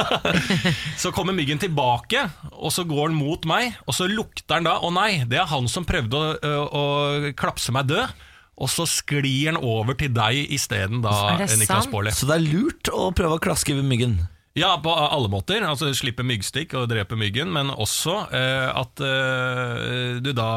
Så 1.02 1.10
kommer 1.16 1.34
myggen 1.34 1.58
tilbake, 1.62 2.28
og 2.54 2.70
så 2.76 2.86
går 2.86 3.10
den 3.10 3.18
mot 3.18 3.46
meg, 3.50 3.74
og 3.90 3.96
så 3.98 4.06
lukter 4.10 4.60
den 4.60 4.70
da 4.70 4.78
Å 4.86 4.90
nei, 4.94 5.24
det 5.30 5.40
er 5.42 5.50
han 5.50 5.66
som 5.72 5.86
prøvde 5.88 6.14
å, 6.20 6.34
å, 6.46 6.66
å 6.70 7.32
klapse 7.40 7.74
meg 7.74 7.90
død. 7.90 8.14
Og 8.60 8.68
så 8.72 8.84
sklir 8.90 9.54
den 9.54 9.60
over 9.64 9.96
til 10.00 10.12
deg 10.12 10.52
isteden, 10.52 11.00
da, 11.06 11.14
Er 11.36 11.46
det 11.46 11.62
Niklas 11.62 11.86
sant? 11.86 11.94
Baarli. 11.94 12.12
Så 12.16 12.28
det 12.28 12.36
er 12.36 12.44
lurt 12.44 12.92
å 12.92 13.08
prøve 13.16 13.38
å 13.40 13.44
klaske 13.44 13.76
ved 13.78 13.88
myggen. 13.88 14.18
Ja, 14.60 14.74
på 14.84 14.92
alle 14.92 15.30
måter. 15.32 15.64
Altså 15.64 15.92
Slippe 15.96 16.26
myggstikk 16.28 16.76
og 16.78 16.90
drepe 16.92 17.18
myggen, 17.20 17.52
men 17.56 17.72
også 17.72 18.16
eh, 18.36 18.68
at 18.70 19.04
eh, 19.06 20.20
du 20.24 20.32
da, 20.36 20.50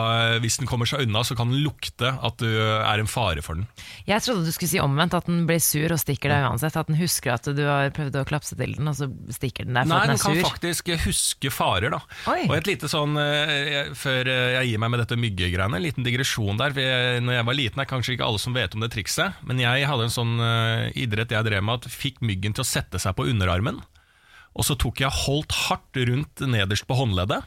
hvis 0.43 0.59
den 0.61 0.71
kommer 0.71 0.89
seg 0.89 1.07
unna, 1.07 1.23
så 1.27 1.37
kan 1.39 1.53
den 1.53 1.63
lukte 1.63 2.11
at 2.11 2.43
du 2.43 2.49
er 2.51 3.03
en 3.03 3.11
fare 3.11 3.45
for 3.45 3.61
den. 3.61 3.69
Jeg 4.09 4.25
trodde 4.25 4.47
du 4.47 4.53
skulle 4.55 4.73
si 4.73 4.81
omvendt, 4.83 5.15
at 5.15 5.29
den 5.31 5.45
blir 5.49 5.63
sur 5.63 5.95
og 5.95 6.01
stikker 6.03 6.33
deg 6.33 6.49
uansett. 6.49 6.77
At 6.79 6.91
den 6.91 6.99
husker 7.01 7.37
at 7.37 7.47
du 7.47 7.63
har 7.67 7.93
prøvd 7.95 8.19
å 8.23 8.27
klapse 8.29 8.59
til 8.59 8.75
den, 8.79 8.91
og 8.91 8.99
så 8.99 9.09
stikker 9.33 9.69
den 9.69 9.79
deg 9.79 9.87
for 9.87 9.95
Nei, 9.95 10.01
at 10.03 10.11
den 10.11 10.17
er 10.17 10.23
sur. 10.23 10.33
Nei, 10.33 10.37
den 10.37 10.45
kan 10.45 10.51
faktisk 10.51 10.93
huske 11.07 11.53
farer, 11.55 11.95
da. 11.95 12.03
Oi. 12.33 12.41
Og 12.49 12.57
et 12.59 12.71
lite 12.73 12.91
sånn, 12.91 13.17
eh, 13.23 13.93
før 13.99 14.33
eh, 14.33 14.57
jeg 14.59 14.73
gir 14.73 14.83
meg 14.83 14.95
med 14.95 15.05
dette 15.05 15.21
myggegreiene, 15.21 15.79
en 15.79 15.87
liten 15.87 16.07
digresjon 16.07 16.61
der. 16.61 16.75
For 16.75 16.83
jeg, 16.85 17.23
når 17.27 17.39
jeg 17.39 17.49
var 17.53 17.59
liten, 17.61 17.85
er 17.85 17.91
kanskje 17.91 18.17
ikke 18.17 18.29
alle 18.29 18.43
som 18.43 18.57
vet 18.57 18.77
om 18.77 18.85
det 18.85 18.93
trikset, 18.97 19.41
men 19.47 19.63
jeg 19.63 19.89
hadde 19.89 20.09
en 20.09 20.17
sånn 20.19 20.37
eh, 20.43 20.91
idrett 21.07 21.35
jeg 21.35 21.49
drev 21.49 21.65
med, 21.65 21.83
at 21.83 22.03
fikk 22.03 22.23
myggen 22.27 22.57
til 22.57 22.67
å 22.67 22.69
sette 22.69 23.01
seg 23.03 23.17
på 23.19 23.29
underarmen. 23.31 23.83
Og 24.53 24.67
så 24.69 24.77
tok 24.79 25.01
jeg 25.05 25.21
holdt 25.25 25.55
hardt 25.69 26.01
rundt 26.09 26.45
nederst 26.45 26.87
på 26.89 26.99
håndleddet. 26.99 27.47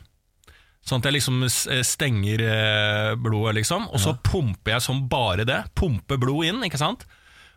Sånn 0.85 1.01
at 1.01 1.07
jeg 1.09 1.17
liksom 1.17 1.43
stenger 1.49 2.41
eh, 2.45 3.11
blodet, 3.17 3.55
liksom. 3.57 3.87
Og 3.89 4.01
så 4.01 4.13
pumper 4.21 4.75
jeg 4.75 4.85
som 4.85 5.05
bare 5.09 5.45
det. 5.47 5.63
Pumper 5.77 6.19
blod 6.21 6.45
inn, 6.45 6.61
ikke 6.67 6.81
sant. 6.81 7.07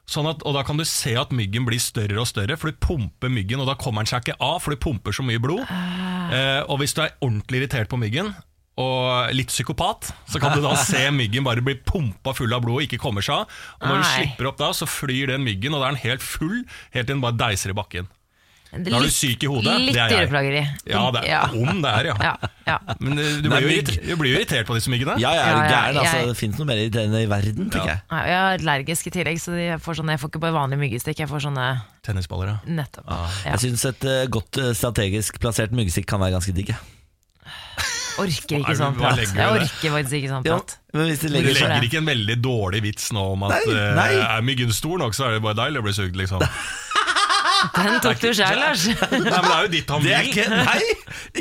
Sånn 0.08 0.24
at, 0.30 0.40
og 0.48 0.54
da 0.56 0.62
kan 0.64 0.78
du 0.80 0.86
se 0.88 1.12
at 1.20 1.34
myggen 1.36 1.66
blir 1.68 1.80
større 1.84 2.22
og 2.22 2.28
større, 2.30 2.56
for 2.56 2.72
du 2.72 2.78
pumper 2.80 3.28
myggen, 3.28 3.60
og 3.60 3.68
da 3.68 3.76
kommer 3.76 4.00
den 4.00 4.08
seg 4.08 4.24
ikke 4.24 4.38
av, 4.40 4.62
for 4.64 4.72
du 4.72 4.80
pumper 4.80 5.12
så 5.12 5.24
mye 5.26 5.42
blod. 5.44 5.60
Eh, 5.68 6.62
og 6.64 6.80
hvis 6.80 6.96
du 6.96 7.02
er 7.04 7.12
ordentlig 7.20 7.60
irritert 7.60 7.92
på 7.92 8.00
myggen, 8.00 8.32
og 8.78 9.34
litt 9.34 9.50
psykopat, 9.50 10.12
så 10.30 10.40
kan 10.40 10.54
du 10.54 10.62
da 10.62 10.72
se 10.80 11.02
myggen 11.20 11.44
bare 11.44 11.64
bli 11.66 11.74
pumpa 11.82 12.32
full 12.38 12.54
av 12.54 12.62
blod 12.64 12.78
og 12.78 12.86
ikke 12.86 13.00
kommer 13.02 13.24
seg 13.26 13.42
av. 13.42 13.56
Og 13.82 13.88
når 13.90 14.00
du 14.00 14.06
slipper 14.14 14.48
opp 14.52 14.60
da, 14.62 14.70
så 14.76 14.88
flyr 14.88 15.34
den 15.34 15.44
myggen, 15.44 15.74
og 15.74 15.82
da 15.82 15.90
er 15.90 15.96
den 15.98 16.04
helt 16.06 16.24
full, 16.24 16.62
helt 16.94 17.10
til 17.10 17.16
den 17.16 17.24
bare 17.24 17.36
deiser 17.42 17.74
i 17.74 17.76
bakken. 17.76 18.08
Det 18.68 18.90
Da 18.92 18.98
er 18.98 19.06
du 19.06 19.12
syk 19.14 19.44
i 19.46 19.48
hodet. 19.48 19.74
Litt 19.80 19.96
er 19.96 20.10
dyreplageri. 20.12 20.60
Ja, 20.90 21.02
det 21.14 21.22
er 21.24 21.28
ja. 21.30 21.38
om 21.56 21.78
det 21.80 21.88
er, 21.88 22.08
ja. 22.10 22.16
Ja, 22.20 22.32
ja. 22.66 22.74
Men 23.00 23.16
eh, 23.18 23.38
du 23.40 23.48
blir, 23.48 23.64
jo 23.64 23.84
du 24.10 24.10
blir 24.20 24.34
jo 24.34 24.40
irritert 24.42 24.68
på 24.68 24.76
disse 24.76 24.92
myggene. 24.92 25.14
Ja, 25.22 25.30
jeg 25.32 25.40
er 25.40 25.54
Ja, 25.54 25.62
ja, 25.62 25.70
gæren. 25.72 26.00
Altså, 26.02 26.16
jeg- 26.18 26.28
det 26.28 26.36
fins 26.36 26.58
noe 26.60 26.68
mer 26.68 26.82
irriterende 26.82 27.22
i 27.24 27.30
verden, 27.30 27.70
tenker 27.72 27.94
jeg. 27.94 28.02
Jeg 28.12 28.36
er 28.36 28.58
allergisk 28.58 29.06
i 29.08 29.14
tillegg, 29.16 29.40
så 29.40 29.56
jeg 29.56 29.80
får, 29.80 30.00
sånne, 30.02 30.12
jeg 30.18 30.20
får 30.20 30.32
ikke 30.34 30.42
bare 30.44 30.56
vanlige 30.58 30.82
myggestikk. 30.84 31.24
Jeg 31.24 31.28
får 31.32 31.46
sånne 31.48 31.66
Tennisballer, 32.04 32.52
ja. 32.52 32.58
nettopp. 32.82 33.08
Ja. 33.08 33.24
Jeg 33.54 33.64
syns 33.64 33.84
et 33.88 34.04
uh, 34.04 34.26
godt 34.36 34.60
eh, 34.60 34.74
strategisk 34.76 35.40
plassert 35.40 35.72
myggestikk 35.72 36.06
kan 36.12 36.20
være 36.20 36.36
ganske 36.36 36.52
digg. 36.52 36.68
jeg. 36.76 36.78
Orker 38.18 38.58
ikke 38.58 38.74
sånn 38.74 38.96
prat. 38.98 39.20
Jeg 39.22 39.46
orker 39.46 39.92
faktisk 39.94 40.16
ikke 40.18 40.30
sånn 40.32 40.46
Ja, 40.48 40.56
prat. 40.58 40.72
men 40.92 41.06
hvis 41.06 41.20
Du 41.22 41.28
legger 41.30 41.52
legger 41.54 41.68
det? 41.70 41.84
ikke 41.86 42.00
en 42.00 42.08
veldig 42.10 42.36
dårlig 42.42 42.80
vits 42.82 43.12
nå 43.14 43.22
om 43.36 43.44
at 43.46 43.54
Nei, 43.54 43.76
nei. 43.94 44.08
Uh, 44.18 44.24
er 44.36 44.42
myggen 44.42 44.72
stor 44.74 44.98
nok, 44.98 45.14
så 45.14 45.28
er 45.28 45.36
det 45.36 45.42
bare 45.44 45.54
deilig 45.60 45.78
å 45.78 45.86
bli 45.86 45.94
sugd, 45.94 46.18
liksom. 46.18 46.42
Den 47.74 47.96
tok 48.04 48.20
du 48.22 48.28
sjøl, 48.36 48.58
Lars. 48.60 48.84
Nei, 48.86 49.06
men 49.12 49.24
det 49.28 49.32
er 49.54 49.62
jo 49.64 49.70
ditt 49.72 49.90
han 49.90 50.02
Det 50.04 50.12
er 50.14 50.22
vil. 50.22 50.30
ikke 50.30 50.44
Nei! 50.52 50.80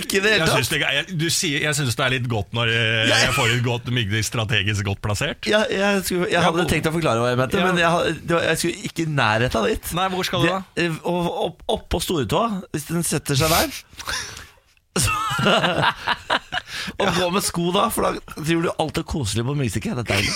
Ikke 0.01 0.17
i 0.17 0.21
det 0.23 0.31
Jeg 0.31 0.41
hele 0.41 0.55
syns 0.57 0.69
det, 0.71 0.79
jeg, 0.81 1.05
du 1.21 1.25
sier, 1.33 1.59
jeg 1.65 1.77
syns 1.77 1.97
det 1.99 2.05
er 2.07 2.13
litt 2.15 2.27
godt 2.31 2.53
når 2.57 2.71
eh, 2.73 3.11
jeg 3.11 3.33
får 3.35 3.53
et 3.57 3.63
godt 3.65 3.91
mygde 3.93 4.21
strategisk 4.25 4.87
godt 4.87 5.01
plassert. 5.03 5.49
Ja, 5.49 5.61
jeg, 5.69 6.01
skulle, 6.07 6.29
jeg 6.31 6.41
hadde 6.45 6.65
tenkt 6.71 6.89
å 6.89 6.93
forklare 6.95 7.21
hva 7.23 7.29
jeg 7.33 7.41
mente, 7.41 7.59
Ja. 7.61 7.67
men 7.69 7.81
jeg, 7.81 8.15
det 8.23 8.35
var- 8.37 8.47
jeg 8.49 8.61
skulle 8.63 8.89
ikke 8.89 9.05
i 9.05 9.11
nærheten 9.19 9.61
av 9.61 9.67
dit. 9.71 9.93
Nei, 9.99 10.07
hvor 10.15 10.27
skal 10.29 10.41
du 10.41 10.49
da? 10.51 10.59
Det- 10.75 10.87
eh, 10.89 10.97
og- 11.03 11.33
Opp, 11.47 11.61
opp 11.77 11.85
på 11.93 11.99
storetåa, 12.03 12.61
hvis 12.73 12.87
den 12.89 13.03
setter 13.07 13.35
seg 13.37 13.49
der. 13.53 13.69
Så, 14.97 15.11
og 17.01 17.07
gå 17.17 17.27
med 17.35 17.43
sko 17.45 17.69
da, 17.75 17.87
for 17.93 18.07
da 18.07 18.41
driver 18.41 18.67
du 18.67 18.71
alltid 18.81 19.05
koselig 19.09 19.45
på 19.47 19.55
myggstikket. 19.59 19.99
Det 19.99 20.05
er 20.07 20.09
deilig. 20.17 20.33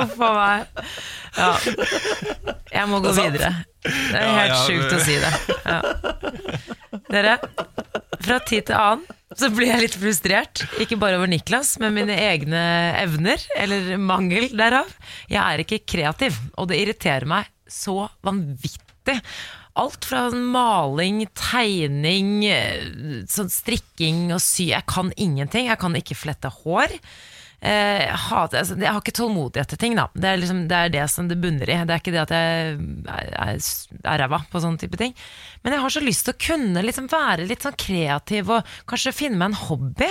Uff 0.00 0.20
a 0.20 0.30
meg. 0.34 0.66
Ja. 1.36 1.50
Jeg 2.70 2.88
må 2.90 3.00
gå 3.02 3.12
er 3.12 3.18
videre. 3.20 3.50
Det 3.84 4.18
er 4.18 4.34
helt 4.36 4.52
ja, 4.52 4.60
sjukt 4.66 4.92
å 4.96 5.00
si 5.04 5.16
det. 5.22 5.32
Ja. 5.64 5.80
Dere, 7.10 7.38
fra 8.20 8.38
tid 8.46 8.68
til 8.70 8.76
annen 8.78 9.06
så 9.38 9.46
blir 9.54 9.70
jeg 9.70 9.84
litt 9.84 9.94
frustrert. 9.94 10.64
Ikke 10.82 10.98
bare 10.98 11.20
over 11.20 11.30
Niklas, 11.30 11.76
men 11.82 11.94
mine 11.94 12.16
egne 12.18 12.60
evner, 12.98 13.38
eller 13.54 13.94
mangel 14.02 14.48
derav. 14.58 14.90
Jeg 15.30 15.40
er 15.40 15.62
ikke 15.62 15.84
kreativ, 15.86 16.38
og 16.58 16.70
det 16.72 16.80
irriterer 16.82 17.28
meg 17.30 17.50
så 17.70 18.08
vanvittig. 18.26 19.20
Alt 19.78 20.08
fra 20.10 20.26
maling, 20.34 21.22
tegning, 21.38 22.42
eh, 22.50 22.82
sånn 23.30 23.52
strikking 23.54 24.32
og 24.34 24.42
sy. 24.42 24.72
Jeg 24.74 24.82
kan 24.90 25.12
ingenting. 25.16 25.70
Jeg 25.70 25.78
kan 25.78 25.94
ikke 25.94 26.18
flette 26.18 26.50
hår. 26.50 26.98
Eh, 27.60 28.06
jeg, 28.06 28.16
altså, 28.16 28.76
jeg 28.78 28.88
har 28.88 29.00
ikke 29.02 29.16
tålmodighet 29.18 29.68
til 29.72 29.80
ting, 29.80 29.96
da. 29.98 30.06
Det 30.16 30.30
er, 30.30 30.38
liksom, 30.40 30.62
det 30.70 30.78
er 30.78 30.94
det 30.94 31.06
som 31.12 31.28
det 31.28 31.36
bunner 31.42 31.68
i. 31.68 31.76
Det 31.84 31.96
er 31.96 32.00
ikke 32.02 32.14
det 32.14 32.22
at 32.22 32.32
jeg 32.32 33.58
er 34.00 34.22
ræva 34.22 34.40
på 34.48 34.62
sånne 34.64 34.80
type 34.80 35.00
ting. 35.00 35.12
Men 35.64 35.76
jeg 35.76 35.84
har 35.84 35.92
så 35.92 36.04
lyst 36.04 36.26
til 36.26 36.36
å 36.36 36.40
kunne 36.46 36.84
liksom 36.86 37.10
være 37.12 37.48
litt 37.48 37.66
sånn 37.66 37.76
kreativ 37.80 38.54
og 38.56 38.72
kanskje 38.88 39.16
finne 39.16 39.40
meg 39.40 39.52
en 39.52 39.60
hobby. 39.66 40.08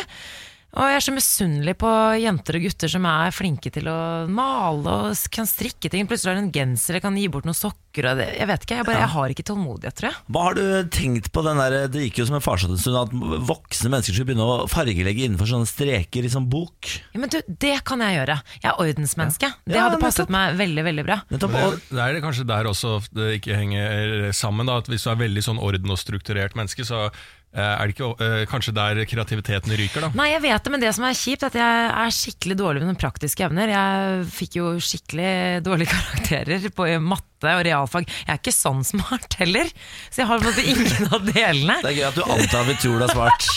Og 0.77 0.85
jeg 0.85 0.99
er 0.99 1.01
så 1.01 1.11
misunnelig 1.15 1.73
på 1.81 1.89
jenter 2.21 2.59
og 2.59 2.65
gutter 2.67 2.91
som 2.93 3.05
er 3.09 3.31
flinke 3.33 3.71
til 3.73 3.87
å 3.89 3.95
male 4.29 4.91
og 5.09 5.21
kan 5.33 5.47
strikke 5.49 5.89
ting. 5.89 6.05
Plutselig 6.05 6.29
har 6.29 6.37
de 6.37 6.43
en 6.45 6.51
genser 6.53 6.93
eller 6.93 7.01
kan 7.07 7.17
gi 7.17 7.23
bort 7.33 7.47
noen 7.49 7.57
sokker. 7.57 8.05
Og 8.11 8.19
det, 8.21 8.27
jeg 8.37 8.45
vet 8.51 8.65
ikke, 8.67 8.75
jeg, 8.77 8.85
bare, 8.85 8.99
jeg 9.01 9.11
har 9.15 9.33
ikke 9.33 9.45
tålmodighet, 9.49 9.95
tror 9.97 10.07
jeg. 10.11 10.19
Hva 10.29 10.43
har 10.45 10.59
du 10.59 10.91
tenkt 10.93 11.31
på 11.33 11.41
den 11.47 11.57
der 11.57 11.75
Det 11.89 12.03
gikk 12.05 12.19
jo 12.21 12.27
som 12.29 12.37
en 12.37 12.45
farsott 12.45 12.75
en 12.75 12.81
stund 12.83 12.99
at 13.01 13.15
voksne 13.49 13.89
mennesker 13.95 14.13
skulle 14.13 14.29
begynne 14.29 14.45
å 14.45 14.67
fargelegge 14.69 15.25
innenfor 15.25 15.49
sånne 15.49 15.71
streker 15.71 16.27
i 16.29 16.31
sånn 16.35 16.45
bok. 16.53 16.91
Ja, 17.15 17.23
men 17.23 17.33
du, 17.33 17.39
det 17.49 17.73
kan 17.89 18.05
jeg 18.05 18.19
gjøre. 18.19 18.37
Jeg 18.61 18.69
er 18.69 18.83
ordensmenneske. 18.85 19.51
Det 19.65 19.73
Ja, 19.73 19.87
hadde 19.87 19.97
nettopp. 19.97 20.05
passet 20.05 20.35
meg 20.37 20.53
veldig, 20.61 20.85
veldig 20.91 21.07
bra. 21.09 21.19
Nettopp, 21.33 21.57
Det, 21.57 21.65
og, 21.65 21.81
det 21.97 22.05
er 22.05 22.21
kanskje 22.29 22.47
der 22.53 22.69
også 22.69 22.93
det 23.09 23.31
ikke 23.41 23.57
henger 23.57 24.29
sammen. 24.37 24.69
Da, 24.69 24.77
at 24.83 24.93
Hvis 24.93 25.09
du 25.09 25.11
er 25.15 25.19
veldig 25.25 25.47
sånn 25.49 25.59
orden 25.65 25.97
og 25.97 25.99
strukturert 26.05 26.53
menneske, 26.59 26.85
så 26.85 27.07
er 27.57 27.89
det 27.89 27.95
ikke 27.95 28.09
eh, 28.21 28.43
kanskje 28.45 28.73
der 28.77 28.99
kreativiteten 29.09 29.73
ryker. 29.73 30.03
da 30.05 30.09
Nei, 30.13 30.27
jeg 30.35 30.43
vet 30.43 30.63
det, 30.67 30.71
men 30.75 30.83
det 30.83 30.91
som 30.93 31.05
er 31.07 31.15
kjipt, 31.17 31.41
er 31.41 31.49
at 31.49 31.55
jeg 31.57 31.87
er 32.03 32.13
skikkelig 32.13 32.57
dårlig 32.59 32.83
med 32.83 32.91
noen 32.91 32.99
praktiske 33.01 33.47
evner. 33.47 33.71
Jeg 33.73 34.27
fikk 34.35 34.59
jo 34.59 34.75
skikkelig 34.77 35.31
dårlige 35.65 35.89
karakterer 35.95 36.67
på 36.77 36.85
matte 37.01 37.25
og 37.55 37.63
realfag. 37.65 38.05
Jeg 38.05 38.33
er 38.35 38.37
ikke 38.41 38.53
sånn 38.53 38.83
smart 38.85 39.37
heller, 39.39 39.69
så 40.11 40.21
jeg 40.21 40.27
har 40.29 40.41
på 40.43 40.45
en 40.45 40.51
måte 40.51 40.65
ingen 40.75 41.09
av 41.15 41.25
delene. 41.25 41.77
det 41.81 41.89
er 41.93 41.97
gøy 41.97 42.05
at 42.11 42.19
du 42.19 42.23
antar 42.35 42.67
vi 42.69 42.75
tror 42.83 42.99
du 42.99 43.07
er 43.07 43.13
smart. 43.15 43.49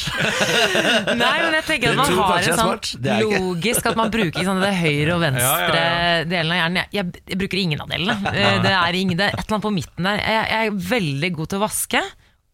Nei, 1.22 1.34
men 1.42 1.58
jeg 1.58 1.66
tenker 1.68 1.92
at 1.92 2.00
man 2.00 2.16
har 2.22 2.48
en 2.48 2.58
sånn 2.62 3.20
logisk 3.26 3.86
At 3.90 3.96
man 3.98 4.10
bruker 4.14 4.46
sånn 4.46 4.60
det 4.62 4.72
høyre 4.78 5.16
og 5.16 5.22
venstre 5.24 5.44
Ja, 5.44 5.68
ja, 5.68 5.84
ja. 6.22 6.24
delen 6.30 6.54
av 6.54 6.60
hjernen. 6.62 6.80
Jeg, 6.80 6.90
jeg, 6.96 7.24
jeg 7.34 7.40
bruker 7.42 7.60
ingen 7.66 7.82
av 7.84 7.92
delene. 7.92 8.18
Eh, 8.32 8.58
Det 8.64 8.72
er, 8.72 8.96
ingen, 8.96 9.18
det 9.18 9.26
er 9.28 9.34
et 9.36 9.42
eller 9.44 9.58
annet 9.58 9.66
på 9.66 9.74
midten 9.74 10.06
der. 10.08 10.20
Jeg, 10.22 10.44
jeg 10.54 10.70
er 10.72 10.80
veldig 10.88 11.32
god 11.36 11.50
til 11.52 11.58
å 11.60 11.64
vaske 11.66 12.02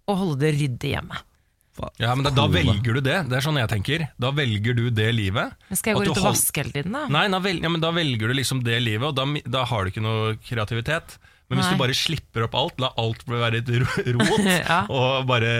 og 0.08 0.16
holde 0.22 0.38
det 0.42 0.50
ryddig 0.56 0.94
hjemme. 0.96 1.18
Ja, 2.02 2.14
men 2.14 2.24
da, 2.26 2.30
da 2.34 2.46
velger 2.52 2.98
du 2.98 3.00
det. 3.00 3.16
Det 3.30 3.36
er 3.38 3.44
sånn 3.44 3.58
jeg 3.60 3.68
tenker. 3.70 4.06
Da 4.18 4.30
velger 4.34 4.74
du 4.78 4.84
det 4.90 5.08
livet. 5.14 5.54
Men 5.70 5.76
skal 5.80 5.92
jeg 5.92 5.96
gå 5.98 6.02
ut 6.02 6.08
rundt 6.08 6.18
og 6.18 6.24
hold- 6.28 6.36
vaske 6.36 6.62
hele 6.62 6.72
tiden, 6.74 6.92
da? 6.98 7.06
Nei, 7.08 7.24
da, 7.32 7.38
vel, 7.44 7.60
ja, 7.62 7.68
men 7.72 7.80
da 7.84 7.90
velger 7.96 8.28
du 8.28 8.34
liksom 8.38 8.62
det 8.66 8.78
livet, 8.82 9.06
og 9.10 9.14
da, 9.18 9.26
da 9.58 9.64
har 9.70 9.84
du 9.84 9.90
ikke 9.92 10.02
noe 10.04 10.36
kreativitet. 10.48 11.18
Men 11.48 11.58
hvis 11.62 11.70
Nei. 11.70 11.76
du 11.78 11.80
bare 11.80 11.94
slipper 11.96 12.44
opp 12.44 12.54
alt, 12.60 12.80
la 12.82 12.90
alt 13.00 13.22
være 13.24 13.62
et 13.62 13.70
rot, 14.18 14.44
Ja. 14.68 14.82
og 14.92 15.24
bare 15.30 15.52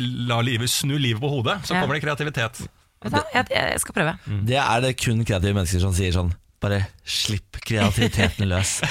la 0.00 0.40
livet 0.44 0.68
snu 0.68 0.98
livet 1.00 1.22
på 1.22 1.30
hodet, 1.32 1.60
så 1.64 1.74
Ja. 1.74 1.80
kommer 1.80 1.96
det 1.96 2.04
kreativitet. 2.04 2.60
Vet 3.00 3.14
du, 3.16 3.22
jeg, 3.32 3.46
jeg 3.48 3.80
skal 3.80 3.94
prøve. 3.96 4.12
Mm. 4.28 4.42
Det 4.50 4.58
er 4.60 4.80
det 4.84 4.90
kun 5.00 5.24
kreative 5.24 5.54
mennesker 5.56 5.80
som 5.80 5.94
sier 5.96 6.12
sånn 6.12 6.34
Bare 6.60 6.82
slipp 7.08 7.56
kreativiteten 7.64 8.48
løs. 8.50 8.80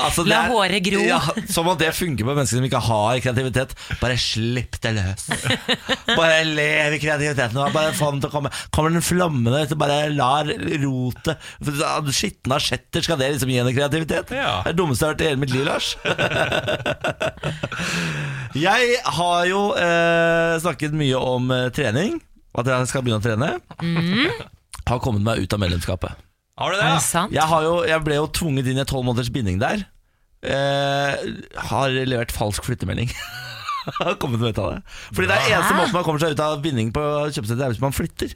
Altså, 0.00 0.22
det 0.24 0.30
La 0.32 0.36
er- 0.46 0.52
håret 0.54 0.80
gro. 0.86 1.00
Ja, 1.04 1.18
som 1.52 1.66
at 1.68 1.80
det 1.82 1.90
funker 1.92 2.24
på 2.24 2.32
mennesker 2.32 2.56
som 2.56 2.64
ikke 2.64 2.78
har 2.86 3.18
kreativitet. 3.20 3.74
Bare 4.00 4.14
slipp 4.16 4.78
det 4.80 4.94
løs. 4.96 5.26
Bare 6.20 6.38
lev 6.48 6.94
i 6.96 7.00
kreativiteten. 7.02 7.58
Bare 7.74 7.92
få 7.98 8.08
den 8.14 8.22
til 8.22 8.30
å 8.30 8.32
komme 8.32 8.52
Kommer 8.72 8.94
den 8.94 9.04
flammende 9.04 9.60
ut, 9.66 9.74
bare 9.78 9.98
lar 10.14 10.48
rotet 10.48 11.36
Skitne 12.16 12.56
asjetter, 12.56 13.04
skal 13.04 13.20
det 13.20 13.28
liksom 13.34 13.52
gi 13.52 13.58
henne 13.60 13.74
kreativitet? 13.76 14.32
Ja. 14.32 14.54
Det 14.64 14.70
er 14.72 14.72
det 14.72 14.78
dummeste 14.80 15.04
jeg 15.04 15.10
har 15.10 15.14
hørt 15.18 15.20
i 15.20 15.28
hele 15.28 15.42
mitt 15.44 15.52
liv, 15.52 15.66
Lars. 15.68 15.92
Jeg 18.60 18.96
har 19.04 19.44
jo 19.50 19.60
eh, 19.78 20.56
snakket 20.64 20.96
mye 20.96 21.18
om 21.20 21.50
eh, 21.54 21.68
trening, 21.76 22.16
at 22.58 22.66
jeg 22.66 22.88
skal 22.90 23.04
begynne 23.06 23.20
å 23.20 23.24
trene. 23.24 23.50
Mm. 23.84 24.26
Har 24.88 25.02
kommet 25.04 25.22
meg 25.26 25.44
ut 25.44 25.54
av 25.54 25.60
medlemskapet. 25.62 26.16
Har 26.60 26.70
du 26.74 26.76
Er 26.76 26.82
det? 26.84 26.90
det 26.98 27.04
sant? 27.06 27.32
Jeg, 27.32 27.46
har 27.48 27.64
jo, 27.64 27.74
jeg 27.88 28.04
ble 28.04 28.18
jo 28.20 28.26
tvunget 28.36 28.68
inn 28.68 28.78
i 28.82 28.84
tolv 28.88 29.06
måneders 29.08 29.30
binding 29.32 29.58
der. 29.62 29.86
Eh, 30.44 31.16
har 31.70 31.92
levert 32.08 32.32
falsk 32.32 32.64
flyttemelding. 32.68 33.10
har 34.00 34.14
kommet 34.20 34.42
ut 34.44 34.58
av 34.60 34.74
det. 34.76 34.80
Fordi 35.16 35.28
det 35.30 35.36
er 35.38 35.50
eneste 35.56 35.76
måten 35.78 35.96
man 35.96 36.04
kommer 36.06 36.20
seg 36.22 36.36
ut 36.36 36.42
av 36.44 36.60
binding 36.64 36.92
på 36.96 37.02
kjøpesenteret, 37.32 37.66
er 37.70 37.74
hvis 37.74 37.82
man 37.84 37.96
flytter. 37.96 38.34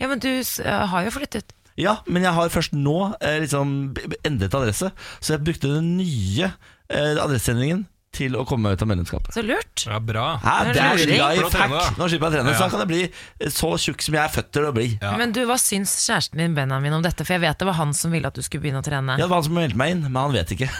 Ja, 0.00 0.08
men 0.10 0.20
du 0.22 0.28
s- 0.42 0.58
har 0.64 1.04
jo 1.06 1.12
flyttet. 1.14 1.54
Ja, 1.80 1.96
men 2.06 2.22
jeg 2.22 2.32
har 2.36 2.52
først 2.54 2.74
nå 2.76 2.96
eh, 3.18 3.40
liksom 3.42 3.94
endret 4.28 4.54
adresse, 4.54 4.92
så 5.18 5.34
jeg 5.34 5.42
brukte 5.46 5.72
den 5.72 5.96
nye 5.98 6.52
eh, 6.92 7.16
adresseendringen 7.18 7.86
til 8.14 8.36
å 8.38 8.44
komme 8.48 8.72
ut 8.74 8.82
av 8.84 8.88
medlemskapet. 8.90 9.32
Så 9.34 9.42
lurt. 9.44 9.84
Ja, 9.88 9.98
bra. 10.00 10.26
Hæ, 10.42 10.54
Det 10.72 10.82
er 10.84 11.02
life 11.10 11.50
hack. 11.58 11.98
Nå 11.98 12.08
slipper 12.10 12.30
jeg 12.30 12.32
å 12.32 12.36
trene, 12.38 12.52
Ja. 12.52 12.58
så 12.58 12.66
da 12.66 12.70
kan 12.74 12.84
jeg 12.84 12.90
bli 12.92 13.02
eh, 13.04 13.50
så 13.52 13.72
tjukk 13.80 14.02
som 14.06 14.14
jeg 14.18 14.22
er 14.24 14.32
født 14.34 14.50
til 14.54 14.68
å 14.68 14.72
bli. 14.76 14.88
Ja. 15.02 15.16
Men 15.20 15.32
du, 15.34 15.42
hva 15.48 15.58
syns 15.60 15.92
kjæresten 16.06 16.40
din 16.42 16.54
Benjamin 16.56 16.94
om 16.98 17.02
dette? 17.04 17.26
For 17.26 17.36
jeg 17.36 17.44
vet 17.44 17.58
det 17.58 17.68
var 17.68 17.78
han 17.80 17.94
som 17.96 18.14
ville 18.14 18.30
at 18.30 18.34
du 18.38 18.42
skulle 18.46 18.64
begynne 18.64 18.82
å 18.82 18.86
trene. 18.86 19.18
Ja, 19.18 19.24
det 19.26 19.30
var 19.32 19.42
han 19.42 19.48
som 19.48 19.56
meldte 19.58 19.80
meg 19.80 19.94
inn, 19.96 20.04
men 20.06 20.20
han 20.20 20.34
vet 20.34 20.54
ikke. 20.56 20.70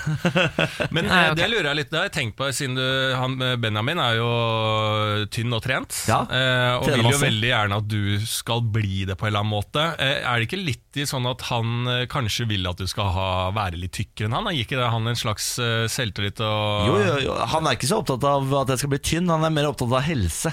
Men 0.94 1.08
Nei, 1.08 1.20
okay. 1.30 1.36
det 1.38 1.46
lurer 1.50 1.68
jeg 1.70 1.76
litt 1.78 1.90
Det 1.90 1.98
har 1.98 2.06
jeg 2.08 2.14
tenkt 2.14 2.36
på, 2.38 2.46
siden 2.54 2.76
du, 2.78 2.84
han, 3.18 3.34
eh, 3.42 3.54
Benjamin 3.60 3.98
er 4.02 4.18
jo 4.18 4.30
tynn 5.34 5.52
og 5.54 5.62
trent. 5.64 5.96
Ja, 6.10 6.22
eh, 6.28 6.76
og 6.78 6.86
vil 6.88 7.02
jo 7.02 7.08
masse. 7.10 7.22
veldig 7.24 7.50
gjerne 7.50 7.78
at 7.82 7.88
du 7.90 8.00
skal 8.28 8.62
bli 8.74 9.04
det 9.08 9.16
på 9.20 9.26
en 9.26 9.32
eller 9.32 9.44
annen 9.44 9.54
måte. 9.54 9.84
Eh, 10.02 10.20
er 10.22 10.40
det 10.40 10.48
ikke 10.48 10.60
litt 10.62 10.98
i 11.00 11.06
sånn 11.08 11.26
at 11.30 11.42
han 11.50 11.88
eh, 11.90 12.04
kanskje 12.10 12.46
vil 12.50 12.66
at 12.70 12.78
du 12.80 12.86
skal 12.90 13.10
ha, 13.14 13.28
være 13.56 13.80
litt 13.80 13.94
tykkere 13.96 14.28
enn 14.28 14.36
han? 14.38 14.50
Gir 14.54 14.66
ikke 14.66 14.78
det 14.80 14.90
han 14.94 15.10
en 15.10 15.18
slags 15.18 15.48
eh, 15.62 15.86
selvtillit 15.90 16.40
og 16.44 16.88
Jo, 16.88 16.94
jo, 17.00 17.16
jo, 17.23 17.23
Han 17.54 17.66
er 17.66 17.76
ikke 17.78 17.88
så 17.90 17.98
opptatt 18.02 18.24
av 18.28 18.52
at 18.60 18.68
jeg 18.74 18.82
skal 18.82 18.92
bli 18.94 19.00
tynn, 19.04 19.28
han 19.32 19.44
er 19.46 19.52
mer 19.54 19.68
opptatt 19.70 19.92
av 19.92 20.04
helse. 20.06 20.52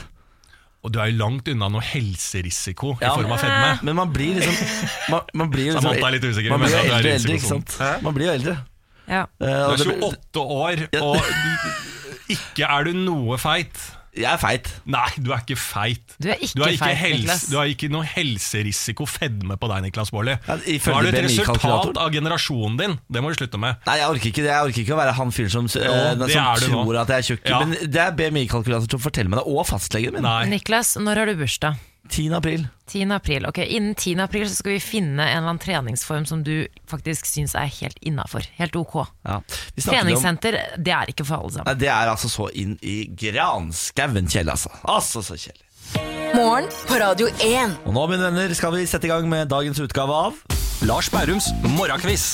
Og 0.81 0.89
du 0.93 0.97
er 0.97 1.11
jo 1.11 1.17
langt 1.19 1.47
unna 1.51 1.67
noe 1.69 1.83
helserisiko 1.85 2.95
Ja. 3.01 3.11
i 3.11 3.21
form 3.21 3.31
av 3.35 3.41
fedme. 3.43 3.71
Men 3.85 3.95
man 3.99 4.09
blir 4.13 4.39
liksom 4.39 4.55
Man, 5.13 5.21
man 5.43 5.51
blir 5.53 5.69
liksom 5.75 5.91
er 5.93 6.15
litt 6.15 6.25
usikker, 6.25 6.49
Man 6.49 6.63
blir 6.63 6.71
jo 6.73 6.77
ja, 6.77 6.81
er 6.81 6.95
eldre 6.97 7.13
eldre, 7.19 7.35
ikke 7.37 7.49
sant? 7.51 7.75
Man 8.01 8.15
blir 8.17 8.25
jo 8.31 8.33
eldre. 8.39 8.55
Ja. 9.11 9.23
Eh, 9.41 9.75
Du 9.77 9.91
er 9.91 10.05
28 10.07 10.41
år, 10.41 10.85
og 11.01 12.31
ikke 12.31 12.65
er 12.69 12.87
du 12.87 12.93
noe 12.97 13.37
feit. 13.41 13.77
Jeg 14.11 14.27
er 14.27 14.39
feit. 14.41 14.67
Nei, 14.91 15.05
du 15.23 15.29
er 15.31 15.39
ikke 15.39 15.55
feit. 15.55 16.15
Du 16.19 16.27
er 16.27 16.35
ikke 16.43 16.57
du 16.59 16.63
er 16.65 16.73
ikke 16.75 16.83
feit, 16.83 16.97
helse- 16.99 17.21
Niklas. 17.21 17.43
Du 17.47 17.55
har 17.55 17.69
ikke 17.71 17.89
noe 17.93 18.03
helserisiko 18.03 19.05
fedme 19.07 19.55
på 19.61 19.69
deg, 19.71 19.85
Niklas 19.85 20.11
Baarli. 20.11 20.33
Ja, 20.47 20.57
Nå 20.57 20.95
er 20.97 21.05
du 21.05 21.09
et 21.11 21.23
resultat 21.29 21.99
av 22.01 22.11
generasjonen 22.11 22.75
din. 22.81 22.97
Det 23.07 23.23
må 23.23 23.31
du 23.31 23.37
slutte 23.39 23.59
med. 23.61 23.79
Nei, 23.87 23.95
jeg 24.01 24.09
orker 24.11 24.27
ikke 24.33 24.43
det. 24.43 24.51
Jeg 24.51 24.67
orker 24.67 24.81
ikke 24.83 24.95
å 24.97 24.99
være 24.99 25.13
han 25.21 25.31
fyren 25.31 25.49
som, 25.55 25.69
jo, 25.71 25.93
det 26.25 26.31
som 26.33 26.49
tror 26.59 26.83
nå. 26.91 26.99
at 27.01 27.07
jeg 27.15 27.17
er 27.23 27.29
tjukk. 27.29 27.45
Ja. 27.53 27.59
Men 27.63 27.77
det 27.91 28.01
er 28.03 28.11
BMI-kalkulator 28.19 28.89
som 28.97 28.99
forteller 28.99 29.31
meg 29.31 29.39
det, 29.39 29.47
og 29.47 29.63
fastlegen 29.69 30.13
min. 30.19 30.27
Nei. 30.27 30.43
Niklas, 30.51 30.97
når 30.99 31.23
har 31.23 31.31
du 31.31 31.35
bursdag? 31.45 31.79
10. 32.11 32.33
april. 32.35 32.67
10. 32.91 33.05
april. 33.15 33.45
Ok, 33.47 33.57
Innen 33.63 33.95
10. 33.95 34.19
april 34.19 34.49
så 34.49 34.57
skal 34.59 34.73
vi 34.75 34.79
finne 34.83 35.23
en 35.23 35.37
eller 35.37 35.47
annen 35.53 35.61
treningsform 35.63 36.25
som 36.27 36.43
du 36.43 36.67
faktisk 36.91 37.25
syns 37.29 37.55
er 37.55 37.71
helt 37.79 37.97
innafor. 38.03 38.45
Helt 38.59 38.75
ok. 38.75 38.97
Ja. 39.27 39.39
Treningssenter, 39.79 40.57
om 40.75 40.83
det 40.83 40.95
er 40.97 41.11
ikke 41.13 41.25
for 41.27 41.39
alle 41.39 41.55
sammen. 41.55 41.71
Nei, 41.71 41.79
Det 41.79 41.91
er 41.93 42.11
altså 42.11 42.31
så 42.31 42.49
inn 42.51 42.75
i 42.83 42.97
granskauen, 43.07 44.27
Kjell, 44.27 44.51
altså. 44.51 44.73
Altså 44.83 45.23
så 45.23 45.39
kjedelig. 45.39 45.67
Morgen 46.35 46.67
på 46.87 46.99
Radio 46.99 47.27
1. 47.43 47.79
Og 47.85 47.95
nå, 47.95 48.05
mine 48.11 48.27
venner, 48.29 48.53
skal 48.55 48.75
vi 48.75 48.85
sette 48.87 49.07
i 49.07 49.11
gang 49.11 49.27
med 49.31 49.49
dagens 49.51 49.79
utgave 49.83 50.15
av 50.27 50.43
Lars 50.87 51.09
Bærums 51.13 51.49
morgenkviss. 51.75 52.33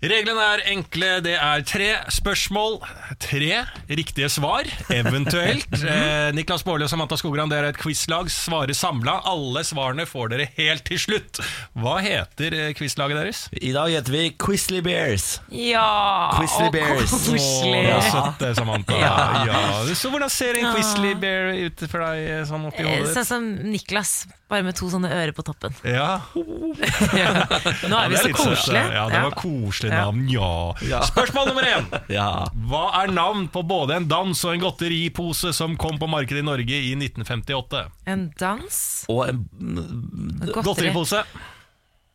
Reglene 0.00 0.40
er 0.54 0.62
enkle. 0.72 1.08
Det 1.20 1.34
er 1.36 1.62
tre 1.68 1.88
spørsmål, 2.08 2.78
tre 3.20 3.58
riktige 3.90 4.30
svar, 4.32 4.68
eventuelt. 4.94 5.66
Eh, 5.90 6.30
Niklas 6.36 6.62
Baarli 6.64 6.84
og 6.86 6.90
Samantha 6.92 7.16
Skogran, 7.18 7.50
dere 7.50 7.70
er 7.70 7.74
et 7.74 7.78
quizlag. 7.80 8.28
Svarer 8.32 8.72
samla. 8.76 9.16
Alle 9.28 9.62
svarene 9.66 10.04
får 10.08 10.30
dere 10.32 10.46
helt 10.56 10.84
til 10.86 11.00
slutt. 11.02 11.40
Hva 11.76 11.96
heter 12.04 12.54
eh, 12.56 12.70
quizlaget 12.78 13.18
deres? 13.18 13.40
I 13.58 13.72
dag 13.74 13.90
heter 13.92 14.14
vi 14.14 14.22
Quizly 14.40 14.80
Bears. 14.86 15.26
Ja! 15.52 16.30
Quizly 16.36 16.68
og 16.68 16.74
Bears. 16.76 17.10
Koselig. 17.12 17.82
Å, 17.96 18.00
søtt, 18.06 18.40
det, 18.44 18.52
Samantha. 18.60 19.00
Ja. 19.00 19.14
Ja. 19.50 19.62
Så 19.98 20.12
hvordan 20.12 20.30
ser 20.32 20.60
en 20.60 20.70
Quizly 20.76 21.14
Bear 21.20 21.52
ut 21.66 21.84
for 21.90 22.06
deg 22.06 22.24
eh, 22.38 22.42
sånn 22.48 22.68
oppi 22.70 22.84
Eh, 22.86 22.92
hodet 23.00 23.12
Sånn 23.12 23.24
ditt? 23.24 23.30
som 23.32 23.50
Niklas, 23.74 24.14
bare 24.50 24.64
med 24.66 24.74
to 24.78 24.88
sånne 24.90 25.08
ører 25.14 25.30
på 25.36 25.44
toppen. 25.46 25.74
Ja. 25.86 26.20
Nå 26.34 27.96
er 27.96 28.10
vi 28.10 28.16
det 28.16 28.22
så 28.24 28.32
koselige. 28.34 28.82
Ja, 28.96 29.04
det 29.12 29.20
var 29.24 29.36
koselig 29.38 29.90
navn, 29.92 30.24
ja. 30.32 30.50
Ja. 30.90 31.00
Spørsmål 31.06 31.50
nummer 31.52 31.66
én. 31.68 31.86
Ja. 32.12 32.26
Hva 32.70 32.82
er 33.02 33.12
navn 33.14 33.46
på 33.54 33.62
både 33.66 33.96
en 34.00 34.08
dans 34.10 34.42
og 34.46 34.54
en 34.56 34.62
godteripose 34.64 35.52
som 35.56 35.76
kom 35.80 35.98
på 36.02 36.08
markedet 36.10 36.42
i 36.42 36.46
Norge 36.50 36.80
i 36.90 36.92
1958? 36.98 37.84
En 38.10 38.26
dans, 38.40 38.80
Og 39.12 39.24
en, 39.28 39.44
godteri. 40.44 40.62
Godteripose. 40.66 41.24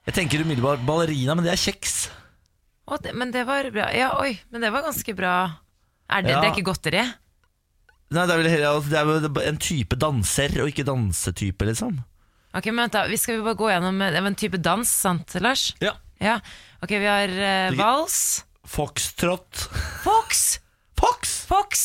jeg 0.10 0.18
tenker 0.20 0.44
umiddelbart 0.46 0.84
ballerina, 0.86 1.36
men 1.36 1.48
det 1.48 1.56
er 1.56 1.62
kjeks. 1.68 1.98
Å, 2.86 3.00
det, 3.02 3.16
men 3.18 3.32
det 3.34 3.46
var 3.48 3.66
bra. 3.74 3.88
Ja, 3.96 4.12
oi, 4.22 4.36
men 4.54 4.62
det 4.62 4.74
var 4.76 4.86
ganske 4.86 5.16
bra. 5.18 5.36
Er 6.12 6.22
det, 6.22 6.36
Ja. 6.36 6.42
det 6.44 6.52
er 6.52 6.54
ikke 6.54 6.68
godteri? 6.74 7.06
Nei, 8.14 8.26
det 8.30 8.34
er 8.36 8.38
vel 8.38 8.52
heller 8.52 8.84
det 8.86 9.00
er 9.00 9.08
vel 9.10 9.40
en 9.50 9.58
type 9.58 9.98
danser, 9.98 10.54
og 10.62 10.70
ikke 10.70 10.86
dansetype, 10.86 11.66
liksom. 11.72 12.04
Ok, 12.56 12.70
men 12.72 12.86
vent 12.86 12.96
da, 12.96 13.04
vi 13.12 13.18
skal 13.20 13.40
vi 13.40 13.46
bare 13.46 13.60
gå 13.60 13.70
gjennom 13.74 14.02
eh, 14.06 14.18
en 14.22 14.38
type 14.40 14.60
dans, 14.64 14.88
sant 14.88 15.36
Lars? 15.44 15.74
Ja. 15.84 15.96
Ja. 16.24 16.38
Ok, 16.82 16.94
vi 16.96 17.10
har 17.10 17.30
eh, 17.30 17.76
vals. 17.76 18.46
Foxtrot. 18.66 19.66
Fox! 20.06 20.46
Fox! 20.98 21.36
Fox! 21.50 21.84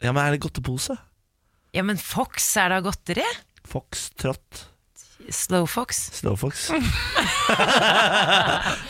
Ja, 0.00 0.12
men 0.12 0.22
er 0.24 0.34
det 0.36 0.42
godtepose? 0.44 0.96
Ja, 1.76 1.84
men 1.84 2.00
Fox, 2.00 2.48
er 2.56 2.72
det 2.72 2.80
godteri? 2.86 3.26
Foxtrot. 3.68 4.64
Slowfox? 5.32 6.10
Slowfox. 6.20 6.68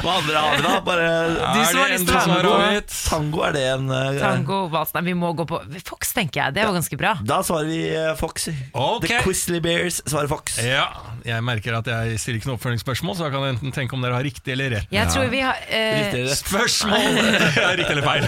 Hva 0.01 0.13
andre 0.13 0.41
har 0.41 0.57
vi 0.57 0.63
da? 0.65 0.75
Bare 0.85 1.07
Du 1.29 1.61
som 1.65 1.81
har 1.81 1.91
det 1.91 1.97
lyst 1.97 2.09
til 2.09 2.17
å 2.17 2.23
være 2.31 2.53
med 2.61 2.89
på 2.89 2.99
tango, 3.11 3.43
er 3.47 3.57
det 3.57 3.65
en 3.73 3.91
uh, 3.91 4.19
Tango, 4.21 4.59
Nei, 4.97 5.03
vi 5.09 5.15
må 5.19 5.33
gå 5.37 5.47
på 5.49 5.61
Fox, 5.87 6.13
tenker 6.17 6.43
jeg. 6.43 6.57
Det 6.57 6.65
var 6.67 6.77
ganske 6.77 6.99
bra. 7.01 7.13
Da 7.27 7.41
svarer 7.47 7.69
vi 7.71 7.81
eh, 7.91 8.13
Fox. 8.19 8.49
Okay. 8.73 9.07
The 9.07 9.21
Quizly 9.25 9.61
Bears 9.65 10.01
svarer 10.05 10.31
Fox. 10.31 10.59
Ja, 10.65 10.87
jeg 11.27 11.45
merker 11.45 11.79
at 11.81 11.91
jeg 11.91 12.19
stiller 12.23 12.41
ikke 12.41 12.51
noe 12.53 12.59
oppfølgingsspørsmål, 12.61 13.19
så 13.19 13.29
jeg 13.29 13.37
kan 13.37 13.47
enten 13.51 13.77
tenke 13.77 13.97
om 13.97 14.05
dere 14.05 14.19
har 14.19 14.27
riktig 14.27 14.57
eller 14.57 14.77
rett. 14.79 14.91
Jeg 14.95 15.13
tror 15.13 15.31
vi 15.33 15.45
har 15.45 15.61
uh, 15.61 15.77
Riktig 16.01 16.25
rett? 16.27 16.41
Spørsmål 16.43 17.21
ja, 17.61 17.71
Riktig 17.77 17.95
eller 17.97 18.07
feil? 18.07 18.25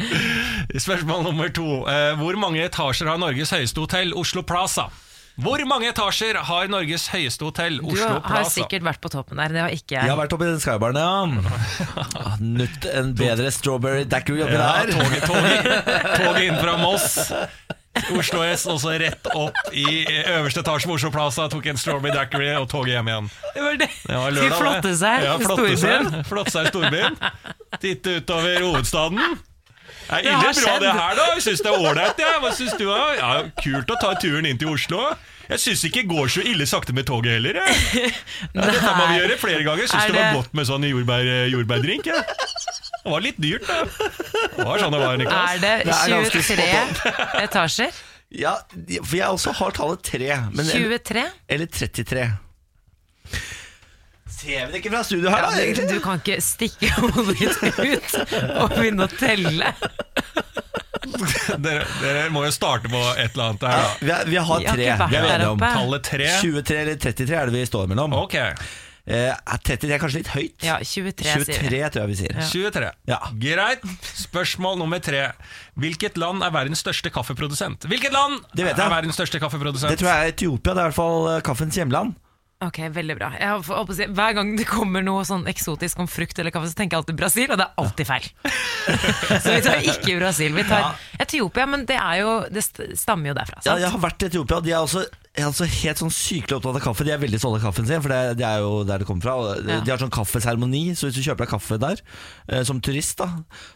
Spørsmål 0.86 1.26
nummer 1.28 1.50
to. 1.54 1.82
Uh, 1.86 2.12
hvor 2.20 2.38
mange 2.40 2.62
etasjer 2.64 3.10
har 3.10 3.20
Norges 3.22 3.54
høyeste 3.54 3.82
hotell, 3.82 4.14
Oslo 4.18 4.44
Plaza? 4.46 4.88
Hvor 5.34 5.58
mange 5.66 5.88
etasjer 5.90 6.36
har 6.46 6.68
Norges 6.70 7.08
høyeste 7.10 7.42
hotell, 7.42 7.80
Du 7.82 7.96
har 7.98 8.20
Plaza? 8.22 8.52
sikkert 8.60 8.84
vært 8.86 9.00
på 9.02 9.10
toppen 9.10 9.40
der. 9.42 9.50
Det 9.50 9.62
har 9.64 9.72
ikke 9.74 9.96
Jeg 9.98 10.06
har 10.12 10.18
vært 10.20 10.32
oppe 10.36 10.46
i 10.46 10.52
den 10.52 10.60
skybaren, 10.62 10.94
ja. 10.94 11.26
Ah, 12.24 12.36
en 12.38 13.14
bedre 13.18 13.50
strawberry 13.50 14.04
daiquiri 14.06 14.44
oppi 14.46 14.54
Ja, 14.54 14.84
der. 14.84 14.92
toget, 14.94 15.24
toget, 15.26 15.88
toget 16.22 16.44
inn 16.46 16.60
fra 16.60 16.76
Moss. 16.78 17.32
Oslo 18.14 18.42
S, 18.46 18.64
og 18.72 18.78
så 18.82 18.94
rett 18.98 19.26
opp 19.34 19.58
i 19.74 19.84
øverste 20.06 20.62
etasje 20.62 20.86
på 20.90 20.94
Oslo 21.00 21.10
Plaza. 21.14 21.48
Tok 21.50 21.66
en 21.72 21.78
strawberry 21.82 22.14
dackery 22.14 22.52
og 22.58 22.68
toget 22.70 22.94
hjem 22.94 23.10
igjen. 23.10 23.28
Det 23.56 23.62
var 23.66 23.80
det. 23.82 23.90
Det 24.06 24.14
var 24.20 24.30
Skal 24.30 24.38
lørdag, 24.38 24.60
flotte 24.62 24.88
det. 24.92 24.98
seg 25.02 25.26
ja, 25.26 25.34
i 25.34 25.48
flotte 25.48 25.66
storbyen. 25.74 26.12
Seg, 26.14 26.30
flotte 26.30 26.54
seg 26.54 26.62
i 26.70 26.72
storbyen. 26.76 27.18
Titte 27.82 28.16
utover 28.22 28.62
hovedstaden. 28.68 29.36
Det 30.08 30.18
er 30.20 30.34
ille 30.34 30.50
bra 30.60 30.74
det 30.82 30.92
her, 30.92 31.14
da. 31.18 31.28
Jeg 31.34 31.44
syns 31.46 31.62
det 31.64 31.70
er 31.70 31.78
ålreit. 31.80 32.20
Ja. 32.20 32.32
Hva 32.42 32.50
syns 32.56 32.74
du? 32.78 32.84
da? 32.90 33.04
Ja, 33.18 33.30
kult 33.62 33.94
å 33.94 33.96
ta 34.00 34.12
turen 34.20 34.48
inn 34.50 34.60
til 34.60 34.72
Oslo. 34.74 35.06
Jeg 35.48 35.60
syns 35.60 35.82
ikke 35.88 36.02
det 36.04 36.08
går 36.12 36.30
så 36.32 36.44
ille 36.44 36.66
sakte 36.68 36.94
med 36.96 37.06
toget 37.08 37.36
heller. 37.38 37.60
Jeg. 37.60 38.12
Ja, 38.54 38.64
dette 38.70 38.94
må 38.96 39.06
vi 39.10 39.18
gjøre 39.20 39.38
flere 39.40 39.64
ganger. 39.66 39.84
Jeg 39.84 39.92
syns 39.92 40.06
det... 40.08 40.14
det 40.16 40.22
var 40.22 40.38
godt 40.40 40.56
med 40.56 40.68
sånn 40.68 40.88
jordbær, 40.88 41.30
jordbærdrink. 41.52 42.08
Ja. 42.08 42.22
Det 43.04 43.12
var 43.12 43.20
litt 43.24 43.40
dyrt, 43.42 43.68
da. 43.68 43.82
Det 44.56 44.64
var 44.64 44.80
sånn 44.80 44.94
det 44.96 45.00
var, 45.02 45.18
Niklas. 45.20 45.54
Er 45.56 45.62
det 45.64 45.72
Det 45.84 45.96
er 45.98 46.14
ganske 46.14 46.44
23 46.48 47.44
etasjer? 47.44 48.02
Ja, 48.34 48.54
for 49.04 49.16
jeg 49.18 49.28
også 49.28 49.52
har 49.60 49.74
tallet 49.76 50.00
3. 50.08 50.30
Men, 50.56 50.70
23? 50.70 51.26
eller 51.54 51.70
33. 51.70 52.24
Ser 54.44 54.66
vi 54.66 54.72
det 54.74 54.80
ikke 54.82 54.92
fra 54.92 55.02
studio 55.08 55.30
her, 55.32 55.40
Ja, 55.40 55.50
da? 55.50 55.56
du, 55.56 55.62
egentlig? 55.64 55.88
du 55.96 56.00
kan 56.04 56.20
ikke 56.20 56.36
stikke 56.44 56.90
hodet 57.00 57.36
ditt 57.40 57.62
ut 57.64 58.16
og 58.60 58.74
begynne 58.76 59.06
å 59.08 59.12
telle. 59.16 59.72
Dere, 61.04 61.84
dere 62.00 62.22
må 62.32 62.44
jo 62.46 62.52
starte 62.54 62.88
på 62.90 63.00
et 63.20 63.34
eller 63.34 63.50
annet 63.50 63.66
her, 63.68 63.82
da. 63.84 63.90
Vi, 64.00 64.10
er, 64.14 64.30
vi 64.32 64.40
har 64.48 64.64
tre. 64.64 64.86
Vi 65.12 65.18
er 65.18 65.28
enige 65.34 65.50
om. 65.52 65.60
Tallet 65.62 66.06
tre. 66.08 66.30
23 66.40 66.80
eller 66.80 66.98
33 67.02 67.36
er 67.40 67.50
det 67.52 67.54
vi 67.58 67.66
står 67.68 67.90
mellom. 67.92 68.16
Okay. 68.24 68.54
Eh, 69.04 69.36
30 69.68 69.90
er 69.92 70.00
kanskje 70.00 70.22
litt 70.22 70.30
høyt. 70.32 70.64
Ja, 70.64 70.78
23, 70.80 71.26
sier 71.28 71.44
23 71.44 71.80
tror 71.92 72.00
jeg 72.06 72.10
vi 72.14 72.16
sier. 72.22 72.38
23. 72.48 72.88
Ja. 73.10 73.18
Greit. 73.42 73.84
Spørsmål 74.24 74.80
nummer 74.80 75.02
tre. 75.04 75.26
Hvilket 75.76 76.16
land 76.20 76.40
er 76.46 76.54
verdens 76.56 76.80
største 76.80 77.12
kaffeprodusent? 77.12 77.84
Hvilket 77.90 78.14
land 78.16 78.40
Det 78.56 78.64
vet 78.64 78.72
jeg. 78.78 78.86
er 78.86 78.94
verdens 78.96 79.18
største 79.20 79.42
kaffeprodusent? 79.44 79.92
Det 79.92 80.00
tror 80.00 80.08
jeg 80.14 80.24
er 80.30 80.32
Etiopia. 80.32 80.72
Det 80.72 80.80
er 80.80 80.86
i 80.86 80.88
hvert 80.88 81.00
fall 81.02 81.28
eh, 81.34 81.40
kaffens 81.44 81.76
hjemland. 81.80 82.16
Ok, 82.62 82.78
veldig 82.94 83.16
bra. 83.18 83.32
Jeg 83.34 83.64
å 83.74 83.84
si, 83.96 84.06
hver 84.14 84.36
gang 84.36 84.52
det 84.56 84.66
kommer 84.68 85.02
noe 85.04 85.24
sånn 85.26 85.42
eksotisk 85.50 85.98
om 86.00 86.08
frukt 86.08 86.38
eller 86.38 86.54
kaffe, 86.54 86.70
så 86.70 86.78
tenker 86.78 86.96
jeg 86.96 87.02
alltid 87.02 87.18
Brasil, 87.18 87.50
og 87.50 87.58
det 87.60 87.66
er 87.66 87.82
alltid 87.82 88.08
feil. 88.08 88.28
så 89.42 89.56
vi 89.56 89.58
tar 89.64 89.82
ikke 89.82 90.14
Brasil. 90.20 90.54
Vi 90.54 90.64
tar 90.68 90.94
Etiopia, 91.20 91.66
men 91.68 91.84
det, 91.88 91.98
jo, 92.20 92.38
det 92.54 92.62
stammer 93.00 93.32
jo 93.32 93.36
derfra. 93.40 93.60
Ja, 93.66 93.76
jeg 93.82 93.92
har 93.92 94.00
vært 94.00 94.24
i 94.24 94.30
Etiopia, 94.30 94.60
og 94.62 94.68
de 94.68 94.72
er 94.72 94.86
også, 94.86 95.02
er 95.34 95.48
altså 95.48 95.68
helt 95.68 96.00
sånn 96.00 96.14
sykelig 96.14 96.56
opptatt 96.60 96.78
av 96.78 96.86
kaffe. 96.86 97.08
De 97.08 97.12
er 97.16 97.20
veldig 97.20 97.42
stolte 97.42 97.60
av 97.60 97.66
kaffen 97.66 97.90
sin, 97.90 98.02
for 98.06 98.14
det, 98.14 98.38
det 98.40 98.48
er 98.48 98.64
jo 98.64 98.72
der 98.88 99.02
det 99.02 99.10
kommer 99.10 99.26
fra. 99.26 99.36
Ja. 99.58 99.80
De 99.84 99.94
har 99.96 100.04
sånn 100.06 100.14
kaffeseremoni, 100.14 100.84
så 100.96 101.10
hvis 101.10 101.18
du 101.18 101.24
kjøper 101.26 101.44
deg 101.44 101.54
kaffe 101.56 101.80
der 101.82 102.00
eh, 102.00 102.64
som 102.64 102.80
turist, 102.84 103.18
da 103.20 103.32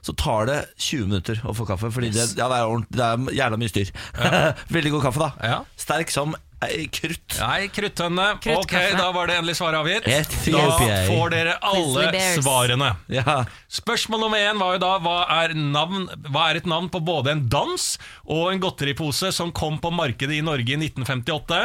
så 0.06 0.14
tar 0.16 0.48
det 0.48 0.58
20 0.78 1.10
minutter 1.10 1.42
å 1.44 1.54
få 1.56 1.66
kaffe. 1.68 1.90
Fordi 1.92 2.14
det, 2.14 2.30
ja, 2.38 2.48
det, 2.48 2.62
er, 2.62 2.84
det 2.94 3.08
er 3.10 3.40
jævla 3.42 3.60
mye 3.60 3.72
styr. 3.74 3.92
veldig 4.76 4.94
god 4.96 5.08
kaffe, 5.10 5.26
da. 5.26 5.50
Ja. 5.52 5.64
Sterk 5.88 6.14
som 6.14 6.38
krutt. 6.58 7.36
Nei, 7.38 7.68
kruttønne. 7.70 8.26
Ok, 8.56 8.72
da 8.98 9.10
var 9.14 9.30
det 9.30 9.36
endelig 9.38 9.58
svaret 9.60 9.78
avgitt. 9.78 10.08
Da 10.50 10.64
får 11.06 11.30
dere 11.34 11.54
alle 11.62 12.24
svarene. 12.42 12.90
Ja. 13.12 13.44
Spørsmål 13.70 14.24
nummer 14.24 14.42
én 14.42 14.58
var 14.58 14.74
jo 14.74 14.82
da 14.82 14.90
hva 15.04 15.20
er, 15.38 15.54
navn, 15.54 16.08
hva 16.32 16.48
er 16.50 16.60
et 16.62 16.66
navn 16.68 16.90
på 16.90 17.00
både 17.04 17.36
en 17.36 17.46
dans 17.52 17.86
og 18.26 18.50
en 18.52 18.62
godteripose 18.62 19.30
som 19.34 19.54
kom 19.54 19.78
på 19.82 19.92
markedet 19.94 20.40
i 20.40 20.44
Norge 20.44 20.74
i 20.74 20.80
1958? 20.80 21.62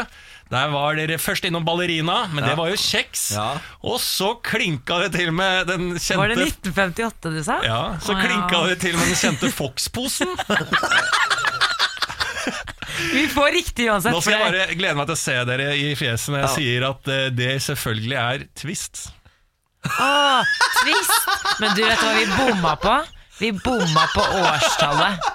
Der 0.54 0.70
var 0.70 0.94
dere 1.00 1.18
først 1.18 1.48
innom 1.48 1.66
ballerina, 1.66 2.28
men 2.30 2.46
det 2.46 2.54
var 2.60 2.70
jo 2.70 2.78
kjeks. 2.78 3.32
Ja. 3.34 3.48
Og 3.82 3.98
så 4.04 4.36
klinka 4.46 5.00
det 5.02 5.14
til 5.18 5.34
med 5.34 5.72
den 5.72 5.96
kjente 5.98 6.22
Var 6.22 6.36
det 6.36 6.50
1958 6.52 7.34
du 7.34 7.42
sa? 7.42 7.58
Ja, 7.66 7.82
så 8.04 8.14
Å, 8.14 8.22
klinka 8.22 8.62
det 8.70 8.78
til 8.84 9.00
med 9.00 9.10
den 9.10 9.18
kjente 9.18 9.50
Fox-posen. 9.58 10.38
Vi 13.14 13.28
får 13.32 13.52
riktig 13.56 13.90
uansett. 13.90 14.14
Nå 14.14 14.22
skal 14.22 14.38
jeg 14.40 14.46
bare 14.54 14.76
glede 14.80 14.96
meg 15.00 15.08
til 15.10 15.16
å 15.18 15.22
se 15.24 15.36
dere 15.50 15.68
i 15.76 15.94
fjeset 16.00 16.30
når 16.34 16.40
jeg 16.44 16.50
Ja. 16.50 16.56
sier 16.56 16.88
at 16.90 17.08
eh, 17.08 17.30
det 17.30 17.52
selvfølgelig 17.68 18.18
er 18.24 18.48
Twist. 18.56 19.08
Åh, 19.84 20.44
twist! 20.80 21.30
Men 21.60 21.74
du 21.76 21.82
vet 21.84 22.00
hva 22.00 22.12
vi 22.16 22.26
bomma 22.38 22.76
på? 22.80 22.94
Vi 23.42 23.50
bomma 23.66 24.06
på 24.14 24.24
årstallet. 24.44 25.32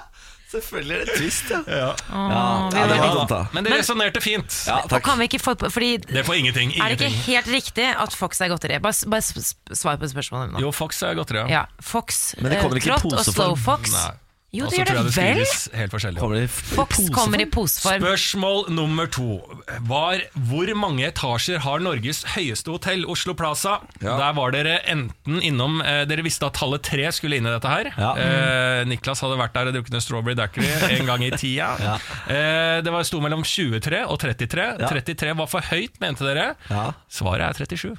Selvfølgelig 0.49 0.95
er 0.95 1.03
det 1.05 1.15
trist, 1.19 1.49
ja. 1.53 1.59
Ja. 1.69 1.89
Åh, 2.09 2.71
Ja, 2.73 2.87
det 2.89 2.95
var- 2.97 3.11
dumt, 3.13 3.29
da. 3.29 3.41
Men 3.53 3.63
det 3.67 3.71
resonnerte 3.75 4.21
fint. 4.25 4.49
Ja, 4.65 4.79
takk. 4.89 5.03
kan 5.05 5.19
vi 5.19 5.27
ikke 5.27 5.39
få 5.39 5.53
Fordi 5.69 5.97
Det 6.01 6.25
får 6.25 6.35
ingenting. 6.39 6.71
er 6.81 6.95
det 6.95 7.01
ikke 7.05 7.21
helt 7.27 7.45
riktig 7.53 7.85
at 7.95 8.15
Fox 8.17 8.41
er 8.41 8.49
godteri? 8.49 8.79
Bare, 8.81 8.93
bare 9.05 9.21
svar 9.21 9.97
på 10.01 10.09
spørsmålet 10.09 10.51
nå. 10.55 10.59
Jo, 10.59 10.71
Fox 10.71 11.03
er 11.03 11.13
godteri. 11.13 11.47
Ja, 11.51 11.65
Fox, 11.79 12.33
Men 12.41 12.51
det 12.51 12.61
kommer 12.63 12.77
eh, 12.77 12.81
ikke 12.81 12.89
i 12.89 12.95
og 12.95 13.01
poseform. 13.03 13.33
Slow 13.35 13.55
Fox. 13.55 13.91
Nei. 13.93 14.17
Jo, 14.49 14.65
det 14.65 14.79
gjør 14.79 14.87
det 14.89 15.01
det 15.05 15.13
vel. 15.13 15.41
helt 15.77 15.93
forskjellig. 15.93 16.21
Kommer 16.23 16.39
det 16.39 16.47
Fox 16.49 17.03
kommer 17.13 17.41
i 17.43 17.45
poseform. 17.53 18.01
Spørsmål 18.01 18.63
nummer 18.73 19.05
to 19.13 19.37
var 19.85 20.23
hvor 20.49 20.71
mange 20.73 21.05
etasjer 21.05 21.61
har 21.61 21.83
Norges 21.85 22.23
høyeste 22.33 22.73
hotell, 22.73 23.05
Oslo 23.13 23.35
Plaza? 23.37 23.75
Ja. 24.01 24.17
Der 24.17 24.33
var 24.39 24.55
dere 24.55 24.79
enten 24.89 25.37
innom 25.45 25.83
eh, 25.85 26.01
Dere 26.09 26.25
visste 26.25 26.49
at 26.49 26.57
tallet 26.57 26.81
tre 26.85 27.05
skulle 27.13 27.37
inn 27.37 27.45
i 27.45 27.53
dette 27.53 27.69
her. 27.69 27.91
Ja. 27.93 28.11
Eh, 28.17 28.81
Niklas 28.89 29.21
hadde 29.21 29.37
vært 29.37 29.53
der 29.53 29.69
og 29.69 29.77
drukket 29.77 29.99
en 29.99 30.05
strawberry 30.07 30.37
dackery 30.39 30.73
en 30.97 31.05
gang 31.13 31.27
i 31.27 31.31
tida. 31.37 31.69
eh, 32.33 32.81
det 32.81 32.93
var 32.95 33.05
sto 33.05 33.21
mellom 33.21 33.45
23 33.45 34.01
og 34.09 34.17
33. 34.25 34.69
Ja. 34.81 34.89
33 34.89 35.37
var 35.43 35.53
for 35.53 35.69
høyt, 35.69 36.01
mente 36.01 36.25
dere. 36.25 36.55
Ja. 36.73 36.89
Svaret 37.05 37.51
er 37.51 37.67
37. 37.69 37.93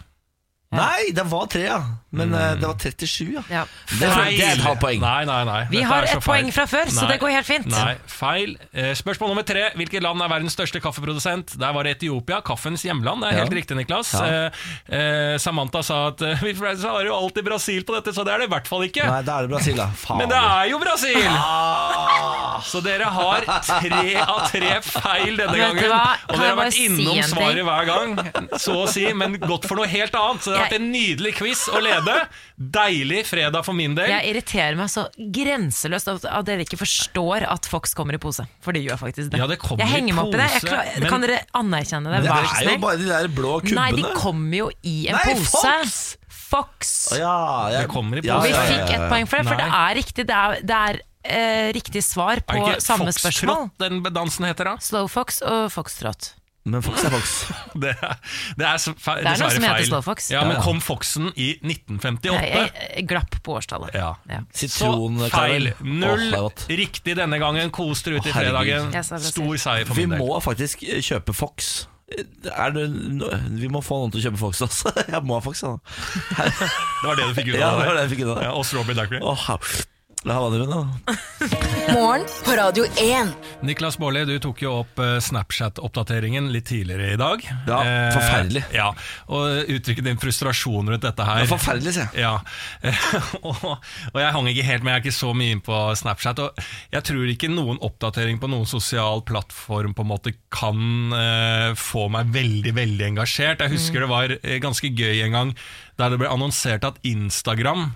Nei, 0.70 1.08
det 1.10 1.24
var 1.26 1.48
tre, 1.50 1.64
ja. 1.66 1.80
Men 2.14 2.30
eh, 2.34 2.52
det 2.58 2.66
var 2.68 2.76
37, 2.78 3.32
ja. 3.34 3.40
Ja. 3.50 3.62
Det, 3.90 4.06
er- 4.06 4.28
det 4.30 4.44
er 4.44 4.52
et 4.54 4.60
halvt 4.62 4.78
poeng. 4.84 5.00
Nei, 5.02 5.24
nei, 5.26 5.38
nei. 5.48 5.62
Vi 5.70 5.80
Dette 5.80 5.88
har 5.90 6.06
ett 6.06 6.12
et 6.20 6.22
poeng 6.22 6.50
fra 6.54 6.66
før, 6.70 6.90
så 6.94 7.00
Nei. 7.02 7.08
det 7.10 7.16
går 7.24 7.32
helt 7.34 7.48
fint. 7.48 7.66
Nei, 7.72 7.94
feil. 8.06 8.52
Eh, 8.70 8.92
spørsmål 8.98 9.32
nummer 9.32 9.46
tre. 9.46 9.64
Hvilket 9.74 10.04
land 10.06 10.22
er 10.22 10.30
verdens 10.30 10.54
største 10.54 10.78
kaffeprodusent? 10.84 11.56
Der 11.58 11.74
var 11.74 11.86
det 11.88 11.96
Etiopia, 11.96 12.38
kaffens 12.46 12.84
hjemland. 12.86 13.22
Det 13.26 13.32
er 13.32 13.34
Ja. 13.34 13.42
helt 13.42 13.56
riktig, 13.58 13.78
Niklas. 13.80 14.12
Ja. 14.14 14.22
Eh, 14.46 14.60
eh, 15.00 15.38
Samantha 15.42 15.82
sa 15.82 15.98
at 16.12 16.22
vi 16.46 16.54
har 16.54 17.02
jo 17.08 17.16
alltid 17.18 17.44
Brasil 17.50 17.82
på 17.82 17.98
dette, 17.98 18.14
så 18.14 18.22
det 18.24 18.34
er 18.36 18.38
det 18.44 18.46
i 18.50 18.54
hvert 18.54 18.70
fall 18.70 18.86
ikke. 18.86 19.10
Nei, 19.10 19.22
det 19.26 19.34
er 19.34 19.48
det 19.48 19.50
Brasil, 19.56 19.76
da. 19.82 19.88
Faen. 20.04 20.18
Men 20.22 20.30
det 20.30 20.38
er 20.38 20.70
jo 20.70 20.78
Brasil! 20.78 21.26
Ah. 21.34 22.60
Så 22.62 22.78
dere 22.84 23.10
har 23.10 23.42
tre 23.66 24.14
av 24.22 24.46
tre 24.50 24.70
feil 24.86 25.34
denne 25.34 25.58
gangen. 25.58 25.90
Og 26.30 26.38
dere 26.38 26.46
har 26.52 26.58
vært 26.62 26.78
innom 26.78 27.18
si 27.18 27.26
svaret 27.34 27.64
hver 27.66 27.90
gang, 27.90 28.16
så 28.60 28.78
å 28.84 28.88
si, 28.90 29.06
men 29.16 29.34
gått 29.40 29.66
for 29.66 29.80
noe 29.80 29.88
helt 29.90 30.14
annet. 30.14 30.44
Så 30.44 30.59
har 30.60 30.68
vært 30.68 30.76
en 30.78 30.88
nydelig 30.92 31.32
quiz 31.38 31.64
å 31.72 31.80
lede. 31.82 32.16
Deilig 32.56 33.24
fredag 33.28 33.64
for 33.66 33.76
min 33.76 33.96
del. 33.98 34.10
Jeg 34.12 34.30
irriterer 34.34 34.78
meg 34.78 34.92
så 34.92 35.06
grenseløst 35.16 36.10
at 36.12 36.46
dere 36.48 36.66
ikke 36.66 36.78
forstår 36.80 37.46
at 37.48 37.68
Fox 37.70 37.96
kommer 37.98 38.18
i 38.18 38.22
pose. 38.22 38.46
For 38.64 38.76
det 38.76 38.84
gjør 38.84 39.00
faktisk 39.00 39.32
det. 39.32 39.40
Ja, 39.40 39.48
det 39.50 39.58
jeg 39.60 39.90
henger 39.90 40.16
meg 40.18 40.24
opp 40.28 40.36
i 40.36 40.40
det. 40.42 40.48
Jeg 40.56 40.66
klar, 40.68 40.94
men- 40.96 41.10
kan 41.10 41.26
dere 41.26 41.42
anerkjenne 41.56 42.14
det? 42.14 42.22
Vær 42.28 42.40
det 42.40 42.54
snill. 42.54 42.66
Det 42.66 42.72
er 42.72 42.78
jo 42.78 42.86
bare 42.86 43.02
de 43.02 43.10
der 43.10 43.28
blå 43.40 43.52
kubbene. 43.60 43.74
Nei, 43.80 43.90
de 43.96 44.16
kommer 44.16 44.56
jo 44.56 44.70
i 44.82 44.96
en 45.08 45.18
Nei, 45.18 45.34
pose. 45.34 45.60
Fox! 45.60 46.16
Fox. 46.50 47.12
Ja, 47.14 47.70
jeg, 47.70 47.86
kommer 47.88 48.18
i 48.18 48.24
vi 48.24 48.28
pose. 48.28 48.48
ja, 48.50 48.56
ja, 48.56 48.66
fikk 48.66 48.90
ja, 48.90 48.96
ett 48.96 49.10
poeng 49.12 49.28
for 49.30 49.38
det, 49.38 49.46
for 49.46 49.60
det 49.60 49.68
er 49.70 49.94
riktig. 49.94 50.26
Det 50.26 50.34
er, 50.34 50.56
det 50.66 50.78
er 50.88 51.00
eh, 51.22 51.72
riktig 51.76 52.02
svar 52.02 52.40
Er 52.40 52.42
det 52.42 52.60
ikke 52.74 52.82
samme 52.82 53.12
spørsmål. 53.14 53.70
Foxtrot 53.70 53.84
den 53.84 54.02
dansen 54.14 54.48
heter 54.48 54.72
da? 54.72 54.76
Slow 54.82 55.06
Fox 55.10 55.40
og 55.46 55.70
Foxtrot. 55.74 56.32
Men 56.68 56.82
Fox 56.84 57.04
er 57.08 57.12
Fox. 57.14 57.30
Det 57.82 57.94
er, 57.94 58.16
det 58.60 58.66
er 58.68 58.80
så 58.82 58.92
Det 58.92 59.14
er 59.30 59.38
noe 59.40 59.48
som 59.48 59.64
heter 59.64 59.78
feil. 59.78 59.86
Slow 59.88 60.02
Fox. 60.04 60.26
Ja, 60.30 60.42
Ja, 60.42 60.48
men 60.50 60.58
kom 60.60 60.80
Foxen 60.84 61.30
i 61.32 61.54
1958? 61.64 62.34
Nei, 62.36 62.50
jeg, 62.52 62.72
jeg 62.98 63.06
glapp 63.08 63.38
på 63.46 63.54
årstallet. 63.56 63.94
Ja. 63.96 64.10
Ja. 64.28 64.42
Så 64.52 64.90
feil. 65.32 65.70
Null 65.80 66.26
er 66.36 66.76
riktig 66.82 67.16
denne 67.16 67.38
gangen. 67.40 67.72
Kos 67.72 68.04
dere 68.04 68.20
ut 68.20 68.28
i 68.28 68.34
fredagen. 68.34 68.92
Stor 69.24 69.56
seier 69.62 69.88
for 69.88 69.96
Vi 69.96 70.04
min 70.04 70.18
del. 70.18 70.26
må 70.26 70.36
faktisk 70.44 70.84
eh, 70.84 71.00
kjøpe 71.04 71.32
Fox. 71.36 71.70
Er 72.10 72.72
det, 72.74 72.88
vi 73.60 73.68
må 73.70 73.80
få 73.86 74.00
noen 74.02 74.10
til 74.12 74.18
å 74.20 74.24
kjøpe 74.28 74.40
Fox 74.42 74.60
Altså. 74.66 74.90
Jeg 75.14 75.22
må 75.24 75.36
ha 75.38 75.44
Fox, 75.44 75.62
da. 75.62 75.76
Det 77.00 77.06
var 77.06 77.16
det 77.22 77.28
du 77.30 77.36
fikk 77.38 77.52
ut 77.54 77.56
av 77.56 77.60
det 77.60 77.70
var 77.70 77.86
det. 77.86 77.94
det 77.94 78.02
jeg 78.04 78.12
fikk 78.16 78.22
ut 78.26 78.30
av 78.32 78.36
det. 78.40 78.44
Ja, 78.48 78.52
og 78.58 78.66
Strawberry 78.68 78.98
Dackery. 78.98 79.22
La 80.28 80.34
ha 80.36 80.48
det 80.52 80.66
da. 80.68 80.80
Morgen 81.96 82.24
på 82.44 82.52
Radio 82.52 82.84
1. 82.84 83.28
Niklas 83.64 83.96
Baarli, 83.98 84.26
du 84.28 84.34
tok 84.44 84.58
jo 84.60 84.72
opp 84.82 84.98
eh, 85.00 85.14
Snapchat-oppdateringen 85.24 86.50
litt 86.52 86.66
tidligere 86.68 87.14
i 87.14 87.16
dag. 87.16 87.40
Ja, 87.66 87.78
Eh, 87.80 88.10
forferdelig. 88.12 88.62
Ja, 88.76 88.90
Og 89.32 89.70
uttrykket 89.72 90.04
din 90.04 90.20
frustrasjon 90.20 90.90
rundt 90.92 91.06
dette 91.06 91.24
her. 91.24 91.40
Det 91.40 91.46
er 91.46 91.52
forferdelig, 91.54 91.94
sier 91.96 92.12
jeg. 92.12 92.26
Ja, 92.26 92.92
og, 93.48 93.64
og 94.12 94.18
jeg 94.20 94.34
hang 94.36 94.50
ikke 94.52 94.66
helt 94.68 94.84
med, 94.84 94.92
jeg 94.92 95.00
er 95.00 95.06
ikke 95.06 95.16
så 95.22 95.32
mye 95.40 95.56
inn 95.56 95.64
på 95.64 95.80
Snapchat. 96.02 96.44
Og 96.44 96.60
jeg 96.92 97.06
tror 97.08 97.32
ikke 97.32 97.50
noen 97.54 97.80
oppdatering 97.88 98.42
på 98.44 98.52
noen 98.52 98.68
sosial 98.68 99.24
plattform 99.24 99.96
på 99.96 100.04
en 100.04 100.12
måte 100.12 100.34
kan 100.52 101.16
eh, 101.16 101.70
få 101.80 102.10
meg 102.12 102.28
veldig, 102.36 102.76
veldig 102.76 103.08
engasjert. 103.14 103.64
Jeg 103.64 103.72
husker 103.78 104.04
det 104.04 104.12
var 104.12 104.36
eh, 104.36 104.60
ganske 104.60 104.92
gøy 104.92 105.24
en 105.30 105.38
gang 105.38 105.56
der 105.96 106.12
det 106.12 106.20
ble 106.20 106.28
annonsert 106.28 106.84
at 106.92 107.00
Instagram 107.08 107.88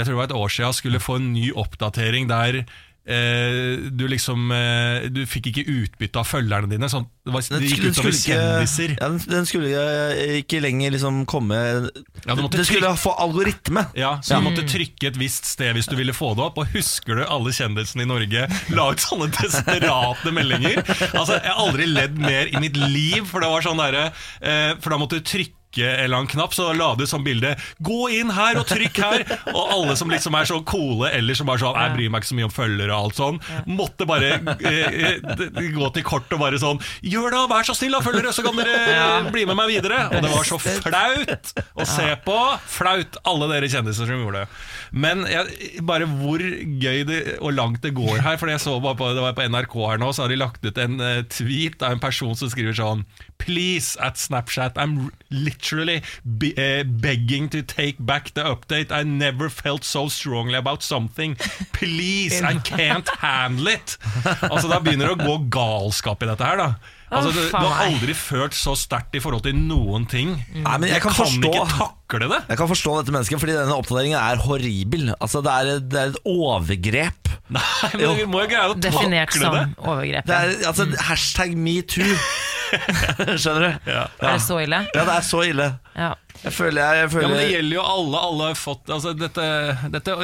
jeg 0.00 0.08
tror 0.08 0.16
det 0.16 0.22
var 0.24 0.30
et 0.32 0.38
år 0.42 0.54
siden, 0.56 0.78
skulle 0.80 1.02
få 1.04 1.20
en 1.20 1.32
ny 1.36 1.50
oppdatering 1.52 2.30
der 2.30 2.62
eh, 3.10 3.90
du 3.90 4.04
liksom 4.08 4.50
eh, 4.54 5.08
Du 5.12 5.22
fikk 5.28 5.50
ikke 5.50 5.64
utbytte 5.66 6.20
av 6.20 6.28
følgerne 6.28 6.68
dine. 6.70 6.88
Sånn, 6.92 7.06
det, 7.26 7.32
var, 7.34 7.44
det 7.52 7.68
gikk 7.68 7.86
utover 7.90 8.14
kjendiser. 8.14 8.94
ja, 8.96 9.08
den, 9.10 9.20
den 9.30 9.48
skulle 9.48 9.70
eh, 9.72 10.34
ikke 10.42 10.60
lenger 10.62 10.94
liksom 10.94 11.22
komme 11.30 11.58
Ja, 11.58 12.36
Den 12.36 12.48
trykke, 12.52 12.64
skulle 12.68 12.92
få 13.00 13.14
algoritme. 13.24 13.86
Ja, 13.98 14.14
Så 14.24 14.38
du 14.40 14.46
måtte 14.46 14.66
trykke 14.68 15.10
et 15.10 15.18
visst 15.20 15.48
sted 15.48 15.74
hvis 15.76 15.88
du 15.90 15.96
ville 15.98 16.14
få 16.16 16.32
det 16.38 16.44
opp. 16.48 16.60
Og 16.62 16.72
husker 16.76 17.20
du 17.20 17.24
alle 17.26 17.54
kjendisene 17.56 18.06
i 18.06 18.10
Norge 18.10 18.46
la 18.76 18.88
ut 18.92 19.04
sånne 19.04 19.30
desperate 19.36 20.34
meldinger? 20.36 20.82
Altså, 21.14 21.38
Jeg 21.40 21.48
har 21.50 21.62
aldri 21.66 21.88
ledd 21.90 22.18
mer 22.20 22.50
i 22.52 22.60
mitt 22.62 22.76
liv, 22.80 23.24
for 23.28 23.42
det 23.44 23.50
var 23.52 23.64
sånn 23.64 23.80
derre 23.80 24.10
eh, 24.40 24.76
For 24.80 24.92
da 24.92 25.00
måtte 25.00 25.20
du 25.20 25.26
trykke 25.26 25.56
en 25.78 26.04
eller 26.04 26.16
annen 26.16 26.26
knapp, 26.32 26.52
så 26.56 26.72
la 26.74 26.94
du 26.98 27.04
sånn 27.06 27.22
bilde 27.24 27.54
'Gå 27.82 28.10
inn 28.18 28.30
her 28.34 28.58
og 28.58 28.66
trykk 28.66 28.96
her!' 28.98 29.24
Og 29.54 29.70
alle 29.70 29.94
som 29.96 30.10
liksom 30.10 30.34
er 30.34 30.44
så 30.50 30.58
coole, 30.66 31.10
eller 31.14 31.34
som 31.38 31.46
bare 31.46 31.58
sånn 31.62 31.76
'Jeg 31.78 31.94
bryr 31.94 32.10
meg 32.10 32.22
ikke 32.22 32.30
så 32.32 32.34
mye 32.38 32.48
om 32.48 32.54
følgere' 32.56 32.90
og 32.90 33.04
alt 33.04 33.14
sånn, 33.20 33.40
måtte 33.70 34.06
bare 34.06 34.32
eh, 34.60 35.14
eh, 35.14 35.70
gå 35.76 35.92
til 35.94 36.02
kort 36.02 36.32
og 36.32 36.40
bare 36.42 36.58
sånn 36.58 36.80
'Gjør 37.06 37.30
da, 37.30 37.46
vær 37.46 37.62
så 37.62 37.74
snill, 37.78 37.92
da, 37.92 38.00
følgere, 38.00 38.32
så 38.34 38.42
kan 38.42 38.56
dere 38.56 39.30
bli 39.30 39.44
med 39.46 39.56
meg 39.56 39.68
videre'. 39.70 40.06
Og 40.10 40.22
det 40.22 40.30
var 40.34 40.44
så 40.44 40.58
flaut 40.58 41.54
å 41.76 41.86
se 41.86 42.08
på. 42.26 42.38
Flaut, 42.66 43.16
alle 43.24 43.48
dere 43.54 43.68
kjendiser 43.70 44.06
som 44.10 44.18
gjorde 44.24 44.42
det. 44.42 44.48
Men 44.92 45.22
jeg, 45.30 45.82
bare 45.86 46.06
hvor 46.10 46.42
gøy 46.42 47.04
det, 47.06 47.20
og 47.40 47.54
langt 47.54 47.80
det 47.82 47.94
går 47.94 48.20
her. 48.24 48.36
For 48.40 48.50
jeg 48.50 48.58
så 48.60 48.80
bare 48.82 48.96
på, 48.98 49.12
det 49.14 49.22
var 49.22 49.36
på 49.38 49.46
NRK 49.46 49.74
her 49.92 49.98
nå, 50.02 50.10
så 50.12 50.24
har 50.24 50.32
de 50.34 50.36
lagt 50.40 50.64
ut 50.66 50.78
en 50.82 50.98
eh, 51.00 51.22
tweet 51.30 51.82
av 51.86 51.92
en 51.94 52.02
person 52.02 52.34
som 52.34 52.50
skriver 52.50 52.74
sånn 52.74 53.04
Please, 53.40 53.94
at 54.02 54.18
Snapchat, 54.20 54.74
I'm 54.76 55.06
r- 55.06 55.14
literally 55.60 56.02
be, 56.24 56.52
uh, 56.56 56.84
begging 56.84 57.48
to 57.50 57.62
take 57.62 57.96
back 58.00 58.32
the 58.34 58.42
update. 58.42 58.90
I 58.90 59.02
never 59.04 59.48
felt 59.48 59.84
so 59.84 60.08
strongly 60.08 60.54
about 60.54 60.82
something. 60.82 61.34
Please, 61.72 62.40
I 62.42 62.54
can't 62.58 63.08
handle 63.20 63.68
it. 63.68 63.96
Altså 64.42 64.68
Da 64.70 64.80
begynner 64.80 65.12
det 65.14 65.18
å 65.26 65.26
gå 65.26 65.36
galskap 65.52 66.22
i 66.24 66.30
dette 66.30 66.44
her. 66.46 66.56
da 66.56 66.70
Altså, 67.10 67.32
du, 67.34 67.40
du 67.42 67.56
har 67.66 67.88
aldri 67.88 68.14
følt 68.14 68.54
så 68.54 68.76
sterkt 68.78 69.16
i 69.18 69.20
forhold 69.20 69.42
til 69.42 69.56
noen 69.58 70.04
ting. 70.06 70.36
Nei, 70.54 70.76
men 70.78 70.92
jeg 70.92 71.00
Du 71.02 71.08
kan 71.08 71.16
forstå- 71.16 71.48
ikke 71.50 71.64
takle 71.72 72.28
det. 72.30 72.38
Jeg 72.52 72.60
kan 72.60 72.68
forstå 72.70 72.92
dette 73.00 73.14
mennesket, 73.16 73.40
fordi 73.42 73.56
denne 73.58 73.74
oppdateringen 73.80 74.20
er 74.20 74.38
horribel. 74.44 75.08
Altså, 75.18 75.42
det 75.42 75.50
er, 75.56 75.80
det 75.82 75.98
er 76.04 76.12
et 76.12 76.20
overgrep. 76.30 77.32
Nei, 77.50 77.64
men 77.96 78.04
Jo. 78.04 78.12
Du 78.14 78.28
må 78.30 78.44
jo 78.44 78.52
greie 78.52 78.68
å 78.70 78.76
Definert 78.78 79.32
takle 79.34 79.42
som 79.42 79.56
det. 79.58 79.64
overgrep. 79.82 80.28
Det 80.30 80.36
er 80.38 80.54
altså, 80.70 80.86
hashtag 81.08 81.56
metoo. 81.58 82.06
Skjønner 83.40 83.62
du? 83.64 83.90
Ja. 83.90 84.04
Er 84.20 84.36
det 84.36 84.42
så 84.44 84.58
ille? 84.62 84.80
Ja, 84.94 85.04
det 85.06 85.14
er 85.16 85.26
så 85.26 85.42
ille. 85.46 85.66
Ja. 85.96 86.10
Jeg 86.40 86.54
føler 86.56 86.80
jeg, 86.80 87.00
jeg 87.02 87.22
Ja, 87.24 87.28
men 87.28 87.36
Det 87.36 87.50
gjelder 87.50 87.76
jo 87.76 87.82
alle. 87.96 88.22
Alle 88.30 88.48
har 88.50 88.56
fått 88.58 88.92
altså, 88.94 89.12
dette, 89.18 89.44
dette 89.92 90.16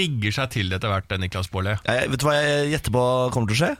rigger 0.00 0.34
seg 0.40 0.50
til 0.56 0.74
etter 0.74 0.90
hvert, 0.90 1.14
Niklas 1.22 1.50
Baarli. 1.52 1.76
Vet 1.86 2.18
du 2.18 2.26
hva 2.26 2.34
jeg 2.38 2.72
gjetter 2.74 2.96
på 2.96 3.04
kommer 3.34 3.52
til 3.52 3.58
å 3.58 3.62
skje? 3.62 3.70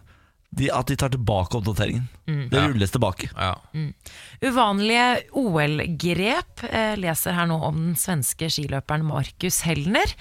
De, 0.51 0.67
at 0.75 0.89
de 0.91 0.97
tar 0.99 1.13
tilbake 1.15 1.55
oppdateringen. 1.61 2.09
Det 2.51 2.63
rulles 2.65 2.91
tilbake. 2.91 3.29
Ja. 3.37 3.53
Uvanlige 4.43 5.05
OL-grep. 5.39 6.65
Eh, 6.67 6.95
leser 6.99 7.37
her 7.39 7.47
nå 7.51 7.61
om 7.69 7.79
den 7.85 7.99
svenske 7.99 8.49
skiløperen 8.51 9.07
Markus 9.07 9.61
Hellner. 9.67 10.17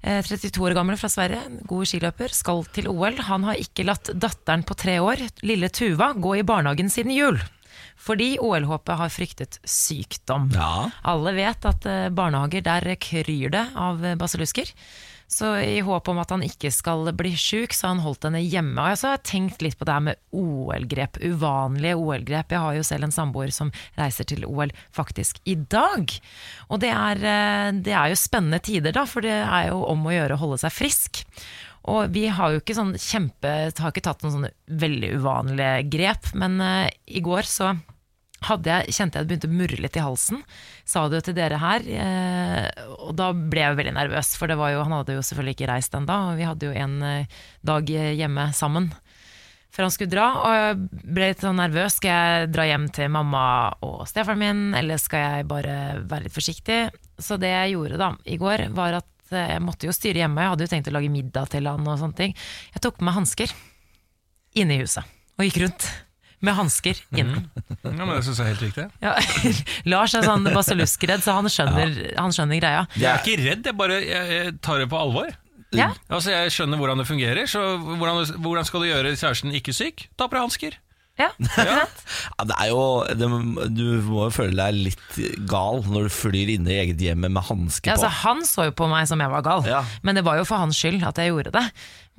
Eh, 0.00 0.22
32 0.24 0.64
år 0.64 0.74
gammel 0.78 0.96
fra 0.96 1.10
Sverige, 1.12 1.42
god 1.68 1.88
skiløper, 1.88 2.32
skal 2.32 2.64
til 2.72 2.88
OL. 2.88 3.18
Han 3.28 3.44
har 3.48 3.60
ikke 3.60 3.84
latt 3.84 4.12
datteren 4.16 4.64
på 4.64 4.76
tre 4.78 4.96
år, 5.04 5.26
lille 5.44 5.68
Tuva, 5.68 6.14
gå 6.16 6.38
i 6.40 6.46
barnehagen 6.46 6.88
siden 6.92 7.12
jul. 7.12 7.40
Fordi 8.00 8.38
OL-håpet 8.40 8.96
har 8.96 9.12
fryktet 9.12 9.58
sykdom. 9.68 10.48
Ja. 10.56 10.88
Alle 11.04 11.34
vet 11.36 11.68
at 11.68 11.86
eh, 11.88 12.08
barnehager, 12.08 12.64
der 12.64 12.94
kryr 13.00 13.52
det 13.52 13.66
av 13.76 14.00
eh, 14.04 14.16
basillusker. 14.20 14.72
Så 15.30 15.52
i 15.62 15.78
håp 15.86 16.08
om 16.10 16.18
at 16.18 16.32
han 16.34 16.42
ikke 16.42 16.72
skal 16.74 17.12
bli 17.14 17.30
sjuk, 17.38 17.70
så 17.70 17.86
har 17.86 17.92
han 17.94 18.02
holdt 18.02 18.26
henne 18.26 18.40
hjemme. 18.42 18.74
Og 18.82 18.90
jeg 18.90 19.00
har 19.04 19.20
tenkt 19.22 19.62
litt 19.62 19.78
på 19.78 19.86
det 19.86 19.94
her 19.94 20.02
med 20.08 20.18
OL-grep, 20.34 21.20
uvanlige 21.22 21.98
OL-grep. 22.00 22.50
Jeg 22.50 22.64
har 22.64 22.74
jo 22.74 22.86
selv 22.86 23.06
en 23.06 23.14
samboer 23.14 23.54
som 23.54 23.70
reiser 23.98 24.26
til 24.26 24.42
OL 24.48 24.74
faktisk 24.96 25.38
i 25.46 25.54
dag. 25.70 26.10
Og 26.66 26.82
det 26.82 26.90
er, 26.90 27.22
eh, 27.22 27.70
det 27.78 27.94
er 27.94 28.10
jo 28.10 28.18
spennende 28.18 28.58
tider, 28.58 28.96
da, 28.96 29.06
for 29.06 29.22
det 29.22 29.36
er 29.38 29.70
jo 29.70 29.84
om 29.86 30.02
å 30.02 30.16
gjøre 30.16 30.34
å 30.34 30.42
holde 30.42 30.58
seg 30.64 30.74
frisk. 30.74 31.22
Og 31.94 32.10
vi 32.12 32.26
har 32.26 32.50
jo 32.50 32.60
ikke 32.60 32.76
sånn 32.76 32.92
kjempe, 32.98 33.54
har 33.70 33.94
ikke 33.94 34.04
tatt 34.04 34.26
noen 34.26 34.34
sånne 34.34 34.52
veldig 34.82 35.14
uvanlige 35.14 35.86
grep, 35.94 36.34
men 36.34 36.58
uh, 36.60 36.90
i 37.06 37.22
går 37.24 37.46
så 37.48 37.72
jeg, 38.40 38.94
kjente 38.96 39.18
jeg 39.20 39.26
det 39.26 39.28
begynte 39.30 39.50
å 39.50 39.58
murre 39.60 39.82
litt 39.84 39.98
i 39.98 40.04
halsen. 40.04 40.42
Sa 40.88 41.06
det 41.08 41.20
jo 41.20 41.26
til 41.28 41.36
dere 41.36 41.60
her, 41.60 41.86
eh, 41.86 42.86
og 42.96 43.14
da 43.18 43.30
ble 43.36 43.62
jeg 43.62 43.78
veldig 43.78 43.96
nervøs, 43.98 44.34
for 44.40 44.50
jo, 44.50 44.82
han 44.82 44.96
hadde 44.96 45.18
jo 45.18 45.24
selvfølgelig 45.26 45.58
ikke 45.58 45.70
reist 45.70 45.94
ennå, 45.94 46.18
vi 46.40 46.48
hadde 46.48 46.70
jo 46.70 46.74
en 46.74 46.98
eh, 47.06 47.40
dag 47.66 47.90
hjemme 47.90 48.50
sammen 48.56 48.90
før 49.70 49.86
han 49.86 49.94
skulle 49.94 50.10
dra, 50.10 50.26
og 50.42 50.56
jeg 50.56 51.04
ble 51.14 51.28
litt 51.30 51.44
sånn 51.44 51.60
nervøs. 51.60 51.96
Skal 52.00 52.10
jeg 52.10 52.50
dra 52.54 52.66
hjem 52.66 52.88
til 52.94 53.10
mamma 53.14 53.44
og 53.86 54.02
stefaren 54.10 54.42
min, 54.42 54.62
eller 54.76 54.98
skal 55.00 55.22
jeg 55.22 55.48
bare 55.50 55.76
være 56.10 56.26
litt 56.26 56.34
forsiktig? 56.34 56.80
Så 57.22 57.38
det 57.40 57.52
jeg 57.52 57.76
gjorde 57.76 58.00
da 58.00 58.10
i 58.26 58.38
går, 58.40 58.66
var 58.76 58.98
at 59.00 59.32
eh, 59.32 59.54
jeg 59.54 59.64
måtte 59.64 59.86
jo 59.86 59.94
styre 59.94 60.24
hjemme. 60.24 60.42
Jeg 60.42 60.54
hadde 60.54 60.66
jo 60.66 60.74
tenkt 60.74 60.90
å 60.90 60.96
lage 60.98 61.12
middag 61.14 61.52
til 61.54 61.70
han 61.70 61.86
og 61.86 62.02
sånne 62.02 62.18
ting. 62.18 62.36
Jeg 62.74 62.84
tok 62.84 62.98
på 62.98 63.06
meg 63.06 63.18
hansker 63.20 63.54
inne 64.58 64.74
i 64.74 64.82
huset, 64.82 65.06
og 65.38 65.46
gikk 65.46 65.62
rundt 65.62 65.90
med 66.40 66.56
hansker 66.56 66.98
innen. 67.12 67.46
ja, 67.84 67.92
men 67.92 68.14
Det 68.16 68.24
syns 68.26 68.38
jeg 68.40 68.46
er 68.46 68.50
helt 68.54 68.64
riktig. 68.64 68.86
Ja, 69.04 69.14
Lars 69.92 70.14
er 70.16 70.24
sånn 70.26 70.48
basilluskredd, 70.54 71.22
så 71.24 71.36
han 71.36 71.48
skjønner, 71.52 71.94
han 72.16 72.32
skjønner 72.36 72.60
greia. 72.62 72.86
Jeg 72.96 73.10
er 73.12 73.22
ikke 73.24 73.38
redd, 73.44 73.70
jeg 73.70 73.76
bare 73.80 74.00
jeg, 74.02 74.28
jeg 74.38 74.58
tar 74.64 74.80
det 74.82 74.88
på 74.92 75.00
alvor. 75.00 75.30
Ja. 75.76 75.92
Altså, 76.10 76.32
Jeg 76.34 76.50
skjønner 76.50 76.80
hvordan 76.80 76.98
det 76.98 77.06
fungerer, 77.06 77.46
så 77.46 77.60
hvordan, 77.78 78.24
hvordan 78.42 78.64
skal 78.66 78.82
du 78.82 78.88
gjøre 78.90 79.12
kjæresten 79.14 79.52
ikke 79.54 79.74
syk? 79.76 80.08
Ta 80.18 80.26
på 80.26 80.34
deg 80.38 80.48
hansker. 80.48 80.78
Ja? 81.20 81.28
Ja, 81.60 82.44
det 82.48 82.54
er 82.56 82.70
jo, 82.70 82.80
det, 83.12 83.26
du 83.76 83.84
må 84.08 84.22
jo 84.24 84.30
føle 84.32 84.56
deg 84.56 84.78
litt 84.88 85.18
gal 85.50 85.82
når 85.84 86.06
du 86.08 86.12
flyr 86.14 86.54
inne 86.54 86.72
i 86.72 86.78
eget 86.86 87.02
hjem 87.04 87.26
med 87.26 87.42
hansker 87.44 87.90
Ja, 87.92 87.98
på. 87.98 88.06
altså, 88.06 88.10
han 88.24 88.40
så 88.48 88.66
jo 88.70 88.74
på 88.78 88.88
meg 88.88 89.04
som 89.10 89.20
jeg 89.20 89.28
var 89.32 89.44
gal, 89.44 89.66
Ja. 89.68 89.82
men 90.06 90.16
det 90.16 90.24
var 90.24 90.40
jo 90.40 90.46
for 90.48 90.62
hans 90.62 90.80
skyld 90.80 91.04
at 91.04 91.20
jeg 91.20 91.34
gjorde 91.34 91.52
det. 91.58 91.66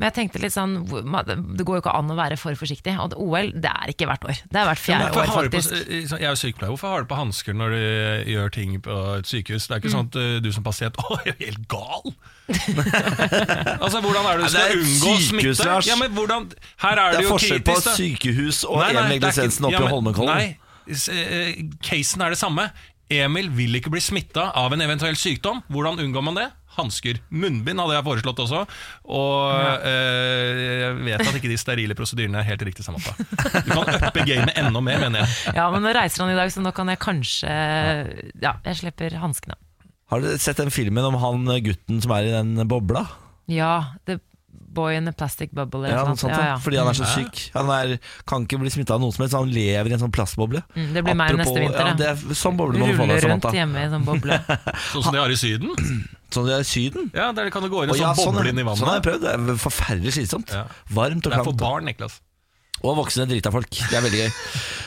Men 0.01 0.09
jeg 0.09 0.15
tenkte 0.17 0.39
litt 0.41 0.53
sånn, 0.55 0.71
det 0.89 1.61
går 1.67 1.75
jo 1.77 1.81
ikke 1.83 1.91
an 1.93 2.09
å 2.09 2.15
være 2.17 2.37
for 2.41 2.57
forsiktig. 2.57 2.95
Og 2.97 3.13
OL, 3.21 3.51
det 3.53 3.69
er 3.69 3.91
ikke 3.93 4.07
hvert 4.09 4.23
år. 4.25 4.39
Det 4.49 4.57
er 4.57 4.65
hvert 4.65 4.81
fjerde 4.81 5.11
år, 5.13 5.29
faktisk. 5.29 5.75
på, 5.77 5.91
jeg 6.17 6.25
er 6.25 6.31
jo 6.31 6.39
sykepleier, 6.41 6.71
hvorfor 6.73 6.95
har 6.95 7.05
du 7.05 7.09
på 7.11 7.19
hansker 7.19 7.53
når 7.53 7.75
du 7.75 8.31
gjør 8.33 8.49
ting 8.55 8.73
på 8.81 8.95
et 9.19 9.29
sykehus? 9.29 9.67
Det 9.69 9.75
er 9.75 9.81
Mm. 9.81 9.85
ikke 9.85 9.93
sånn 9.93 10.09
at 10.09 10.17
uh, 10.17 10.39
du 10.41 10.49
som 10.57 10.65
pasient 10.65 10.97
Å, 11.05 11.19
jeg 11.21 11.35
er 11.35 11.37
jo 11.37 11.45
helt 11.51 11.67
gal! 11.69 12.15
altså, 13.85 14.01
Hvordan 14.01 14.25
er 14.25 14.41
det 14.41 14.47
du 14.47 14.49
skal 14.49 14.57
det 14.57 14.65
er 14.65 14.81
unngå 14.81 15.13
sykehus, 15.13 15.29
smitte? 15.29 15.69
Lars. 15.69 15.87
Ja, 15.91 15.95
men 16.01 16.11
hvordan, 16.17 16.49
her 16.81 16.97
er 16.97 17.13
det 17.13 17.21
det, 17.21 17.25
er 17.25 17.31
forskjell 17.31 17.61
på 17.61 17.77
kritisk, 17.77 17.95
sykehus 18.01 18.63
og 18.65 18.81
Emil 18.81 18.89
det 18.89 19.01
er 19.05 19.13
ikke- 19.13 19.23
Glesensen 19.27 19.69
oppe 19.69 19.83
i 19.85 19.93
Holmenkollen. 19.93 20.55
Eh, 20.91 21.61
casen 21.85 22.21
er 22.25 22.33
det 22.33 22.39
samme. 22.41 22.65
Emil 23.11 23.49
vil 23.53 23.75
ikke 23.79 23.91
bli 23.93 24.01
smitta 24.03 24.49
av 24.57 24.73
en 24.75 24.83
eventuell 24.83 25.17
sykdom. 25.19 25.61
Hvordan 25.71 25.99
unngår 26.03 26.23
man 26.25 26.37
det? 26.39 26.47
Hansker. 26.77 27.17
Munnbind 27.35 27.81
hadde 27.83 27.97
jeg 27.97 28.05
foreslått 28.05 28.39
også. 28.45 28.61
Og 29.11 29.81
eh, 29.87 30.61
jeg 30.85 30.95
vet 31.03 31.23
at 31.25 31.39
ikke 31.41 31.51
de 31.51 31.59
sterile 31.59 31.97
prosedyrene 31.99 32.39
er 32.39 32.47
helt 32.47 32.63
riktig 32.69 32.85
sammenfatta. 32.87 33.27
Du 33.67 33.73
kan 33.73 33.91
uppe 33.97 34.23
gamet 34.27 34.55
enda 34.61 34.83
mer, 34.83 35.01
mener 35.03 35.25
jeg. 35.25 35.57
Ja, 35.59 35.67
men 35.73 35.83
nå 35.83 35.91
reiser 35.97 36.23
han 36.23 36.31
i 36.31 36.39
dag, 36.39 36.53
så 36.53 36.63
nå 36.63 36.71
kan 36.75 36.91
jeg 36.93 37.01
kanskje 37.03 37.51
Ja, 38.43 38.55
jeg 38.63 38.79
slipper 38.79 39.19
hanskene. 39.19 39.59
Har 40.11 40.23
du 40.23 40.31
sett 40.39 40.59
den 40.59 40.71
filmen 40.71 41.05
om 41.07 41.19
han 41.19 41.47
gutten 41.63 42.01
som 42.03 42.15
er 42.15 42.27
i 42.27 42.33
den 42.35 42.67
bobla? 42.71 43.05
Ja, 43.51 43.97
The 44.07 44.19
Boy 44.73 44.95
in 44.97 45.09
a 45.09 45.13
Plastic 45.15 45.51
Bubble. 45.55 45.89
Ja, 45.89 46.01
noe 46.05 46.13
noe 46.13 46.19
sånt, 46.21 46.33
Ja, 46.33 46.53
ja. 46.53 46.55
Fordi 46.63 46.79
han 46.79 46.89
er 46.91 46.97
så 46.97 47.07
syk. 47.11 47.41
Han 47.55 47.69
er, 47.75 47.93
kan 48.29 48.45
ikke 48.47 48.59
bli 48.61 48.71
smitta 48.73 48.95
av 48.95 49.03
noe 49.03 49.13
som 49.15 49.25
helst, 49.25 49.35
han 49.37 49.51
lever 49.51 49.91
i 49.91 49.95
en 49.97 50.01
sånn 50.05 50.13
plastboble. 50.15 50.63
Mm, 50.75 50.89
det 50.95 51.03
blir 51.07 51.17
meg 51.19 51.37
neste 51.41 51.59
vinter, 51.59 51.91
ja, 51.91 51.97
det. 51.99 52.09
er, 52.13 52.39
Sånn 52.39 52.57
boble 52.59 52.79
man 52.81 52.93
Ruller 52.95 53.19
deg, 53.19 53.27
rundt 53.29 53.47
hjemme 53.57 53.83
i 53.83 53.85
en 53.89 53.95
sånn 53.97 54.07
boble. 54.07 54.39
Sånn 54.93 55.05
som 55.07 55.15
de 55.15 55.21
har 55.21 55.33
i 55.33 55.39
Syden. 55.39 55.71
Sånn 56.33 56.47
det 56.47 56.55
er 56.55 56.63
i 56.63 56.67
Syden. 56.71 57.09
Ja, 57.15 57.29
Der 57.35 57.49
kan 57.53 57.65
du 57.65 57.69
gå 57.71 57.83
inn 57.83 57.91
i 57.91 57.97
sånn 57.99 58.15
sånn, 58.15 58.37
boble 58.39 58.53
inn 58.53 58.61
i 58.61 58.65
sånn 58.71 58.87
har 58.87 58.99
jeg 59.01 59.07
prøvd. 59.09 59.25
Det 59.25 59.33
er 59.35 59.63
forferdelig 59.65 60.13
slitsomt. 60.15 60.53
Ja. 60.55 60.63
Varmt 60.95 61.25
og 61.27 61.33
Det 61.33 61.41
er 61.41 61.49
for 61.51 61.59
barn, 61.59 61.89
Niklas. 61.91 62.21
Og 62.81 62.95
voksne 62.97 63.27
drita 63.29 63.51
folk. 63.53 63.69
Det 63.69 63.97
er 63.99 64.05
veldig 64.07 64.23
gøy. 64.23 64.31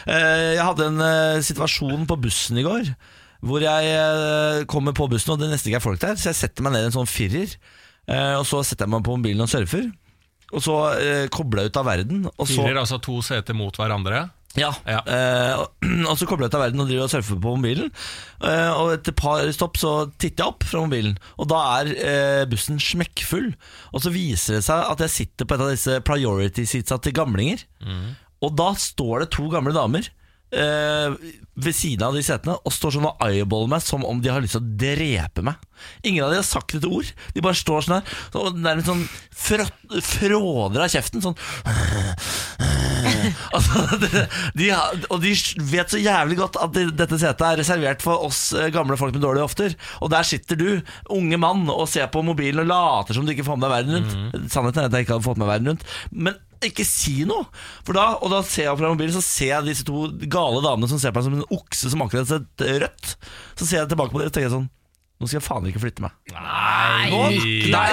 Eh, 0.05 0.51
Jeg 0.59 0.61
hadde 0.61 0.85
en 0.91 0.99
eh, 1.01 1.39
situasjon 1.41 2.03
på 2.05 2.19
bussen 2.21 2.59
i 2.61 2.65
går. 2.67 2.91
Hvor 3.45 3.63
jeg 3.65 3.87
eh, 3.89 4.65
kommer 4.69 4.93
på 4.97 5.07
bussen, 5.09 5.33
og 5.33 5.41
det 5.41 5.49
nesten 5.49 5.71
ikke 5.71 5.79
er 5.81 5.85
folk 5.85 6.03
der. 6.03 6.19
Så 6.21 6.29
jeg 6.29 6.37
setter 6.43 6.65
meg 6.67 6.75
ned 6.75 6.85
i 6.85 6.89
en 6.91 6.97
sånn 6.99 7.09
firer. 7.09 7.55
Eh, 8.09 8.35
Og 8.39 8.47
så 8.49 8.63
setter 8.65 8.87
jeg 8.87 8.95
meg 8.95 9.05
på 9.07 9.17
mobilen 9.19 9.41
og 9.47 9.49
surfer. 9.53 9.91
Og 10.55 10.63
så 10.63 10.75
eh, 11.01 11.27
kobler 11.35 11.65
jeg 11.65 11.73
ut 11.75 11.77
av 11.83 11.87
verden. 11.89 12.25
Og 12.39 12.47
så, 12.47 12.61
Firer, 12.63 12.79
altså 12.85 13.01
to 13.03 13.21
seter 13.27 13.55
mot 13.59 13.75
hverandre. 13.77 14.31
ja, 14.57 14.69
Ja. 14.87 15.01
eh, 15.03 15.55
og- 15.59 15.73
og 16.11 16.17
så 16.21 16.27
kobler 16.31 16.47
jeg 16.47 16.53
ut 16.53 16.59
av 16.61 16.63
verden 16.69 16.81
og 16.85 16.87
driver 16.89 17.05
og 17.09 17.11
surfer 17.11 17.41
på 17.43 17.55
mobilen. 17.57 17.91
Eh, 18.45 18.71
og 18.79 18.93
etter 18.95 19.11
et 19.11 19.17
par 19.19 19.43
stopp 19.57 19.77
så 19.81 19.95
titter 20.19 20.45
jeg 20.45 20.53
opp 20.53 20.63
fra 20.69 20.85
mobilen, 20.85 21.17
og 21.39 21.49
da 21.51 21.63
er 21.81 21.91
eh, 21.97 22.45
bussen 22.47 22.79
smekkfull. 22.79 23.49
Og 23.93 24.05
så 24.05 24.13
viser 24.15 24.61
det 24.61 24.65
seg 24.69 24.85
at 24.93 25.03
jeg 25.09 25.11
sitter 25.17 25.45
på 25.51 25.57
et 25.57 25.65
av 25.67 25.73
disse 25.75 25.99
priority 26.07 26.67
seatsa 26.71 27.01
til 27.03 27.17
gamlinger. 27.19 27.65
Og 28.45 28.55
da 28.55 28.71
står 28.79 29.25
det 29.25 29.31
to 29.35 29.49
gamle 29.51 29.73
damer 29.75 30.07
ved 30.55 31.75
siden 31.77 32.05
av 32.07 32.15
de 32.17 32.23
setene 32.27 32.55
og 32.67 32.73
står 32.75 32.95
sånn 32.97 33.07
og 33.09 33.23
eyeballer 33.27 33.71
meg 33.75 33.83
som 33.85 34.05
om 34.07 34.21
de 34.23 34.31
har 34.33 34.43
lyst 34.43 34.55
til 34.57 34.63
å 34.63 34.75
drepe 34.81 35.43
meg. 35.47 35.57
Ingen 36.07 36.25
av 36.27 36.33
de 36.33 36.39
har 36.41 36.47
sagt 36.47 36.77
et 36.79 36.87
ord. 36.89 37.09
De 37.35 37.43
bare 37.45 37.59
står 37.59 37.87
sånn 37.87 37.97
her 37.99 38.05
og 38.41 38.59
nærmest 38.63 38.89
sånn 38.91 39.05
frå- 39.35 40.01
fråder 40.07 40.81
av 40.87 40.93
kjeften. 40.95 41.23
Sånn 41.25 41.39
altså, 43.57 43.83
de, 44.03 44.09
de, 44.59 44.69
Og 45.11 45.19
de 45.23 45.33
vet 45.73 45.93
så 45.95 46.01
jævlig 46.01 46.39
godt 46.41 46.59
at 46.63 46.75
de, 46.77 46.87
dette 46.97 47.19
setet 47.21 47.45
er 47.47 47.61
reservert 47.63 48.05
for 48.05 48.25
oss 48.29 48.47
eh, 48.57 48.71
gamle 48.75 48.99
folk 49.01 49.15
med 49.17 49.25
dårlige 49.25 49.47
hofter. 49.47 49.77
Og 50.03 50.13
der 50.15 50.27
sitter 50.29 50.59
du, 50.61 50.69
unge 51.15 51.39
mann, 51.41 51.67
og 51.73 51.87
ser 51.91 52.09
på 52.13 52.25
mobilen 52.27 52.65
og 52.65 52.71
later 52.71 53.17
som 53.19 53.27
du 53.27 53.35
ikke 53.35 53.47
får 53.47 53.59
med 53.61 53.67
deg 53.69 53.75
verden 53.77 53.99
rundt. 53.99 54.51
Sannheten 54.55 54.85
er 54.85 54.91
at 54.91 54.99
jeg 54.99 55.07
ikke 55.09 55.17
hadde 55.19 55.29
fått 55.29 55.41
med 55.43 55.51
verden 55.51 55.73
rundt. 55.75 55.87
Men 56.11 56.41
ikke 56.71 56.87
si 56.89 57.25
noe! 57.29 57.47
For 57.87 57.97
da, 57.97 58.07
og 58.19 58.33
da 58.33 58.41
ser 58.47 58.69
jeg 58.71 58.79
fra 58.81 58.91
mobilen 58.93 59.15
Så 59.15 59.23
ser 59.25 59.51
jeg 59.53 59.69
disse 59.69 59.87
to 59.89 60.07
gale 60.31 60.63
damene 60.65 60.89
som 60.91 61.01
ser 61.03 61.15
på 61.15 61.21
meg 61.23 61.29
som 61.29 61.37
en 61.39 61.59
okse 61.59 61.93
som 61.93 62.05
akkurat 62.05 62.25
har 62.25 62.41
sett 62.41 62.65
rødt. 62.85 63.15
Så 63.61 63.69
ser 63.69 63.83
jeg 63.83 63.93
tilbake 63.93 64.15
på 64.15 64.23
dem 64.23 64.31
og 64.31 64.37
tenker 64.37 64.55
sånn 64.55 64.71
Nå 65.23 65.29
skal 65.31 65.39
jeg 65.39 65.47
faen 65.47 65.69
ikke 65.71 65.81
flytte 65.85 66.03
meg. 66.05 66.15
Nei, 66.35 67.05
Nå, 67.13 67.21
nei, 67.71 67.87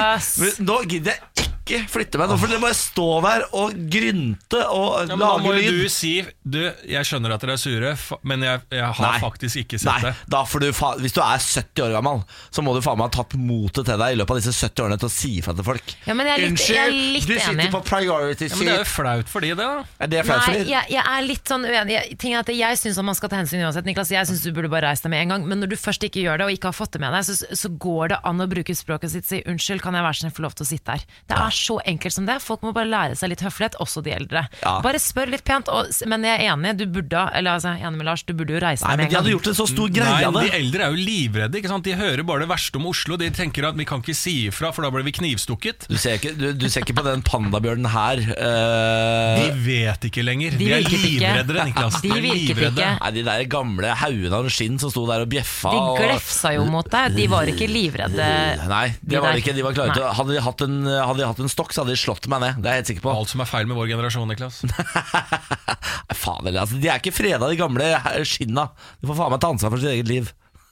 nå 0.66 0.78
gidder 0.90 1.14
jeg 1.14 1.22
ikke 1.22 1.50
ikke 1.72 1.90
flytte 1.96 2.20
meg 2.22 2.30
nå, 2.32 2.38
for 2.42 2.52
det 2.52 2.60
må 2.62 2.70
stå 2.76 3.08
der 3.26 3.46
og 3.58 3.74
grynte 3.92 4.62
og 4.68 5.08
Ja, 5.08 5.16
men 5.16 5.20
da 5.24 5.30
må 5.42 5.54
lage 5.56 5.66
lyd. 5.72 5.82
du 5.86 5.90
si 5.92 6.12
Du, 6.44 6.60
jeg 6.90 7.08
skjønner 7.08 7.34
at 7.36 7.42
dere 7.44 7.56
er 7.56 7.62
sure, 7.62 7.94
men 8.28 8.44
jeg, 8.46 8.62
jeg 8.76 8.88
har 8.98 9.08
Nei. 9.08 9.20
faktisk 9.24 9.62
ikke 9.64 9.80
sett 9.82 9.92
Nei, 9.92 10.10
det. 10.12 10.14
da 10.34 10.44
får 10.48 10.64
du 10.66 10.70
fa 10.76 10.90
Hvis 11.02 11.14
du 11.16 11.22
er 11.24 11.40
70 11.42 11.84
år 11.86 11.96
gammel, 11.98 12.22
så 12.52 12.64
må 12.66 12.74
du 12.76 12.82
faen 12.84 13.00
meg 13.00 13.10
ha 13.12 13.16
tatt 13.22 13.36
motet 13.40 13.88
til 13.88 13.98
deg 14.02 14.16
i 14.16 14.20
løpet 14.20 14.36
av 14.36 14.42
disse 14.42 14.56
70 14.68 14.86
årene 14.86 15.00
til 15.02 15.10
å 15.10 15.14
si 15.14 15.32
ifra 15.40 15.54
til 15.58 15.66
folk. 15.68 15.94
Ja, 16.08 16.16
men 16.18 16.28
jeg 16.30 16.36
er 16.38 16.44
litt, 16.50 16.66
jeg 16.70 16.82
er 16.82 16.92
litt 16.96 17.28
du 17.30 17.34
enig. 17.36 17.46
sitter 17.48 17.72
på 17.74 17.82
priority 17.88 18.50
Ja, 18.52 18.56
men 18.60 18.68
det 18.68 18.74
er 18.76 18.82
jo 18.84 18.90
flaut 18.92 19.32
for 19.32 19.46
de, 19.46 19.54
det. 19.54 19.58
da 19.62 20.06
Er 20.06 20.12
det 20.12 20.26
flaut 20.28 20.44
for 20.46 20.58
Nei, 20.58 20.66
jeg, 20.72 20.92
jeg 20.96 21.04
er 21.16 21.26
litt 21.28 21.52
sånn 21.54 21.66
uenig. 21.68 21.96
Jeg, 21.98 22.18
ting 22.22 22.36
er 22.36 22.44
at 22.44 22.52
jeg 22.54 22.80
syns 22.82 23.00
man 23.06 23.18
skal 23.18 23.32
ta 23.32 23.40
hensyn 23.42 23.64
uansett. 23.66 23.88
Niklas, 23.88 24.12
jeg 24.14 24.28
syns 24.30 24.44
du 24.46 24.52
burde 24.56 24.70
bare 24.72 24.92
reise 24.92 25.06
deg 25.06 25.14
med 25.16 25.24
en 25.26 25.34
gang. 25.36 25.46
Men 25.50 25.62
når 25.64 25.72
du 25.74 25.78
først 25.80 26.04
ikke 26.08 26.22
gjør 26.24 26.42
det, 26.42 26.48
og 26.50 26.56
ikke 26.58 26.70
har 26.72 26.78
fått 26.78 26.94
det 26.98 27.02
med 27.04 27.14
deg, 27.16 27.26
så, 27.30 27.38
så 27.64 27.72
går 27.82 28.14
det 28.14 28.20
an 28.28 28.44
å 28.44 28.48
bruke 28.52 28.76
språket 28.78 29.14
sitt 29.16 29.26
og 29.26 29.32
si 29.32 29.42
unnskyld, 29.50 29.82
kan 29.86 29.98
jeg 29.98 30.06
være 30.06 30.18
så 30.20 30.26
snill 30.26 30.36
få 30.38 30.46
lov 30.46 30.56
til 30.60 30.66
å 30.68 30.70
sitte 30.72 30.96
her. 30.98 31.06
Det 31.30 31.38
er 31.38 31.58
så 31.62 31.78
enkelt 31.88 32.16
som 32.16 32.28
det. 32.28 32.38
Folk 32.44 32.64
må 32.66 32.74
bare 32.76 32.90
lære 32.90 33.16
seg 33.20 33.32
litt 33.34 33.44
høflighet, 33.46 33.78
også 33.84 34.04
de 34.06 34.14
eldre. 34.16 34.46
Ja. 34.64 34.74
Bare 34.84 35.00
spør 35.02 35.32
litt 35.34 35.44
pent. 35.48 35.70
Og, 35.72 35.90
men 36.10 36.26
jeg 36.28 36.42
er 36.46 36.54
enig, 36.54 36.74
du 36.82 36.86
burde, 36.92 37.24
eller 37.38 37.58
altså, 37.58 37.76
jeg 37.76 37.86
er 37.86 37.90
enig 37.92 38.02
med 38.02 38.10
Lars, 38.10 38.24
du 38.28 38.34
burde 38.38 38.56
jo 38.56 38.62
reise 38.64 38.86
Nei, 38.86 38.96
med 38.98 39.04
men 39.06 39.08
gang. 39.08 39.12
De 39.12 39.20
hadde 39.22 39.34
gjort 39.36 39.50
en 39.52 39.58
så 39.62 39.68
stor 39.70 39.94
greie 39.94 40.12
Nei, 40.12 40.32
det. 40.42 40.44
De 40.52 40.58
eldre 40.62 40.86
er 40.88 40.96
jo 40.96 41.06
livredde. 41.12 41.62
ikke 41.62 41.72
sant? 41.72 41.86
De 41.88 41.96
hører 42.00 42.24
bare 42.28 42.46
det 42.46 42.50
verste 42.52 42.82
om 42.82 42.88
Oslo. 42.92 43.18
De 43.22 43.30
tenker 43.36 43.68
at 43.70 43.78
vi 43.80 43.88
kan 43.90 44.02
ikke 44.04 44.18
si 44.18 44.36
ifra, 44.50 44.72
for 44.76 44.86
da 44.86 44.92
blir 44.94 45.06
vi 45.08 45.14
knivstukket. 45.20 45.88
Du 45.92 45.98
ser, 46.02 46.18
ikke, 46.20 46.34
du, 46.38 46.48
du 46.58 46.68
ser 46.72 46.86
ikke 46.86 46.98
på 47.00 47.06
den 47.08 47.24
pandabjørnen 47.28 47.90
her. 47.94 48.24
Uh... 48.36 49.42
De 49.42 49.48
vet 49.66 50.08
ikke 50.12 50.26
lenger. 50.26 50.58
De 50.60 50.66
De, 50.66 50.72
er 50.78 50.86
livreddere, 50.88 51.66
Niklas. 51.70 52.00
De 52.04 52.12
er 52.12 52.22
virket 52.24 52.56
livredde. 52.56 52.82
ikke. 52.82 52.92
Nei, 53.02 53.12
De 53.18 53.24
der 53.28 53.46
gamle 53.52 53.94
haugene 54.02 54.40
av 54.42 54.50
skinn 54.54 54.80
som 54.82 54.92
sto 54.94 55.06
der 55.10 55.26
og 55.26 55.30
bjeffa. 55.32 55.72
De 55.74 55.82
glefsa 56.02 56.54
jo 56.56 56.66
mot 56.72 56.88
deg, 56.92 57.16
de 57.18 57.28
var 57.32 57.50
ikke 57.52 57.68
livredde. 57.72 58.30
Nei, 58.72 58.86
De 59.02 59.16
de 59.16 59.22
var 59.24 59.40
ikke. 59.40 59.54
De 59.58 59.66
var 59.66 59.76
klare 59.78 59.96
til 59.98 60.06
å 60.08 60.12
Hadde 60.22 60.36
de 60.36 60.42
hatt 60.44 60.62
en, 60.66 60.76
hadde 60.86 61.22
de 61.22 61.28
hatt 61.30 61.40
en 61.42 61.51
stokk, 61.52 61.72
så 61.76 61.84
hadde 61.84 61.94
de 61.96 62.02
slått 62.02 62.28
meg 62.32 62.42
ned. 62.44 62.60
Det 62.64 62.68
er 62.72 62.74
jeg 62.78 62.82
helt 62.84 62.92
sikker 62.94 63.06
på. 63.08 63.14
Alt 63.16 63.32
som 63.34 63.44
er 63.44 63.50
feil 63.52 63.68
med 63.70 63.78
vår 63.80 63.92
generasjon, 63.94 64.28
Niklas. 64.32 64.62
Fader, 66.22 66.56
altså, 66.64 66.80
de 66.82 66.90
er 66.92 67.00
ikke 67.02 67.14
freda, 67.16 67.48
de 67.52 67.60
gamle 67.60 67.92
skinna. 68.28 68.70
De 69.02 69.10
får 69.10 69.18
faen 69.20 69.32
meg 69.36 69.42
ta 69.44 69.52
ansvar 69.54 69.74
for 69.76 69.84
sitt 69.84 69.94
eget 69.98 70.12
liv. 70.12 70.32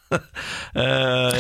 Eh, 0.80 1.36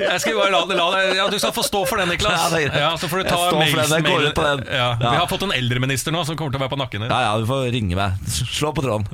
Jeg 0.00 0.16
skal 0.18 0.34
bare 0.34 0.50
la, 0.50 0.60
det, 0.66 0.76
la 0.78 0.86
det. 0.94 1.02
ja, 1.18 1.26
Du 1.30 1.36
skal 1.38 1.52
få 1.54 1.62
stå 1.66 1.84
for 1.86 2.00
den, 2.00 2.10
Niklas. 2.10 2.50
Ja. 2.58 2.70
Ja, 2.74 2.88
så 2.98 3.06
får 3.10 3.22
du 3.22 3.28
ta 3.30 3.38
Jeg 3.46 3.54
mails- 3.60 3.92
den, 3.92 4.02
mail-. 4.02 4.64
Ja, 4.66 4.74
Ja. 4.74 4.88
Vi 4.98 5.16
har 5.20 5.28
fått 5.30 5.44
en 5.46 5.54
eldreminister 5.54 6.10
nå 6.14 6.24
som 6.26 6.34
kommer 6.38 6.50
til 6.54 6.58
å 6.60 6.64
være 6.64 6.74
på 6.74 6.80
nakken 6.80 7.04
din. 7.04 7.10
ja, 7.12 7.20
ja, 7.28 7.36
du 7.38 7.46
får 7.46 7.70
ringe 7.74 7.94
meg. 7.98 8.18
Slå 8.50 8.72
på 8.74 8.82
tråden. 8.82 9.06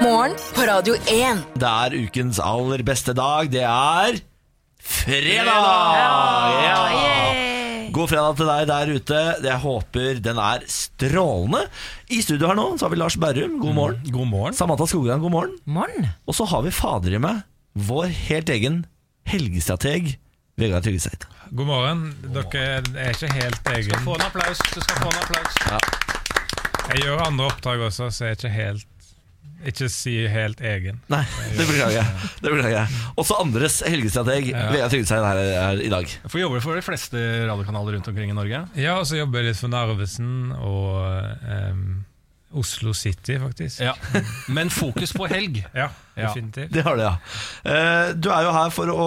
Morgen 0.00 0.36
på 0.56 0.66
Radio 0.68 0.96
1. 1.04 1.44
Det 1.60 1.68
er 1.84 1.98
ukens 2.06 2.40
aller 2.42 2.80
beste 2.86 3.12
dag. 3.16 3.50
Det 3.52 3.64
er 3.68 4.20
fredag! 4.84 5.46
Ja. 5.96 6.88
Yay! 6.92 7.90
God 7.94 8.10
fredag 8.10 8.36
til 8.40 8.48
deg 8.50 8.64
der 8.70 8.90
ute. 8.96 9.20
Jeg 9.44 9.58
håper 9.62 10.18
den 10.22 10.40
er 10.42 10.64
strålende. 10.70 11.60
I 12.10 12.18
studio 12.24 12.50
her 12.50 12.58
nå 12.58 12.66
så 12.74 12.88
har 12.88 12.94
vi 12.94 12.98
Lars 12.98 13.16
Berrum. 13.20 13.58
God 13.62 13.76
morgen. 13.76 14.00
God 14.10 14.28
morgen. 14.32 14.56
Samantha 14.58 14.88
Skogran, 14.90 15.22
god 15.22 15.30
morgen. 15.30 15.54
Morgen. 15.64 16.08
Og 16.26 16.34
så 16.34 16.46
har 16.50 16.64
vi 16.66 16.74
fader 16.74 17.14
i 17.14 17.22
meg 17.22 17.44
vår 17.74 18.10
helt 18.28 18.50
egen 18.54 18.82
helgestrateg 19.26 20.12
Vegard 20.60 20.84
Tryggeseid. 20.86 21.24
God 21.50 21.66
morgen. 21.66 22.02
Dere 22.34 22.82
er 22.98 23.14
ikke 23.14 23.30
helt 23.34 23.70
egen. 23.74 24.02
Få 24.06 24.14
en 24.18 24.26
applaus. 24.28 24.60
Du 24.70 24.80
skal 24.82 25.00
få 25.02 25.10
en 25.10 25.22
applaus. 25.22 25.54
Jeg 26.90 27.06
gjør 27.06 27.24
andre 27.24 27.48
oppdrag 27.48 27.86
også, 27.88 28.10
så 28.12 28.26
jeg 28.28 28.34
er 28.34 28.38
ikke 28.38 28.54
helt 28.54 28.88
Ikke 29.70 29.88
si 29.92 30.14
helt 30.28 30.60
egen. 30.64 31.00
Nei, 31.12 31.22
det 31.56 31.66
beklager 31.68 31.96
jeg. 32.00 32.30
Det 32.44 32.52
beklager 32.52 32.76
jeg. 32.82 33.02
Også 33.20 33.38
andres 33.40 33.80
helgestrateg 33.86 34.50
Ja. 34.52 34.88
Tryggeseid 34.92 35.24
her, 35.24 35.40
er 35.64 35.82
i 35.84 35.90
dag. 35.92 36.10
For 36.28 36.40
jobber 36.42 36.60
for 36.64 36.76
de 36.78 36.84
fleste 36.84 37.20
radiokanaler 37.48 37.96
rundt 37.98 38.08
omkring 38.12 38.30
i 38.32 38.36
Norge. 38.36 38.64
Ja, 38.78 38.98
og 39.00 39.06
så 39.08 39.18
jobber 39.22 39.40
jeg 39.40 39.52
litt 39.52 39.60
for 39.62 39.72
Narvesen 39.72 40.52
og 40.58 41.00
ehm, 41.48 41.86
Oslo 42.60 42.92
City, 42.96 43.36
faktisk. 43.42 43.80
Ja. 43.84 43.92
Men 44.54 44.70
fokus 44.72 45.12
på 45.16 45.26
helg. 45.30 45.62
Ja, 46.14 46.28
definitivt. 46.30 46.70
Det 46.70 46.82
har 46.86 46.94
du, 46.94 47.02
ja. 47.02 47.16
Eh, 47.66 48.12
Du 48.22 48.28
er 48.30 48.44
jo 48.46 48.52
her 48.54 48.68
for 48.70 48.90
å 48.92 49.06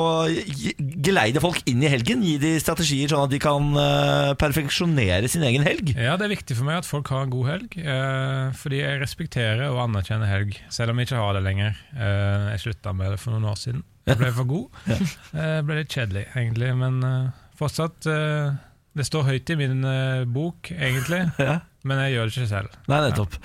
geleide 1.07 1.39
folk 1.39 1.61
inn 1.71 1.79
i 1.85 1.87
helgen. 1.91 2.19
Gi 2.25 2.33
de 2.41 2.51
strategier 2.59 3.07
sånn 3.11 3.23
at 3.23 3.31
de 3.31 3.39
kan 3.39 3.69
eh, 3.79 4.31
perfeksjonere 4.41 5.29
sin 5.31 5.45
egen 5.47 5.63
helg. 5.63 5.93
Ja, 5.95 6.17
det 6.19 6.27
er 6.27 6.33
viktig 6.35 6.57
for 6.59 6.67
meg 6.67 6.81
at 6.81 6.89
folk 6.89 7.07
har 7.13 7.23
en 7.23 7.31
god 7.31 7.47
helg, 7.53 7.77
eh, 7.79 8.49
fordi 8.59 8.81
jeg 8.81 8.99
respekterer 9.05 9.69
og 9.69 9.79
anerkjenner 9.85 10.27
helg, 10.27 10.59
selv 10.73 10.91
om 10.91 10.99
jeg 10.99 11.07
ikke 11.07 11.23
har 11.23 11.39
det 11.39 11.45
lenger. 11.47 11.79
Eh, 11.95 12.49
jeg 12.57 12.65
slutta 12.67 12.91
med 12.99 13.15
det 13.15 13.21
for 13.23 13.37
noen 13.37 13.47
år 13.53 13.59
siden. 13.63 13.85
Jeg 14.07 14.19
ble 14.21 14.29
for 14.35 14.47
god. 14.47 14.83
Jeg 15.35 15.63
ble 15.67 15.75
litt 15.81 15.91
kjedelig, 15.91 16.27
egentlig, 16.35 16.69
men 16.79 16.99
fortsatt 17.59 18.05
eh, 18.11 18.53
Det 18.97 19.05
står 19.05 19.27
høyt 19.29 19.49
i 19.53 19.57
min 19.59 19.83
eh, 19.85 20.23
bok, 20.25 20.71
egentlig, 20.73 21.23
Ja. 21.47 21.59
men 21.87 21.99
jeg 22.03 22.15
gjør 22.17 22.29
det 22.31 22.35
ikke 22.37 22.47
selv. 22.51 22.77
Nei, 22.89 23.01
nettopp. 23.07 23.35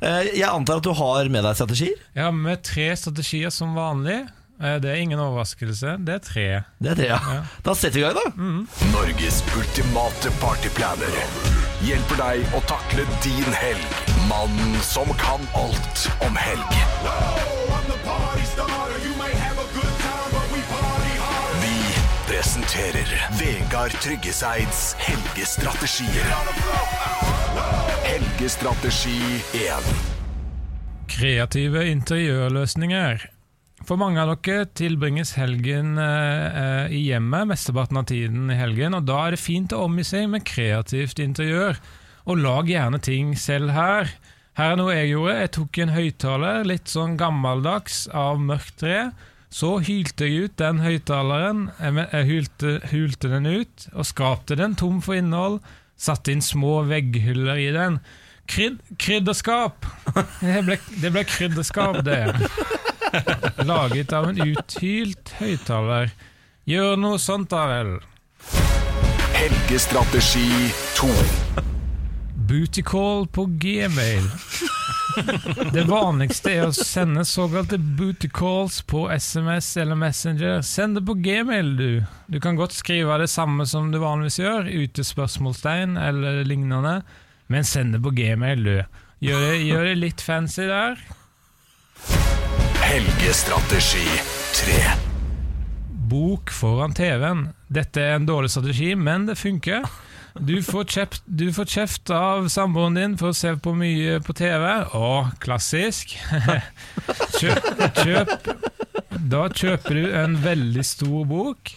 Eh, 0.00 0.30
Jeg 0.38 0.48
antar 0.48 0.78
at 0.80 0.86
du 0.86 0.92
har 0.96 1.28
med 1.34 1.42
deg 1.44 1.56
strategier? 1.58 1.96
Jeg 2.14 2.24
har 2.28 2.36
med 2.36 2.62
tre 2.66 2.86
strategier 2.96 3.50
som 3.54 3.74
vanlig. 3.76 4.20
Eh, 4.60 4.76
Det 4.80 4.90
er 4.92 5.00
ingen 5.02 5.18
overraskelse. 5.18 5.96
Det 6.06 6.14
er 6.14 6.22
tre. 6.24 6.46
Det 6.80 6.92
er 6.92 6.98
tre, 7.02 7.08
ja. 7.10 7.20
Ja. 7.34 7.42
Da 7.66 7.74
setter 7.74 7.98
vi 7.98 8.04
i 8.04 8.08
gang, 8.08 8.18
da. 8.20 8.26
Norges 8.94 9.42
ultimate 9.56 10.30
partyplaner 10.40 11.20
hjelper 11.80 12.18
deg 12.20 12.54
å 12.54 12.60
takle 12.68 13.06
din 13.24 13.52
helg. 13.56 13.98
Mannen 14.28 14.76
som 14.84 15.08
kan 15.18 15.40
alt 15.58 16.06
om 16.28 16.36
helg. 16.36 16.76
Vi 18.30 19.89
presenterer 22.30 23.08
Vegard 23.40 23.94
Tryggeseids 23.98 24.94
helgestrategier. 25.02 26.28
Helgestrategi 28.04 29.40
1. 29.58 29.88
Kreative 31.10 31.82
interiørløsninger. 31.90 33.24
For 33.82 33.98
mange 33.98 34.22
av 34.22 34.30
dere 34.30 34.68
tilbringes 34.78 35.34
helgen 35.40 35.98
eh, 35.98 36.86
i 36.94 37.00
hjemmet 37.08 37.50
mesteparten 37.50 37.98
av 37.98 38.06
tiden 38.12 38.46
i 38.54 38.60
helgen, 38.60 38.94
og 38.94 39.10
da 39.10 39.24
er 39.24 39.34
det 39.34 39.42
fint 39.42 39.74
å 39.74 39.88
omgi 39.88 40.06
seg 40.06 40.30
med 40.30 40.46
kreativt 40.46 41.18
interiør. 41.18 41.82
Og 42.30 42.38
lag 42.44 42.70
gjerne 42.70 43.02
ting 43.02 43.34
selv 43.34 43.74
her. 43.74 44.14
Her 44.54 44.76
er 44.76 44.78
noe 44.78 44.94
jeg 44.94 45.16
gjorde. 45.16 45.34
Jeg 45.40 45.54
tok 45.58 45.82
en 45.82 45.96
høyttaler, 45.96 46.62
litt 46.76 46.94
sånn 46.94 47.18
gammeldags, 47.18 48.04
av 48.14 48.38
mørkt 48.38 48.78
tre. 48.84 49.00
Så 49.50 49.80
hylte 49.82 50.28
jeg 50.28 50.46
ut 50.46 50.58
den 50.60 50.78
høyttaleren, 50.78 51.64
jeg 51.82 52.06
jeg 52.12 52.26
hylte, 52.28 52.74
hulte 52.92 53.30
den 53.32 53.48
ut, 53.50 53.86
og 53.92 54.06
skrapte 54.06 54.54
den 54.54 54.76
tom 54.78 55.00
for 55.02 55.18
innhold. 55.18 55.58
Satte 55.98 56.30
inn 56.32 56.42
små 56.44 56.84
vegghyller 56.86 57.58
i 57.58 57.72
den. 57.74 57.98
Kryd, 58.50 58.78
krydderskap! 58.98 59.84
Det 60.40 60.62
ble, 60.66 60.78
det 61.02 61.10
ble 61.12 61.24
krydderskap, 61.26 62.00
det. 62.06 62.22
Laget 63.70 64.14
av 64.14 64.30
en 64.30 64.40
uthylt 64.46 65.34
høyttaler. 65.42 66.14
Gjør 66.70 66.96
noe 67.02 67.18
sånt 67.18 67.50
da 67.50 67.66
vel. 67.70 67.96
Helgestrategi 69.34 70.70
2. 70.98 71.10
Bootycall 72.50 73.26
på 73.34 73.48
gmail. 73.62 74.30
Det 75.74 75.84
vanligste 75.88 76.52
er 76.52 76.68
å 76.68 76.74
sende 76.74 77.24
såkalte 77.28 77.78
bootycalls 77.78 78.80
på 78.88 79.06
SMS 79.12 79.72
eller 79.80 79.98
Messenger. 79.98 80.60
Send 80.66 80.98
det 80.98 81.04
på 81.06 81.16
gmail, 81.20 81.76
du. 81.76 82.02
Du 82.26 82.40
kan 82.42 82.58
godt 82.58 82.74
skrive 82.76 83.18
det 83.20 83.30
samme 83.30 83.66
som 83.68 83.90
du 83.92 84.00
vanligvis 84.02 84.40
gjør, 84.42 84.70
ute 84.70 85.04
spørsmålstegn 85.06 85.96
eller 86.00 86.42
lignende, 86.48 87.00
men 87.50 87.66
send 87.66 87.96
det 87.96 88.02
på 88.04 88.14
gmail, 88.16 88.64
du. 88.64 88.76
Gjør 89.20 89.46
det, 89.46 89.56
gjør 89.68 89.88
det 89.90 89.96
litt 90.00 90.24
fancy 90.24 90.66
der. 90.70 91.00
Helgestrategi 92.80 94.06
3. 94.62 94.78
Bok 96.10 96.50
foran 96.50 96.94
TV-en. 96.96 97.50
Dette 97.70 98.02
er 98.02 98.16
en 98.18 98.26
dårlig 98.26 98.50
strategi, 98.50 98.94
men 98.98 99.28
det 99.28 99.36
funker. 99.38 99.84
Du 100.34 100.62
får 100.62 100.84
kjeft, 100.84 101.22
du 101.26 101.52
får 101.52 101.64
kjeft 101.64 102.10
av 102.10 102.48
samboeren 102.48 102.94
din 102.94 103.16
for 103.18 103.32
å 103.32 103.36
se 103.36 103.54
på 103.56 103.72
mye 103.76 104.20
på 104.24 104.34
TV. 104.36 104.66
Å, 104.94 105.10
klassisk. 105.42 106.14
Kjøp, 107.40 107.68
kjøp 108.02 108.50
Da 109.30 109.46
kjøper 109.48 109.96
du 109.96 110.04
en 110.16 110.36
veldig 110.44 110.84
stor 110.86 111.26
bok. 111.28 111.72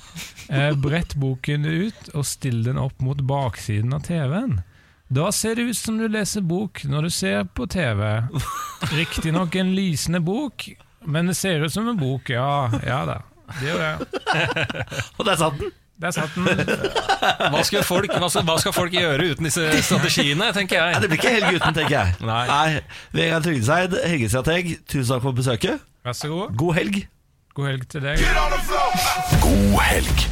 Eh, 0.49 0.71
brett 0.77 1.15
boken 1.19 1.65
ut 1.65 2.13
og 2.13 2.27
still 2.27 2.63
den 2.65 2.79
opp 2.81 3.01
mot 3.03 3.19
baksiden 3.25 3.95
av 3.95 4.05
TV-en. 4.07 4.61
Da 5.13 5.29
ser 5.35 5.55
det 5.59 5.67
ut 5.69 5.77
som 5.77 5.99
du 5.99 6.07
leser 6.09 6.41
bok 6.45 6.83
når 6.89 7.07
du 7.07 7.13
ser 7.13 7.45
på 7.45 7.67
TV. 7.69 8.01
Riktignok 8.93 9.55
en 9.61 9.75
lysende 9.75 10.23
bok, 10.23 10.69
men 11.05 11.29
det 11.29 11.37
ser 11.37 11.65
ut 11.65 11.73
som 11.73 11.87
en 11.91 11.99
bok, 11.99 12.33
ja. 12.33 12.71
Ja 12.85 13.03
da. 13.09 13.21
Det 13.59 13.69
gjør 13.69 13.83
det. 13.83 14.11
Og 15.19 15.25
der 15.27 15.39
satt 15.39 15.59
den! 15.61 15.73
Der 16.03 16.11
satt 16.11 16.33
den. 16.35 16.43
Hva 17.53 17.61
skal, 17.63 17.83
folk, 17.87 18.11
hva, 18.11 18.27
skal, 18.27 18.43
hva 18.47 18.57
skal 18.59 18.73
folk 18.75 18.91
gjøre 18.95 19.29
uten 19.31 19.47
disse 19.47 19.63
strategiene, 19.87 20.49
tenker 20.55 20.81
Nei, 20.81 20.89
jeg. 20.91 21.01
det 21.05 21.09
blir 21.13 21.21
ikke 21.21 21.33
helg 21.37 21.55
uten, 21.61 21.77
tenker 21.77 21.95
jeg. 21.95 22.17
Nei. 22.27 22.81
Vegard 23.15 23.45
Trygdeseid, 23.47 23.95
helgestrateg, 24.11 24.73
tusen 24.91 25.13
takk 25.15 25.23
for 25.29 25.37
besøket. 25.37 25.85
Vær 26.03 26.17
så 26.19 26.27
god. 26.33 26.53
God 26.59 26.75
helg. 26.81 27.01
God 27.55 27.69
helg 27.71 27.87
til 27.93 28.03
deg. 28.03 28.19
God 29.43 29.79
helg. 29.87 30.29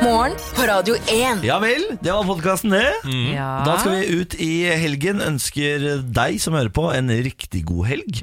Morgen 0.00 0.32
på 0.56 0.64
Radio 0.64 0.94
1. 1.12 1.42
Ja 1.44 1.58
vel, 1.60 1.82
det 2.00 2.08
var 2.16 2.24
podkasten, 2.24 2.72
det. 2.72 2.86
Ja. 3.34 3.48
Da 3.66 3.74
skal 3.82 3.98
vi 3.98 4.20
ut 4.22 4.34
i 4.40 4.50
helgen. 4.80 5.20
Ønsker 5.22 5.84
deg 6.16 6.38
som 6.40 6.56
hører 6.56 6.72
på, 6.72 6.86
en 6.96 7.12
riktig 7.12 7.66
god 7.68 7.90
helg. 7.92 8.22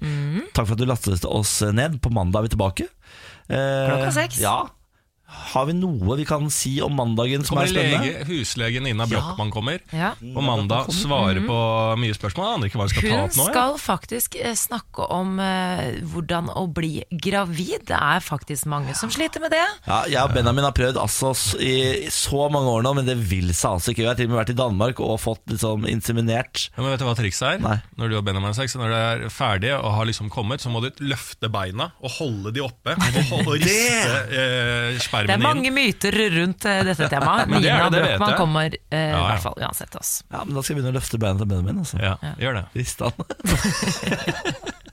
Takk 0.58 0.66
for 0.66 0.74
at 0.74 0.82
du 0.82 0.88
lastet 0.90 1.28
oss 1.30 1.60
ned. 1.78 2.00
På 2.02 2.10
mandag 2.12 2.42
er 2.42 2.50
vi 2.50 2.54
tilbake. 2.56 2.88
Eh, 3.48 3.86
Klokka 3.94 4.10
seks. 4.18 4.42
Ja. 4.42 4.58
Har 5.28 5.66
vi 5.68 5.74
noe 5.76 6.16
vi 6.16 6.24
kan 6.28 6.46
si 6.54 6.78
om 6.82 6.94
mandagen 6.96 7.44
som 7.44 7.58
Kommer 7.58 7.68
er 7.68 7.72
spennende? 7.74 8.12
lege, 8.14 8.26
huslegen 8.30 8.88
Ina 8.88 9.04
Ja. 9.08 9.20
Brochmann 9.20 9.52
kommer. 9.52 9.82
Ja. 9.92 10.14
På 10.20 10.42
mandag 10.42 10.88
svarer 10.96 11.42
på 11.44 11.58
mye 12.00 12.16
spørsmål. 12.16 12.46
Jeg 12.48 12.56
aner 12.58 12.70
ikke 12.70 12.80
hva 12.80 12.86
vi 12.88 12.94
skal 12.96 13.04
ta 13.10 13.18
opp 13.26 13.36
nå. 13.36 13.44
Hun 13.44 13.52
skal 13.52 13.78
faktisk 13.84 14.38
eh, 14.40 14.56
snakke 14.56 15.08
om 15.12 15.34
uh, 15.40 16.00
hvordan 16.14 16.48
å 16.56 16.64
bli 16.72 17.04
gravid. 17.12 17.84
Det 17.92 17.98
er 18.00 18.24
faktisk 18.24 18.70
mange 18.72 18.96
som 18.96 19.12
sliter 19.12 19.44
med 19.44 19.52
det. 19.52 19.64
Ja, 19.88 20.00
jeg 20.08 20.22
og 20.24 20.32
Benjamin 20.38 20.64
har 20.68 20.76
prøvd 20.78 21.00
altså 21.02 21.34
i 21.60 22.08
så 22.14 22.48
mange 22.54 22.72
år 22.72 22.88
nå, 22.88 22.94
men 23.02 23.08
det 23.10 23.18
vil 23.30 23.52
seg 23.54 23.78
altså 23.78 23.92
ikke. 23.92 24.06
Vi 24.06 24.10
har 24.10 24.16
til 24.20 24.30
og 24.30 24.34
med 24.36 24.42
vært 24.42 24.54
i 24.56 24.58
Danmark 24.62 25.04
og 25.04 25.20
fått 25.24 25.44
liksom 25.52 25.84
inseminert. 25.92 26.70
Ja, 26.78 26.82
men 26.86 26.94
vet 26.96 27.04
du 27.04 27.08
hva 27.10 27.18
trikset 27.20 27.50
er? 27.52 27.62
Nei. 27.68 27.78
Når 28.00 28.14
du 28.14 28.18
og 28.22 28.26
Benjamin 28.28 28.52
har 28.54 28.58
sex, 28.62 28.78
når 28.80 28.96
det 28.96 29.04
er 29.12 29.28
ferdig 29.34 29.74
og 29.76 29.92
har 29.98 30.08
liksom 30.08 30.32
kommet, 30.34 30.64
så 30.64 30.72
må 30.72 30.80
du 30.84 30.90
løfte 31.04 31.52
beina 31.52 31.92
og 32.00 32.16
holde 32.22 32.56
de 32.56 32.64
oppe. 32.64 32.96
Og, 32.96 33.22
holde, 33.34 33.48
og 33.52 33.62
riste 33.68 34.18
eh, 34.32 34.98
Det 35.26 35.34
er 35.34 35.42
mange 35.42 35.68
inn. 35.72 35.76
myter 35.78 36.18
rundt 36.36 36.66
eh, 36.70 36.84
dette 36.86 37.10
temaet. 37.10 37.48
Men 37.52 37.64
det 37.64 37.72
Nina 37.74 37.90
det, 37.90 37.98
det 37.98 38.04
vet 38.04 38.18
Brochmann 38.18 38.30
jeg. 38.30 38.38
kommer 38.38 38.78
eh, 38.78 39.00
ja, 39.00 39.08
ja. 39.10 39.24
hvert 39.32 39.46
fall 39.48 39.58
uansett 39.64 39.96
oss. 40.00 40.12
Ja, 40.30 40.44
men 40.46 40.54
Da 40.54 40.62
skal 40.64 40.76
jeg 40.76 40.82
begynne 40.82 40.94
å 40.94 40.98
løfte 41.00 41.22
beina 41.22 41.42
til 41.42 41.50
Benjamin. 41.52 41.82
Altså. 41.84 42.02
Ja, 42.04 42.16
gjør 42.38 42.62
det. 42.62 42.66
Han. 43.02 43.14